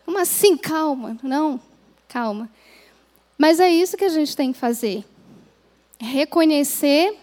Como 0.10 0.18
assim, 0.18 0.58
calma? 0.58 1.20
Não, 1.22 1.62
calma. 2.08 2.50
Mas 3.38 3.60
é 3.60 3.70
isso 3.70 3.96
que 3.96 4.04
a 4.04 4.10
gente 4.10 4.36
tem 4.36 4.52
que 4.52 4.58
fazer. 4.58 5.06
Reconhecer 6.00 7.16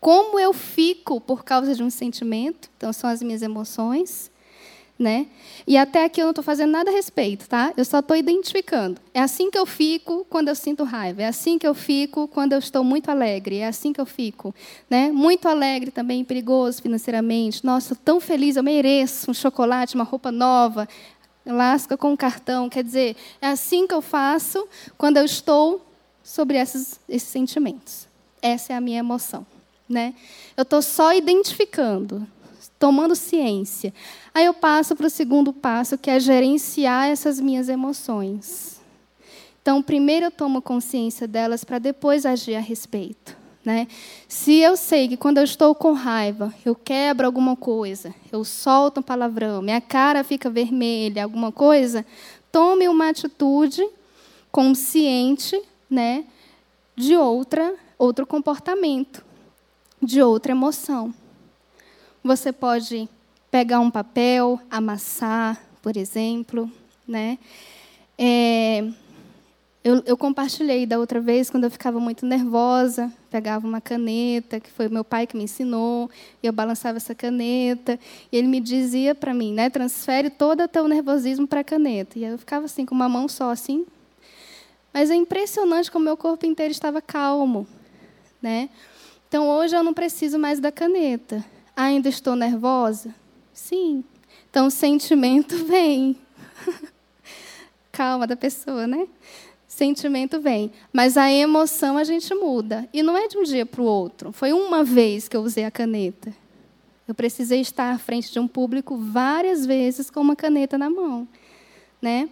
como 0.00 0.40
eu 0.40 0.54
fico 0.54 1.20
por 1.20 1.44
causa 1.44 1.74
de 1.74 1.82
um 1.82 1.90
sentimento, 1.90 2.70
então 2.74 2.90
são 2.90 3.10
as 3.10 3.22
minhas 3.22 3.42
emoções, 3.42 4.30
né? 4.98 5.26
E 5.66 5.76
até 5.76 6.06
aqui 6.06 6.22
eu 6.22 6.24
não 6.24 6.30
estou 6.30 6.42
fazendo 6.42 6.70
nada 6.70 6.90
a 6.90 6.94
respeito, 6.94 7.46
tá? 7.46 7.74
Eu 7.76 7.84
só 7.84 7.98
estou 7.98 8.16
identificando. 8.16 8.98
É 9.12 9.20
assim 9.20 9.50
que 9.50 9.58
eu 9.58 9.66
fico 9.66 10.24
quando 10.30 10.48
eu 10.48 10.54
sinto 10.54 10.84
raiva. 10.84 11.20
É 11.20 11.26
assim 11.26 11.58
que 11.58 11.66
eu 11.66 11.74
fico 11.74 12.26
quando 12.28 12.54
eu 12.54 12.60
estou 12.60 12.82
muito 12.82 13.10
alegre. 13.10 13.58
É 13.58 13.66
assim 13.66 13.92
que 13.92 14.00
eu 14.00 14.06
fico, 14.06 14.54
né? 14.88 15.12
Muito 15.12 15.46
alegre 15.46 15.90
também, 15.90 16.24
perigoso 16.24 16.80
financeiramente. 16.80 17.62
Nossa, 17.62 17.94
tão 17.94 18.20
feliz, 18.22 18.56
eu 18.56 18.62
mereço 18.62 19.30
um 19.30 19.34
chocolate, 19.34 19.94
uma 19.94 20.04
roupa 20.04 20.32
nova 20.32 20.88
lasca 21.44 21.96
com 21.96 22.16
cartão. 22.16 22.68
Quer 22.68 22.84
dizer, 22.84 23.16
é 23.40 23.48
assim 23.48 23.86
que 23.86 23.94
eu 23.94 24.02
faço 24.02 24.66
quando 24.96 25.16
eu 25.16 25.24
estou 25.24 25.84
sobre 26.22 26.58
esses, 26.58 27.00
esses 27.08 27.28
sentimentos. 27.28 28.06
Essa 28.40 28.72
é 28.72 28.76
a 28.76 28.80
minha 28.80 28.98
emoção. 28.98 29.46
Né? 29.88 30.14
Eu 30.56 30.62
estou 30.62 30.80
só 30.80 31.12
identificando, 31.12 32.26
tomando 32.78 33.14
ciência. 33.14 33.92
Aí 34.34 34.44
eu 34.44 34.54
passo 34.54 34.96
para 34.96 35.06
o 35.06 35.10
segundo 35.10 35.52
passo, 35.52 35.98
que 35.98 36.10
é 36.10 36.18
gerenciar 36.18 37.08
essas 37.08 37.38
minhas 37.38 37.68
emoções. 37.68 38.80
Então, 39.60 39.82
primeiro 39.82 40.26
eu 40.26 40.30
tomo 40.30 40.60
consciência 40.60 41.28
delas 41.28 41.62
para 41.62 41.78
depois 41.78 42.26
agir 42.26 42.56
a 42.56 42.60
respeito. 42.60 43.41
Né? 43.64 43.86
Se 44.26 44.58
eu 44.58 44.76
sei 44.76 45.06
que 45.06 45.16
quando 45.16 45.38
eu 45.38 45.44
estou 45.44 45.74
com 45.74 45.92
raiva, 45.92 46.52
eu 46.64 46.74
quebro 46.74 47.24
alguma 47.24 47.54
coisa, 47.54 48.12
eu 48.32 48.44
solto 48.44 48.98
um 48.98 49.02
palavrão, 49.02 49.62
minha 49.62 49.80
cara 49.80 50.24
fica 50.24 50.50
vermelha, 50.50 51.22
alguma 51.22 51.52
coisa, 51.52 52.04
tome 52.50 52.88
uma 52.88 53.08
atitude 53.08 53.88
consciente 54.50 55.60
né, 55.88 56.24
de 56.96 57.16
outra, 57.16 57.74
outro 57.96 58.26
comportamento, 58.26 59.24
de 60.02 60.20
outra 60.20 60.50
emoção. 60.50 61.14
Você 62.24 62.52
pode 62.52 63.08
pegar 63.50 63.80
um 63.80 63.90
papel, 63.90 64.60
amassar, 64.70 65.62
por 65.80 65.96
exemplo, 65.96 66.70
né? 67.06 67.38
É, 68.18 68.88
eu, 69.84 70.00
eu, 70.06 70.16
compartilhei 70.16 70.86
da 70.86 70.98
outra 70.98 71.20
vez, 71.20 71.50
quando 71.50 71.64
eu 71.64 71.70
ficava 71.70 71.98
muito 71.98 72.24
nervosa, 72.24 73.12
pegava 73.28 73.66
uma 73.66 73.80
caneta, 73.80 74.60
que 74.60 74.70
foi 74.70 74.88
meu 74.88 75.02
pai 75.02 75.26
que 75.26 75.36
me 75.36 75.42
ensinou, 75.42 76.08
e 76.40 76.46
eu 76.46 76.52
balançava 76.52 76.98
essa 76.98 77.16
caneta, 77.16 77.98
e 78.30 78.36
ele 78.36 78.46
me 78.46 78.60
dizia 78.60 79.12
para 79.12 79.34
mim, 79.34 79.52
né, 79.52 79.68
transfere 79.68 80.30
todo 80.30 80.62
o 80.62 80.68
teu 80.68 80.86
nervosismo 80.86 81.48
para 81.48 81.60
a 81.60 81.64
caneta. 81.64 82.16
E 82.16 82.24
eu 82.24 82.38
ficava 82.38 82.66
assim, 82.66 82.86
com 82.86 82.94
uma 82.94 83.08
mão 83.08 83.26
só, 83.26 83.50
assim. 83.50 83.84
Mas 84.94 85.10
é 85.10 85.16
impressionante 85.16 85.90
como 85.90 86.04
meu 86.04 86.16
corpo 86.16 86.46
inteiro 86.46 86.70
estava 86.70 87.02
calmo. 87.02 87.66
Né? 88.40 88.68
Então, 89.26 89.48
hoje 89.48 89.74
eu 89.74 89.82
não 89.82 89.94
preciso 89.94 90.38
mais 90.38 90.60
da 90.60 90.70
caneta. 90.70 91.44
Ainda 91.74 92.08
estou 92.08 92.36
nervosa? 92.36 93.12
Sim. 93.52 94.04
Então, 94.48 94.66
o 94.66 94.70
sentimento 94.70 95.56
vem. 95.66 96.16
Calma 97.90 98.26
da 98.26 98.36
pessoa, 98.36 98.86
né? 98.86 99.08
Sentimento 99.82 100.40
vem. 100.40 100.70
Mas 100.92 101.16
a 101.16 101.30
emoção 101.30 101.98
a 101.98 102.04
gente 102.04 102.32
muda. 102.34 102.88
E 102.92 103.02
não 103.02 103.16
é 103.16 103.26
de 103.26 103.36
um 103.36 103.42
dia 103.42 103.66
para 103.66 103.82
o 103.82 103.84
outro. 103.84 104.30
Foi 104.30 104.52
uma 104.52 104.84
vez 104.84 105.26
que 105.26 105.36
eu 105.36 105.42
usei 105.42 105.64
a 105.64 105.70
caneta. 105.72 106.32
Eu 107.08 107.14
precisei 107.14 107.60
estar 107.60 107.92
à 107.92 107.98
frente 107.98 108.32
de 108.32 108.38
um 108.38 108.46
público 108.46 108.96
várias 108.96 109.66
vezes 109.66 110.08
com 110.08 110.20
uma 110.20 110.36
caneta 110.36 110.78
na 110.78 110.88
mão, 110.88 111.26
né? 112.00 112.28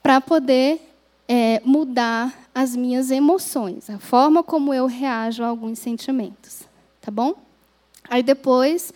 Para 0.00 0.20
poder 0.20 0.80
é, 1.28 1.60
mudar 1.64 2.32
as 2.54 2.76
minhas 2.76 3.10
emoções, 3.10 3.90
a 3.90 3.98
forma 3.98 4.44
como 4.44 4.72
eu 4.72 4.86
reajo 4.86 5.42
a 5.42 5.48
alguns 5.48 5.80
sentimentos, 5.80 6.62
tá 7.00 7.10
bom? 7.10 7.34
Aí 8.08 8.22
depois 8.22 8.92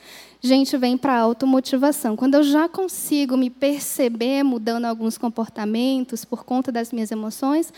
gente 0.47 0.76
vem 0.76 0.97
para 0.97 1.14
a 1.14 1.20
automotivação. 1.20 2.16
Quando 2.16 2.34
eu 2.34 2.43
já 2.43 2.68
consigo 2.68 3.36
me 3.36 3.51
perceber 3.51 4.43
mudando 4.43 4.84
alguns 4.84 5.18
comportamentos 5.18 6.24
por 6.24 6.45
conta 6.45 6.70
das 6.70 6.93
minhas 6.93 7.11
emoções, 7.11 7.72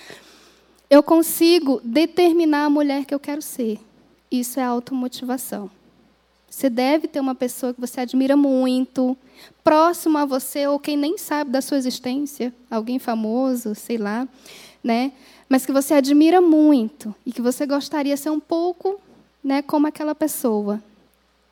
eu 0.88 1.02
consigo 1.02 1.80
determinar 1.82 2.64
a 2.64 2.70
mulher 2.70 3.04
que 3.04 3.14
eu 3.14 3.20
quero 3.20 3.40
ser. 3.40 3.78
Isso 4.30 4.60
é 4.60 4.64
automotivação. 4.64 5.70
Você 6.48 6.68
deve 6.68 7.06
ter 7.06 7.20
uma 7.20 7.34
pessoa 7.34 7.72
que 7.72 7.80
você 7.80 8.00
admira 8.00 8.36
muito, 8.36 9.16
próximo 9.62 10.18
a 10.18 10.24
você, 10.24 10.66
ou 10.66 10.78
quem 10.78 10.96
nem 10.96 11.16
sabe 11.16 11.50
da 11.50 11.62
sua 11.62 11.78
existência, 11.78 12.52
alguém 12.70 12.98
famoso, 12.98 13.74
sei 13.74 13.96
lá, 13.96 14.28
né? 14.82 15.12
mas 15.50 15.66
que 15.66 15.72
você 15.72 15.94
admira 15.94 16.40
muito 16.40 17.12
e 17.26 17.32
que 17.32 17.42
você 17.42 17.66
gostaria 17.66 18.16
ser 18.16 18.30
um 18.30 18.38
pouco 18.38 19.00
né, 19.42 19.60
como 19.60 19.88
aquela 19.88 20.14
pessoa. 20.14 20.80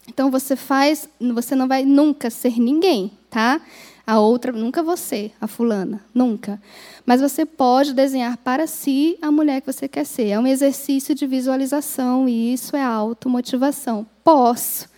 Então 0.09 0.31
você 0.31 0.57
faz, 0.57 1.09
você 1.21 1.55
não 1.55 1.69
vai 1.69 1.85
nunca 1.85 2.31
ser 2.31 2.59
ninguém, 2.59 3.13
tá? 3.29 3.61
A 4.07 4.19
outra, 4.19 4.51
nunca 4.53 4.83
você, 4.83 5.31
a 5.39 5.47
fulana, 5.47 6.03
nunca. 6.15 6.61
Mas 7.05 7.21
você 7.21 7.45
pode 7.45 7.93
desenhar 7.93 8.39
para 8.39 8.67
si 8.67 9.19
a 9.21 9.31
mulher 9.31 9.61
que 9.61 9.71
você 9.71 9.87
quer 9.87 10.05
ser. 10.05 10.29
É 10.29 10.41
um 10.41 10.47
exercício 10.47 11.15
de 11.15 11.27
visualização 11.27 12.27
e 12.27 12.55
isso 12.55 12.75
é 12.75 12.83
automotivação. 12.83 14.07
Posso 14.25 14.89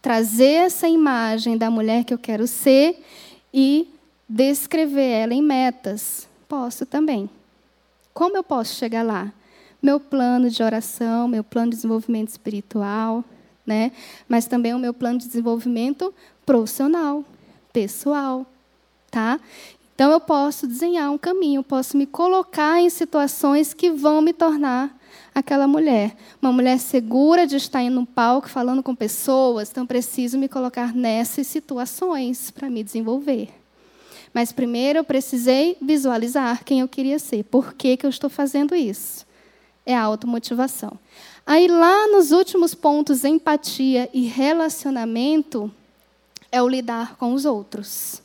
trazer 0.00 0.66
essa 0.66 0.88
imagem 0.88 1.58
da 1.58 1.68
mulher 1.68 2.04
que 2.04 2.14
eu 2.14 2.18
quero 2.18 2.46
ser 2.46 3.02
e 3.52 3.88
descrever 4.28 5.10
ela 5.10 5.34
em 5.34 5.42
metas. 5.42 6.28
Posso 6.48 6.86
também. 6.86 7.28
Como 8.14 8.36
eu 8.36 8.44
posso 8.44 8.76
chegar 8.76 9.02
lá? 9.02 9.32
Meu 9.82 9.98
plano 9.98 10.48
de 10.48 10.62
oração, 10.62 11.26
meu 11.26 11.42
plano 11.42 11.70
de 11.70 11.76
desenvolvimento 11.76 12.28
espiritual, 12.28 13.24
né? 13.70 13.92
mas 14.28 14.46
também 14.46 14.74
o 14.74 14.80
meu 14.80 14.92
plano 14.92 15.20
de 15.20 15.28
desenvolvimento 15.28 16.12
profissional, 16.44 17.24
pessoal. 17.72 18.44
Tá? 19.08 19.38
Então, 19.94 20.10
eu 20.10 20.20
posso 20.20 20.66
desenhar 20.66 21.12
um 21.12 21.18
caminho, 21.18 21.62
posso 21.62 21.96
me 21.96 22.04
colocar 22.04 22.80
em 22.80 22.90
situações 22.90 23.72
que 23.72 23.90
vão 23.90 24.20
me 24.20 24.32
tornar 24.32 24.98
aquela 25.32 25.68
mulher. 25.68 26.16
Uma 26.42 26.52
mulher 26.52 26.80
segura 26.80 27.46
de 27.46 27.54
estar 27.54 27.80
em 27.80 27.96
um 27.96 28.04
palco 28.04 28.48
falando 28.48 28.82
com 28.82 28.92
pessoas, 28.92 29.70
então 29.70 29.86
preciso 29.86 30.36
me 30.36 30.48
colocar 30.48 30.92
nessas 30.92 31.46
situações 31.46 32.50
para 32.50 32.68
me 32.68 32.82
desenvolver. 32.82 33.50
Mas 34.34 34.50
primeiro 34.50 34.98
eu 34.98 35.04
precisei 35.04 35.76
visualizar 35.80 36.64
quem 36.64 36.80
eu 36.80 36.88
queria 36.88 37.20
ser. 37.20 37.44
Por 37.44 37.74
que, 37.74 37.96
que 37.96 38.04
eu 38.04 38.10
estou 38.10 38.30
fazendo 38.30 38.74
isso? 38.74 39.24
É 39.84 39.96
a 39.96 40.02
automotivação. 40.02 40.98
Aí 41.46 41.66
lá 41.66 42.06
nos 42.08 42.32
últimos 42.32 42.74
pontos, 42.74 43.24
empatia 43.24 44.08
e 44.12 44.22
relacionamento, 44.22 45.70
é 46.52 46.62
o 46.62 46.68
lidar 46.68 47.16
com 47.16 47.32
os 47.32 47.44
outros. 47.44 48.22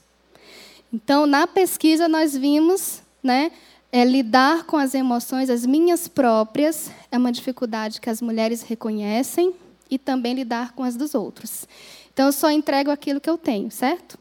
Então, 0.93 1.25
na 1.25 1.47
pesquisa 1.47 2.07
nós 2.07 2.35
vimos, 2.35 3.01
né, 3.23 3.51
é 3.91 4.03
lidar 4.03 4.65
com 4.65 4.77
as 4.77 4.93
emoções, 4.93 5.49
as 5.49 5.65
minhas 5.65 6.07
próprias, 6.07 6.91
é 7.11 7.17
uma 7.17 7.31
dificuldade 7.31 8.01
que 8.01 8.09
as 8.09 8.21
mulheres 8.21 8.61
reconhecem 8.61 9.53
e 9.89 9.97
também 9.97 10.33
lidar 10.33 10.73
com 10.73 10.83
as 10.83 10.95
dos 10.95 11.15
outros. 11.15 11.65
Então, 12.13 12.27
eu 12.27 12.31
só 12.31 12.49
entrego 12.49 12.91
aquilo 12.91 13.19
que 13.19 13.29
eu 13.29 13.37
tenho, 13.37 13.69
certo? 13.71 14.17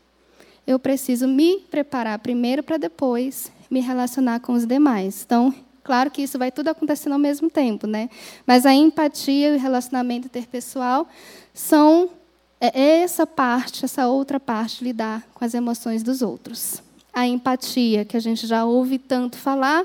Eu 0.66 0.78
preciso 0.78 1.28
me 1.28 1.59
preparar 1.70 2.18
primeiro 2.18 2.62
para 2.62 2.76
depois 2.76 3.53
me 3.70 3.80
relacionar 3.80 4.41
com 4.41 4.53
os 4.53 4.66
demais. 4.66 5.22
Então, 5.24 5.55
claro 5.85 6.11
que 6.11 6.22
isso 6.22 6.39
vai 6.39 6.51
tudo 6.51 6.68
acontecendo 6.68 7.12
ao 7.12 7.18
mesmo 7.18 7.49
tempo, 7.49 7.87
né? 7.87 8.11
Mas 8.47 8.66
a 8.66 8.74
empatia 8.74 9.51
e 9.51 9.57
o 9.57 9.61
relacionamento 9.61 10.26
interpessoal 10.26 11.07
são 11.53 12.11
é 12.61 13.03
essa 13.03 13.26
parte, 13.26 13.85
essa 13.85 14.09
outra 14.09 14.41
parte, 14.41 14.82
lidar 14.82 15.22
com 15.35 15.45
as 15.45 15.53
emoções 15.53 16.03
dos 16.03 16.22
outros. 16.22 16.82
A 17.12 17.26
empatia, 17.26 18.05
que 18.05 18.16
a 18.16 18.20
gente 18.20 18.47
já 18.47 18.64
ouve 18.64 18.99
tanto 18.99 19.37
falar, 19.37 19.85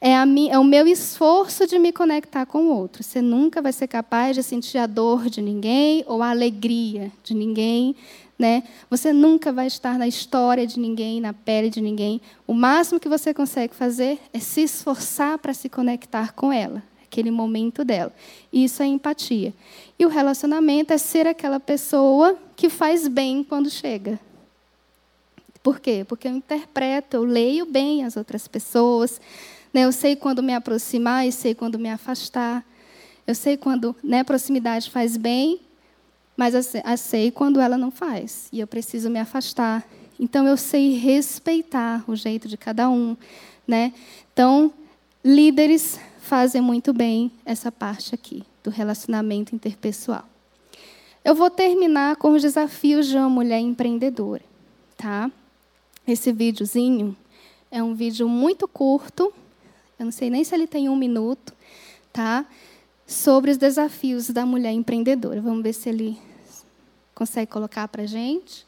é, 0.00 0.14
a 0.14 0.26
é, 0.50 0.58
o 0.58 0.64
meu 0.64 0.86
esforço 0.86 1.66
de 1.66 1.78
me 1.78 1.90
conectar 1.90 2.46
com 2.46 2.66
o 2.66 2.76
outro. 2.76 3.02
Você 3.02 3.20
nunca 3.20 3.60
vai 3.60 3.72
ser 3.72 3.88
capaz 3.88 4.36
de 4.36 4.42
sentir 4.42 4.78
a 4.78 4.86
dor 4.86 5.28
de 5.28 5.40
ninguém 5.40 6.04
ou 6.06 6.22
a 6.22 6.30
alegria 6.30 7.10
de 7.22 7.34
ninguém. 7.34 7.96
Né? 8.38 8.64
Você 8.90 9.12
nunca 9.12 9.52
vai 9.52 9.68
estar 9.68 9.96
na 9.98 10.08
história 10.08 10.66
de 10.66 10.80
ninguém, 10.80 11.20
na 11.20 11.32
pele 11.32 11.70
de 11.70 11.80
ninguém. 11.80 12.20
O 12.46 12.52
máximo 12.52 12.98
que 12.98 13.08
você 13.08 13.32
consegue 13.32 13.74
fazer 13.74 14.18
é 14.32 14.40
se 14.40 14.62
esforçar 14.62 15.38
para 15.38 15.54
se 15.54 15.68
conectar 15.68 16.32
com 16.32 16.52
ela 16.52 16.82
aquele 17.14 17.30
momento 17.30 17.84
dela. 17.84 18.12
Isso 18.52 18.82
é 18.82 18.86
empatia. 18.86 19.54
E 19.96 20.04
o 20.04 20.08
relacionamento 20.08 20.92
é 20.92 20.98
ser 20.98 21.28
aquela 21.28 21.60
pessoa 21.60 22.36
que 22.56 22.68
faz 22.68 23.06
bem 23.06 23.44
quando 23.44 23.70
chega. 23.70 24.18
Por 25.62 25.78
quê? 25.78 26.04
Porque 26.06 26.26
eu 26.26 26.32
interpreto, 26.32 27.16
eu 27.16 27.24
leio 27.24 27.64
bem 27.64 28.04
as 28.04 28.16
outras 28.16 28.48
pessoas, 28.48 29.20
né? 29.72 29.84
eu 29.84 29.92
sei 29.92 30.16
quando 30.16 30.42
me 30.42 30.52
aproximar 30.52 31.26
e 31.26 31.32
sei 31.32 31.54
quando 31.54 31.78
me 31.78 31.88
afastar. 31.88 32.64
Eu 33.26 33.34
sei 33.34 33.56
quando 33.56 33.96
né, 34.04 34.22
proximidade 34.22 34.90
faz 34.90 35.16
bem, 35.16 35.60
mas 36.36 36.54
eu 36.54 36.62
sei 36.96 37.30
quando 37.30 37.60
ela 37.60 37.78
não 37.78 37.90
faz. 37.90 38.48
E 38.52 38.60
eu 38.60 38.66
preciso 38.66 39.08
me 39.10 39.18
afastar. 39.18 39.86
Então, 40.18 40.46
eu 40.46 40.56
sei 40.56 40.96
respeitar 40.96 42.04
o 42.08 42.16
jeito 42.16 42.48
de 42.48 42.56
cada 42.56 42.88
um. 42.88 43.16
Né? 43.66 43.92
Então, 44.32 44.72
líderes 45.24 45.98
fazem 46.18 46.60
muito 46.60 46.92
bem 46.92 47.30
essa 47.44 47.70
parte 47.70 48.14
aqui 48.14 48.42
do 48.62 48.70
relacionamento 48.70 49.54
interpessoal. 49.54 50.24
Eu 51.24 51.34
vou 51.34 51.50
terminar 51.50 52.16
com 52.16 52.32
os 52.32 52.42
desafios 52.42 53.06
de 53.06 53.16
uma 53.16 53.28
mulher 53.28 53.58
empreendedora, 53.58 54.42
tá? 54.96 55.30
Esse 56.06 56.32
videozinho 56.32 57.16
é 57.70 57.82
um 57.82 57.94
vídeo 57.94 58.28
muito 58.28 58.68
curto, 58.68 59.32
eu 59.98 60.04
não 60.04 60.12
sei 60.12 60.28
nem 60.28 60.44
se 60.44 60.54
ele 60.54 60.66
tem 60.66 60.88
um 60.88 60.96
minuto, 60.96 61.54
tá? 62.12 62.44
Sobre 63.06 63.50
os 63.50 63.56
desafios 63.56 64.30
da 64.30 64.46
mulher 64.46 64.72
empreendedora. 64.72 65.40
Vamos 65.40 65.62
ver 65.62 65.72
se 65.72 65.88
ele 65.88 66.18
consegue 67.14 67.50
colocar 67.50 67.86
para 67.88 68.02
a 68.02 68.06
gente. 68.06 68.66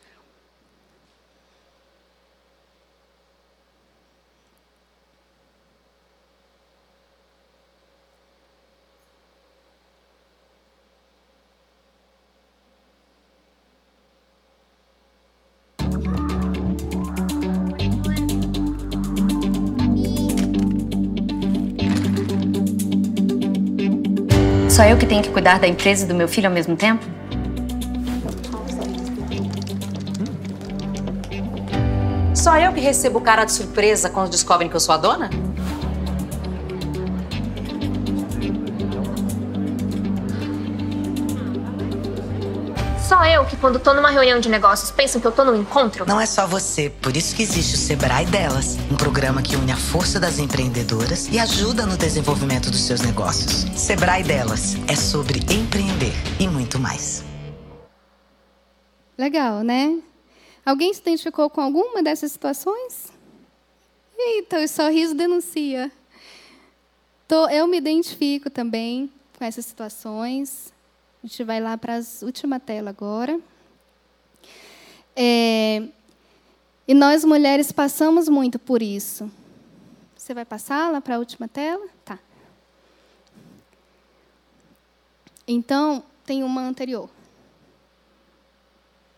Só 24.76 24.84
eu 24.84 24.98
que 24.98 25.06
tenho 25.06 25.22
que 25.22 25.30
cuidar 25.30 25.58
da 25.58 25.66
empresa 25.66 26.04
e 26.04 26.06
do 26.06 26.14
meu 26.14 26.28
filho 26.28 26.48
ao 26.48 26.52
mesmo 26.52 26.76
tempo? 26.76 27.02
Só 32.34 32.58
eu 32.58 32.70
que 32.74 32.80
recebo 32.80 33.18
cara 33.22 33.46
de 33.46 33.52
surpresa 33.52 34.10
quando 34.10 34.28
descobrem 34.28 34.68
que 34.68 34.76
eu 34.76 34.80
sou 34.80 34.94
a 34.94 34.98
dona? 34.98 35.30
Que, 43.46 43.56
quando 43.56 43.78
tô 43.78 43.94
numa 43.94 44.10
reunião 44.10 44.40
de 44.40 44.48
negócios, 44.48 44.90
penso 44.90 45.20
que 45.20 45.26
eu 45.26 45.32
tô 45.32 45.44
num 45.44 45.54
encontro? 45.54 46.04
Não 46.06 46.20
é 46.20 46.26
só 46.26 46.46
você. 46.46 46.90
Por 46.90 47.16
isso 47.16 47.34
que 47.34 47.42
existe 47.42 47.74
o 47.74 47.78
Sebrae 47.78 48.26
Delas 48.26 48.76
um 48.90 48.96
programa 48.96 49.40
que 49.42 49.56
une 49.56 49.72
a 49.72 49.76
força 49.76 50.18
das 50.18 50.38
empreendedoras 50.38 51.28
e 51.30 51.38
ajuda 51.38 51.86
no 51.86 51.96
desenvolvimento 51.96 52.70
dos 52.70 52.80
seus 52.80 53.00
negócios. 53.00 53.66
Sebrae 53.78 54.22
Delas 54.22 54.74
é 54.88 54.96
sobre 54.96 55.38
empreender 55.52 56.12
e 56.38 56.48
muito 56.48 56.78
mais. 56.78 57.24
Legal, 59.16 59.62
né? 59.62 59.98
Alguém 60.64 60.92
se 60.92 61.00
identificou 61.00 61.48
com 61.48 61.60
alguma 61.60 62.02
dessas 62.02 62.32
situações? 62.32 63.12
Eita, 64.18 64.58
o 64.58 64.68
sorriso 64.68 65.14
denuncia. 65.14 65.90
Tô, 67.28 67.48
eu 67.48 67.66
me 67.66 67.78
identifico 67.78 68.50
também 68.50 69.10
com 69.38 69.44
essas 69.44 69.66
situações. 69.66 70.72
A 71.26 71.28
gente 71.28 71.42
vai 71.42 71.60
lá 71.60 71.76
para 71.76 71.96
a 71.96 72.00
última 72.22 72.60
tela 72.60 72.88
agora. 72.88 73.40
É, 75.16 75.82
e 76.86 76.94
nós 76.94 77.24
mulheres 77.24 77.72
passamos 77.72 78.28
muito 78.28 78.60
por 78.60 78.80
isso. 78.80 79.28
Você 80.16 80.32
vai 80.32 80.44
passar 80.44 80.88
lá 80.92 81.00
para 81.00 81.16
a 81.16 81.18
última 81.18 81.48
tela? 81.48 81.84
Tá. 82.04 82.20
Então, 85.48 86.00
tem 86.24 86.44
uma 86.44 86.62
anterior. 86.62 87.10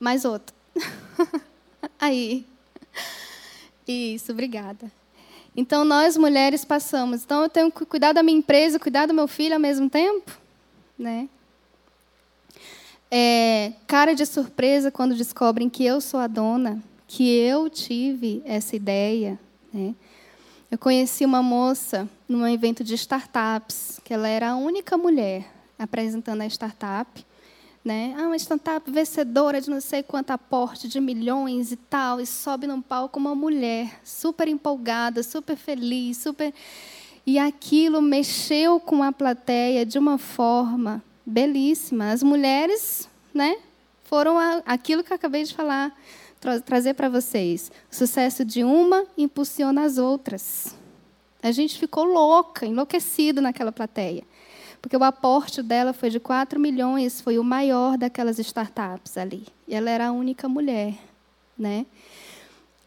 Mais 0.00 0.24
outra. 0.24 0.56
Aí. 2.00 2.46
Isso, 3.86 4.32
obrigada. 4.32 4.90
Então, 5.54 5.84
nós 5.84 6.16
mulheres 6.16 6.64
passamos. 6.64 7.22
Então, 7.22 7.42
eu 7.42 7.50
tenho 7.50 7.70
que 7.70 7.84
cuidar 7.84 8.14
da 8.14 8.22
minha 8.22 8.38
empresa, 8.38 8.78
cuidar 8.78 9.04
do 9.04 9.12
meu 9.12 9.28
filho 9.28 9.52
ao 9.52 9.60
mesmo 9.60 9.90
tempo? 9.90 10.38
Né? 10.98 11.28
É, 13.10 13.72
cara 13.86 14.14
de 14.14 14.26
surpresa 14.26 14.90
quando 14.90 15.14
descobrem 15.14 15.68
que 15.68 15.84
eu 15.84 16.00
sou 16.00 16.20
a 16.20 16.26
dona, 16.26 16.82
que 17.06 17.28
eu 17.36 17.70
tive 17.70 18.42
essa 18.44 18.76
ideia. 18.76 19.38
Né? 19.72 19.94
Eu 20.70 20.76
conheci 20.76 21.24
uma 21.24 21.42
moça 21.42 22.08
num 22.28 22.46
evento 22.46 22.84
de 22.84 22.94
startups, 22.94 24.00
que 24.04 24.12
ela 24.12 24.28
era 24.28 24.50
a 24.50 24.56
única 24.56 24.98
mulher 24.98 25.46
apresentando 25.78 26.42
a 26.42 26.46
startup. 26.46 27.26
Né? 27.82 28.14
Ah, 28.18 28.26
uma 28.26 28.36
startup 28.36 28.90
vencedora 28.90 29.60
de 29.60 29.70
não 29.70 29.80
sei 29.80 30.02
quanto 30.02 30.30
aporte 30.32 30.86
de 30.88 31.00
milhões 31.00 31.72
e 31.72 31.76
tal, 31.76 32.20
e 32.20 32.26
sobe 32.26 32.66
num 32.66 32.82
palco 32.82 33.18
uma 33.18 33.34
mulher 33.34 34.00
super 34.04 34.46
empolgada, 34.46 35.22
super 35.22 35.56
feliz, 35.56 36.18
super. 36.18 36.52
E 37.24 37.38
aquilo 37.38 38.02
mexeu 38.02 38.78
com 38.78 39.02
a 39.02 39.12
plateia 39.12 39.86
de 39.86 39.98
uma 39.98 40.18
forma 40.18 41.02
belíssima. 41.28 42.10
As 42.10 42.22
mulheres 42.22 43.08
né, 43.32 43.58
foram 44.04 44.38
a, 44.38 44.62
aquilo 44.66 45.04
que 45.04 45.12
eu 45.12 45.16
acabei 45.16 45.44
de 45.44 45.54
falar, 45.54 45.96
tra 46.40 46.60
trazer 46.60 46.94
para 46.94 47.08
vocês. 47.08 47.70
O 47.92 47.94
sucesso 47.94 48.44
de 48.44 48.64
uma 48.64 49.04
impulsiona 49.16 49.84
as 49.84 49.98
outras. 49.98 50.74
A 51.42 51.52
gente 51.52 51.78
ficou 51.78 52.04
louca, 52.04 52.66
enlouquecido 52.66 53.40
naquela 53.40 53.70
plateia. 53.70 54.24
Porque 54.80 54.96
o 54.96 55.04
aporte 55.04 55.62
dela 55.62 55.92
foi 55.92 56.08
de 56.08 56.20
4 56.20 56.58
milhões, 56.58 57.20
foi 57.20 57.38
o 57.38 57.44
maior 57.44 57.98
daquelas 57.98 58.38
startups 58.38 59.16
ali. 59.16 59.46
E 59.66 59.74
ela 59.74 59.90
era 59.90 60.08
a 60.08 60.12
única 60.12 60.48
mulher. 60.48 60.94
Né? 61.56 61.84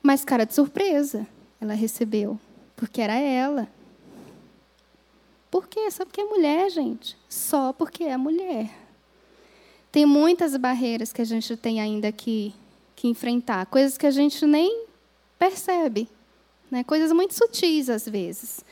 Mas, 0.02 0.24
cara, 0.24 0.46
de 0.46 0.54
surpresa, 0.54 1.28
ela 1.60 1.74
recebeu. 1.74 2.40
Porque 2.76 3.02
era 3.02 3.14
ela. 3.14 3.68
Por 5.52 5.68
quê? 5.68 5.92
Só 5.92 6.06
porque 6.06 6.22
é 6.22 6.26
mulher, 6.26 6.70
gente. 6.70 7.18
Só 7.28 7.74
porque 7.74 8.06
é 8.06 8.16
mulher. 8.16 8.72
Tem 9.92 10.06
muitas 10.06 10.56
barreiras 10.56 11.12
que 11.12 11.22
a 11.22 11.26
gente 11.26 11.58
tem 11.58 11.82
ainda 11.82 12.10
que, 12.14 12.56
que 12.96 13.10
enfrentar, 13.10 13.66
coisas 13.66 13.98
que 13.98 14.08
a 14.08 14.12
gente 14.12 14.46
nem 14.46 14.86
percebe, 15.38 16.08
né? 16.72 16.82
coisas 16.86 17.12
muito 17.12 17.34
sutis 17.34 17.90
às 17.90 18.08
vezes. 18.08 18.64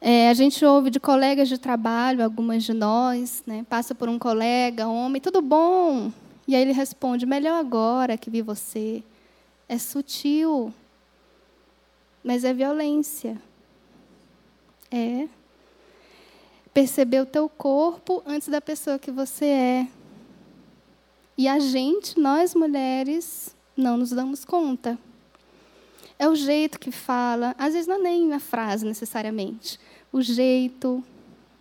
É, 0.00 0.28
a 0.28 0.34
gente 0.34 0.64
ouve 0.64 0.90
de 0.90 0.98
colegas 0.98 1.48
de 1.48 1.58
trabalho, 1.58 2.24
algumas 2.24 2.64
de 2.64 2.72
nós, 2.72 3.44
né? 3.46 3.64
passa 3.70 3.94
por 3.94 4.08
um 4.08 4.18
colega, 4.18 4.88
homem, 4.88 5.20
tudo 5.22 5.40
bom? 5.40 6.10
E 6.48 6.56
aí 6.56 6.62
ele 6.62 6.72
responde: 6.72 7.24
melhor 7.24 7.60
agora 7.60 8.16
que 8.16 8.28
vi 8.28 8.42
você. 8.42 9.04
é 9.68 9.78
sutil, 9.78 10.74
mas 12.24 12.42
é 12.42 12.52
violência. 12.52 13.40
É. 14.90 15.28
Perceber 16.78 17.20
o 17.22 17.26
teu 17.26 17.48
corpo 17.48 18.22
antes 18.24 18.46
da 18.46 18.60
pessoa 18.60 19.00
que 19.00 19.10
você 19.10 19.46
é. 19.46 19.88
E 21.36 21.48
a 21.48 21.58
gente, 21.58 22.20
nós 22.20 22.54
mulheres, 22.54 23.52
não 23.76 23.96
nos 23.96 24.10
damos 24.10 24.44
conta. 24.44 24.96
É 26.16 26.28
o 26.28 26.36
jeito 26.36 26.78
que 26.78 26.92
fala, 26.92 27.52
às 27.58 27.72
vezes 27.72 27.88
não 27.88 27.96
é 27.96 27.98
nem 27.98 28.32
a 28.32 28.38
frase 28.38 28.86
necessariamente. 28.86 29.76
O 30.12 30.22
jeito, 30.22 31.02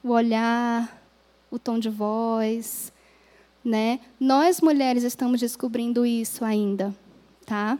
o 0.03 0.09
olhar, 0.09 1.01
o 1.49 1.57
tom 1.57 1.79
de 1.79 1.89
voz, 1.89 2.93
né? 3.65 3.99
Nós 4.19 4.61
mulheres 4.61 5.01
estamos 5.01 5.39
descobrindo 5.39 6.05
isso 6.05 6.45
ainda, 6.45 6.95
tá? 7.43 7.79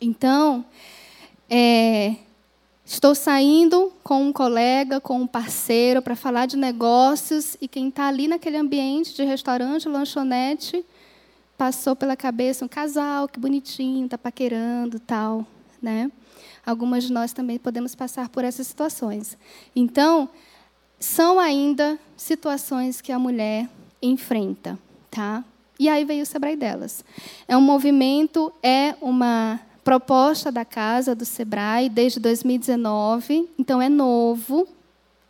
Então, 0.00 0.64
é, 1.50 2.14
estou 2.84 3.14
saindo 3.14 3.92
com 4.02 4.22
um 4.22 4.32
colega, 4.32 5.00
com 5.00 5.20
um 5.20 5.26
parceiro 5.26 6.02
para 6.02 6.14
falar 6.14 6.46
de 6.46 6.56
negócios 6.56 7.56
e 7.60 7.66
quem 7.66 7.88
está 7.88 8.06
ali 8.06 8.28
naquele 8.28 8.56
ambiente 8.56 9.14
de 9.14 9.24
restaurante, 9.24 9.88
lanchonete, 9.88 10.84
passou 11.56 11.96
pela 11.96 12.16
cabeça 12.16 12.64
um 12.64 12.68
casal, 12.68 13.28
que 13.28 13.40
bonitinho, 13.40 14.04
está 14.04 14.18
paquerando, 14.18 14.98
tal, 15.00 15.46
né? 15.80 16.10
Algumas 16.66 17.04
de 17.04 17.12
nós 17.12 17.32
também 17.32 17.58
podemos 17.58 17.94
passar 17.94 18.28
por 18.28 18.44
essas 18.44 18.66
situações. 18.66 19.36
Então, 19.74 20.28
são 20.98 21.38
ainda 21.38 21.98
situações 22.16 23.00
que 23.00 23.12
a 23.12 23.18
mulher 23.18 23.68
enfrenta, 24.02 24.78
tá? 25.10 25.44
E 25.78 25.88
aí 25.88 26.04
veio 26.04 26.22
o 26.22 26.26
Sebrae 26.26 26.56
delas. 26.56 27.04
É 27.46 27.56
um 27.56 27.60
movimento, 27.60 28.52
é 28.62 28.94
uma 29.00 29.60
proposta 29.84 30.50
da 30.50 30.64
casa 30.64 31.14
do 31.14 31.26
Sebrae 31.26 31.90
desde 31.90 32.18
2019, 32.18 33.50
então 33.58 33.80
é 33.82 33.88
novo, 33.88 34.66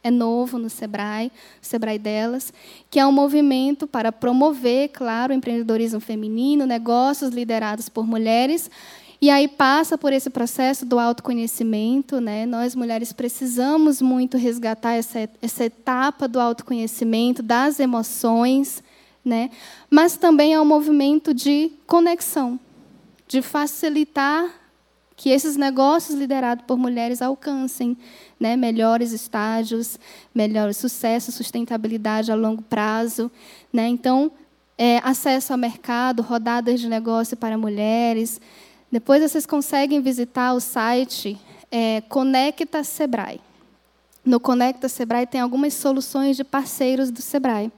é 0.02 0.10
novo 0.10 0.58
no 0.58 0.70
Sebrae, 0.70 1.32
o 1.60 1.66
Sebrae 1.66 1.98
delas, 1.98 2.52
que 2.88 3.00
é 3.00 3.06
um 3.06 3.10
movimento 3.10 3.86
para 3.86 4.12
promover, 4.12 4.90
claro, 4.90 5.32
o 5.32 5.36
empreendedorismo 5.36 5.98
feminino, 5.98 6.66
negócios 6.66 7.30
liderados 7.30 7.88
por 7.88 8.06
mulheres, 8.06 8.70
e 9.20 9.30
aí 9.30 9.48
passa 9.48 9.96
por 9.96 10.12
esse 10.12 10.28
processo 10.28 10.84
do 10.84 10.98
autoconhecimento, 10.98 12.20
né? 12.20 12.44
Nós 12.44 12.74
mulheres 12.74 13.10
precisamos 13.12 14.02
muito 14.02 14.36
resgatar 14.36 14.92
essa, 14.92 15.28
essa 15.40 15.64
etapa 15.64 16.28
do 16.28 16.38
autoconhecimento, 16.38 17.42
das 17.42 17.80
emoções, 17.80 18.84
né? 19.24 19.50
Mas 19.88 20.18
também 20.18 20.52
é 20.52 20.60
um 20.60 20.64
movimento 20.64 21.32
de 21.32 21.72
conexão, 21.86 22.60
de 23.26 23.42
facilitar 23.42 24.64
que 25.16 25.30
esses 25.30 25.56
negócios 25.56 26.18
liderados 26.18 26.64
por 26.66 26.76
mulheres 26.76 27.22
alcancem 27.22 27.96
né, 28.38 28.56
melhores 28.56 29.12
estágios, 29.12 29.98
melhor 30.34 30.74
sucesso, 30.74 31.30
sustentabilidade 31.30 32.32
a 32.32 32.34
longo 32.34 32.62
prazo. 32.62 33.30
Né? 33.72 33.86
Então, 33.88 34.30
é, 34.76 34.98
acesso 35.04 35.52
ao 35.52 35.58
mercado, 35.58 36.22
rodadas 36.22 36.80
de 36.80 36.88
negócio 36.88 37.36
para 37.36 37.56
mulheres. 37.56 38.40
Depois 38.90 39.22
vocês 39.22 39.46
conseguem 39.46 40.00
visitar 40.00 40.52
o 40.52 40.60
site 40.60 41.38
é, 41.70 42.00
Conecta 42.02 42.82
Sebrae. 42.82 43.40
No 44.24 44.40
Conecta 44.40 44.88
Sebrae 44.88 45.26
tem 45.26 45.40
algumas 45.40 45.74
soluções 45.74 46.36
de 46.36 46.42
parceiros 46.42 47.10
do 47.10 47.22
Sebrae. 47.22 47.70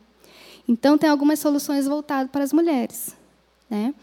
Então, 0.69 0.97
tem 0.99 1.09
algumas 1.09 1.39
soluções 1.39 1.87
voltadas 1.87 2.31
para 2.31 2.43
as 2.43 2.53
mulheres. 2.53 3.15
Né? 3.69 3.95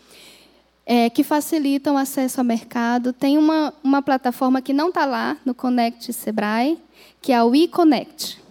É, 0.86 1.10
que 1.10 1.24
facilitam 1.24 1.96
o 1.96 1.98
acesso 1.98 2.40
ao 2.40 2.46
mercado. 2.46 3.14
Tem 3.14 3.38
uma, 3.38 3.74
uma 3.84 4.02
plataforma 4.02 4.62
que 4.62 4.74
não 4.74 4.90
está 4.90 5.06
lá 5.06 5.38
no 5.46 5.54
Connect 5.54 6.12
Sebrae, 6.14 6.78
que 7.22 7.32
é 7.32 7.36
a 7.36 7.46
WeConnect. 7.46 8.42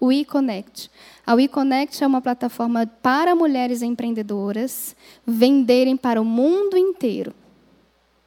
WeConnect. 0.00 0.90
A 1.26 1.34
WeConnect 1.34 2.02
é 2.02 2.06
uma 2.06 2.20
plataforma 2.20 2.86
para 2.86 3.34
mulheres 3.34 3.82
empreendedoras 3.82 4.96
venderem 5.26 5.96
para 5.96 6.20
o 6.20 6.24
mundo 6.24 6.76
inteiro. 6.76 7.34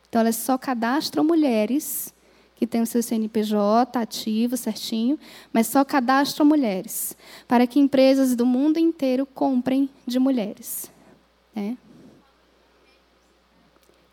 Então, 0.08 0.22
elas 0.22 0.36
só 0.36 0.58
cadastram 0.58 1.24
mulheres 1.24 2.14
que 2.56 2.68
têm 2.68 2.82
o 2.82 2.86
seu 2.86 3.02
CNPJ 3.02 3.97
ativo, 3.97 4.56
certinho, 4.56 5.18
mas 5.52 5.66
só 5.66 5.84
cadastram 5.84 6.45
mulheres, 6.45 7.18
para 7.47 7.66
que 7.66 7.80
empresas 7.80 8.36
do 8.36 8.45
mundo 8.45 8.78
inteiro 8.78 9.26
comprem 9.26 9.89
de 10.06 10.20
mulheres. 10.20 10.91
Né? 11.56 11.76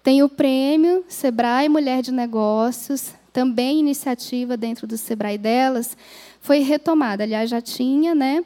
Tem 0.08 0.22
o 0.22 0.28
prêmio 0.30 1.04
Sebrae 1.06 1.68
Mulher 1.68 2.00
de 2.00 2.10
Negócios, 2.10 3.12
também 3.30 3.78
iniciativa 3.78 4.56
dentro 4.56 4.86
do 4.86 4.96
Sebrae 4.96 5.36
delas, 5.36 5.94
foi 6.40 6.60
retomada. 6.60 7.24
Aliás, 7.24 7.50
já 7.50 7.60
tinha, 7.60 8.14
né? 8.14 8.42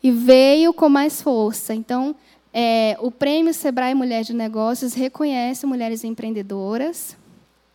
E 0.00 0.12
veio 0.12 0.72
com 0.72 0.88
mais 0.88 1.20
força. 1.20 1.74
Então, 1.74 2.14
é, 2.54 2.96
o 3.00 3.10
prêmio 3.10 3.52
Sebrae 3.52 3.92
Mulher 3.92 4.22
de 4.22 4.32
Negócios 4.32 4.94
reconhece 4.94 5.66
mulheres 5.66 6.04
empreendedoras 6.04 7.16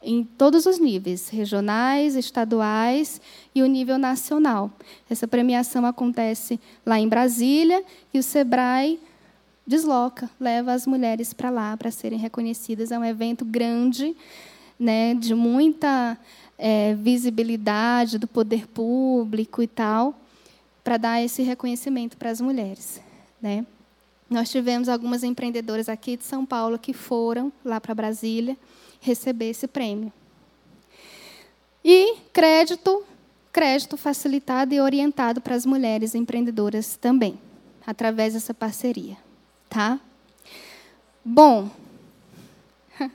em 0.01 0.23
todos 0.23 0.65
os 0.65 0.79
níveis, 0.79 1.27
regionais, 1.27 2.15
estaduais 2.15 3.19
e 3.53 3.61
o 3.61 3.65
nível 3.65 3.97
nacional. 3.97 4.71
Essa 5.09 5.27
premiação 5.27 5.86
acontece 5.86 6.57
lá 6.86 6.97
em 7.01 7.09
Brasília 7.09 7.83
e 8.13 8.17
o 8.17 8.23
Sebrae 8.23 8.97
desloca, 9.66 10.30
leva 10.39 10.74
as 10.74 10.86
mulheres 10.86 11.34
para 11.34 11.49
lá 11.49 11.76
para 11.76 11.89
serem 11.89 12.20
reconhecidas. 12.20 12.91
É 12.91 12.99
um 12.99 13.05
evento 13.05 13.43
grande, 13.43 14.16
né, 14.80 15.16
de 15.16 15.34
muita 15.34 16.18
é, 16.57 16.93
visibilidade 16.95 18.18
do 18.18 18.28
poder 18.28 18.68
público 18.68 19.61
e 19.61 19.68
tal, 19.68 20.20
para 20.84 20.97
dar 20.97 21.22
esse 21.22 21.41
reconhecimento 21.41 22.16
para 22.16 22.30
as 22.30 22.39
mulheres. 22.39 23.01
Né? 23.41 23.66
Nós 24.30 24.49
tivemos 24.49 24.88
algumas 24.88 25.24
empreendedoras 25.24 25.89
aqui 25.89 26.16
de 26.16 26.24
São 26.24 26.45
Paulo 26.45 26.78
que 26.78 26.93
foram 26.93 27.51
lá 27.63 27.82
para 27.82 27.95
Brasília 27.95 28.55
receber 29.01 29.49
esse 29.49 29.68
prêmio. 29.68 30.11
E 31.84 32.16
crédito, 32.34 33.03
crédito 33.51 33.95
facilitado 33.97 34.74
e 34.74 34.82
orientado 34.82 35.39
para 35.39 35.55
as 35.55 35.66
mulheres 35.66 36.16
empreendedoras 36.16 36.95
também, 36.95 37.39
através 37.86 38.34
dessa 38.34 38.53
parceria 38.53 39.24
tá? 39.76 39.99
Bom, 41.23 41.69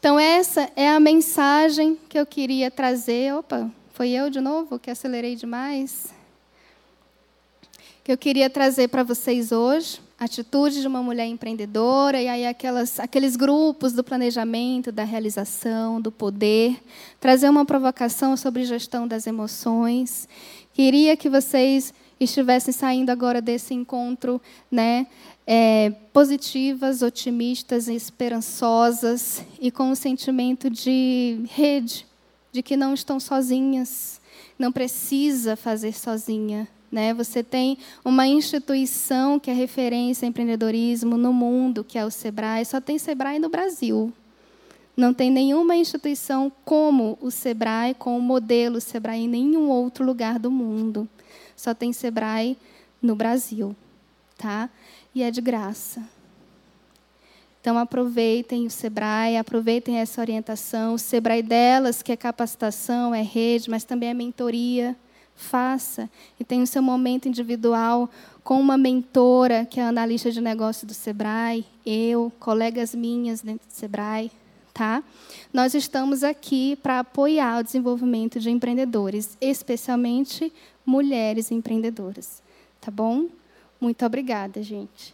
então 0.00 0.18
essa 0.18 0.68
é 0.74 0.90
a 0.90 0.98
mensagem 0.98 1.96
que 2.08 2.18
eu 2.18 2.26
queria 2.26 2.72
trazer. 2.72 3.32
Opa, 3.36 3.70
foi 3.92 4.10
eu 4.10 4.28
de 4.28 4.40
novo 4.40 4.80
que 4.80 4.90
acelerei 4.90 5.36
demais? 5.36 6.12
Que 8.02 8.10
eu 8.10 8.18
queria 8.18 8.50
trazer 8.50 8.88
para 8.88 9.04
vocês 9.04 9.52
hoje. 9.52 10.00
Atitude 10.18 10.80
de 10.80 10.88
uma 10.88 11.04
mulher 11.04 11.26
empreendedora, 11.26 12.20
e 12.20 12.26
aí 12.26 12.46
aquelas, 12.48 12.98
aqueles 12.98 13.36
grupos 13.36 13.92
do 13.92 14.02
planejamento, 14.02 14.90
da 14.90 15.04
realização, 15.04 16.00
do 16.00 16.10
poder. 16.10 16.82
Trazer 17.20 17.48
uma 17.48 17.64
provocação 17.64 18.36
sobre 18.36 18.64
gestão 18.64 19.06
das 19.06 19.28
emoções. 19.28 20.28
Queria 20.74 21.16
que 21.16 21.30
vocês 21.30 21.94
estivessem 22.24 22.72
saindo 22.72 23.10
agora 23.10 23.40
desse 23.40 23.74
encontro, 23.74 24.40
né, 24.70 25.06
é, 25.46 25.90
positivas, 26.12 27.02
otimistas, 27.02 27.88
esperançosas 27.88 29.44
e 29.60 29.70
com 29.70 29.90
um 29.90 29.94
sentimento 29.94 30.70
de 30.70 31.44
rede, 31.50 32.06
de 32.52 32.62
que 32.62 32.76
não 32.76 32.94
estão 32.94 33.18
sozinhas, 33.18 34.20
não 34.58 34.70
precisa 34.70 35.56
fazer 35.56 35.94
sozinha. 35.94 36.68
Né? 36.90 37.14
Você 37.14 37.42
tem 37.42 37.78
uma 38.04 38.26
instituição 38.26 39.40
que 39.40 39.50
é 39.50 39.54
referência 39.54 40.26
em 40.26 40.28
empreendedorismo 40.28 41.16
no 41.16 41.32
mundo, 41.32 41.82
que 41.82 41.98
é 41.98 42.04
o 42.04 42.10
Sebrae. 42.10 42.66
Só 42.66 42.80
tem 42.80 42.98
Sebrae 42.98 43.38
no 43.38 43.48
Brasil. 43.48 44.12
Não 44.94 45.14
tem 45.14 45.30
nenhuma 45.30 45.74
instituição 45.74 46.52
como 46.66 47.18
o 47.22 47.30
Sebrae, 47.30 47.94
com 47.94 48.16
o 48.18 48.20
modelo 48.20 48.78
Sebrae 48.78 49.22
em 49.22 49.28
nenhum 49.28 49.70
outro 49.70 50.04
lugar 50.04 50.38
do 50.38 50.50
mundo. 50.50 51.08
Só 51.56 51.72
tem 51.72 51.94
Sebrae 51.94 52.58
no 53.00 53.16
Brasil, 53.16 53.74
tá? 54.36 54.68
E 55.14 55.22
é 55.22 55.30
de 55.30 55.40
graça. 55.40 56.02
Então 57.62 57.78
aproveitem 57.78 58.66
o 58.66 58.70
Sebrae, 58.70 59.36
aproveitem 59.36 59.98
essa 59.98 60.20
orientação. 60.20 60.94
O 60.94 60.98
Sebrae 60.98 61.42
delas, 61.42 62.02
que 62.02 62.10
é 62.10 62.16
capacitação, 62.16 63.14
é 63.14 63.22
rede, 63.22 63.70
mas 63.70 63.84
também 63.84 64.08
é 64.08 64.14
mentoria. 64.14 64.96
Faça. 65.36 66.10
E 66.40 66.44
tenha 66.44 66.64
o 66.64 66.66
seu 66.66 66.82
momento 66.82 67.28
individual 67.28 68.10
com 68.42 68.60
uma 68.60 68.76
mentora, 68.76 69.64
que 69.64 69.78
é 69.78 69.84
a 69.84 69.88
analista 69.88 70.30
de 70.30 70.40
negócio 70.40 70.86
do 70.86 70.92
Sebrae, 70.92 71.64
eu, 71.86 72.32
colegas 72.40 72.94
minhas 72.94 73.42
dentro 73.42 73.66
do 73.68 73.72
Sebrae. 73.72 74.30
Tá? 74.74 75.02
Nós 75.52 75.74
estamos 75.74 76.24
aqui 76.24 76.76
para 76.82 76.98
apoiar 76.98 77.60
o 77.60 77.62
desenvolvimento 77.62 78.40
de 78.40 78.50
empreendedores, 78.50 79.36
especialmente 79.40 80.52
mulheres 80.84 81.52
empreendedoras. 81.52 82.42
Tá 82.80 82.90
bom? 82.90 83.28
Muito 83.82 84.06
obrigada, 84.06 84.62
gente. 84.62 85.12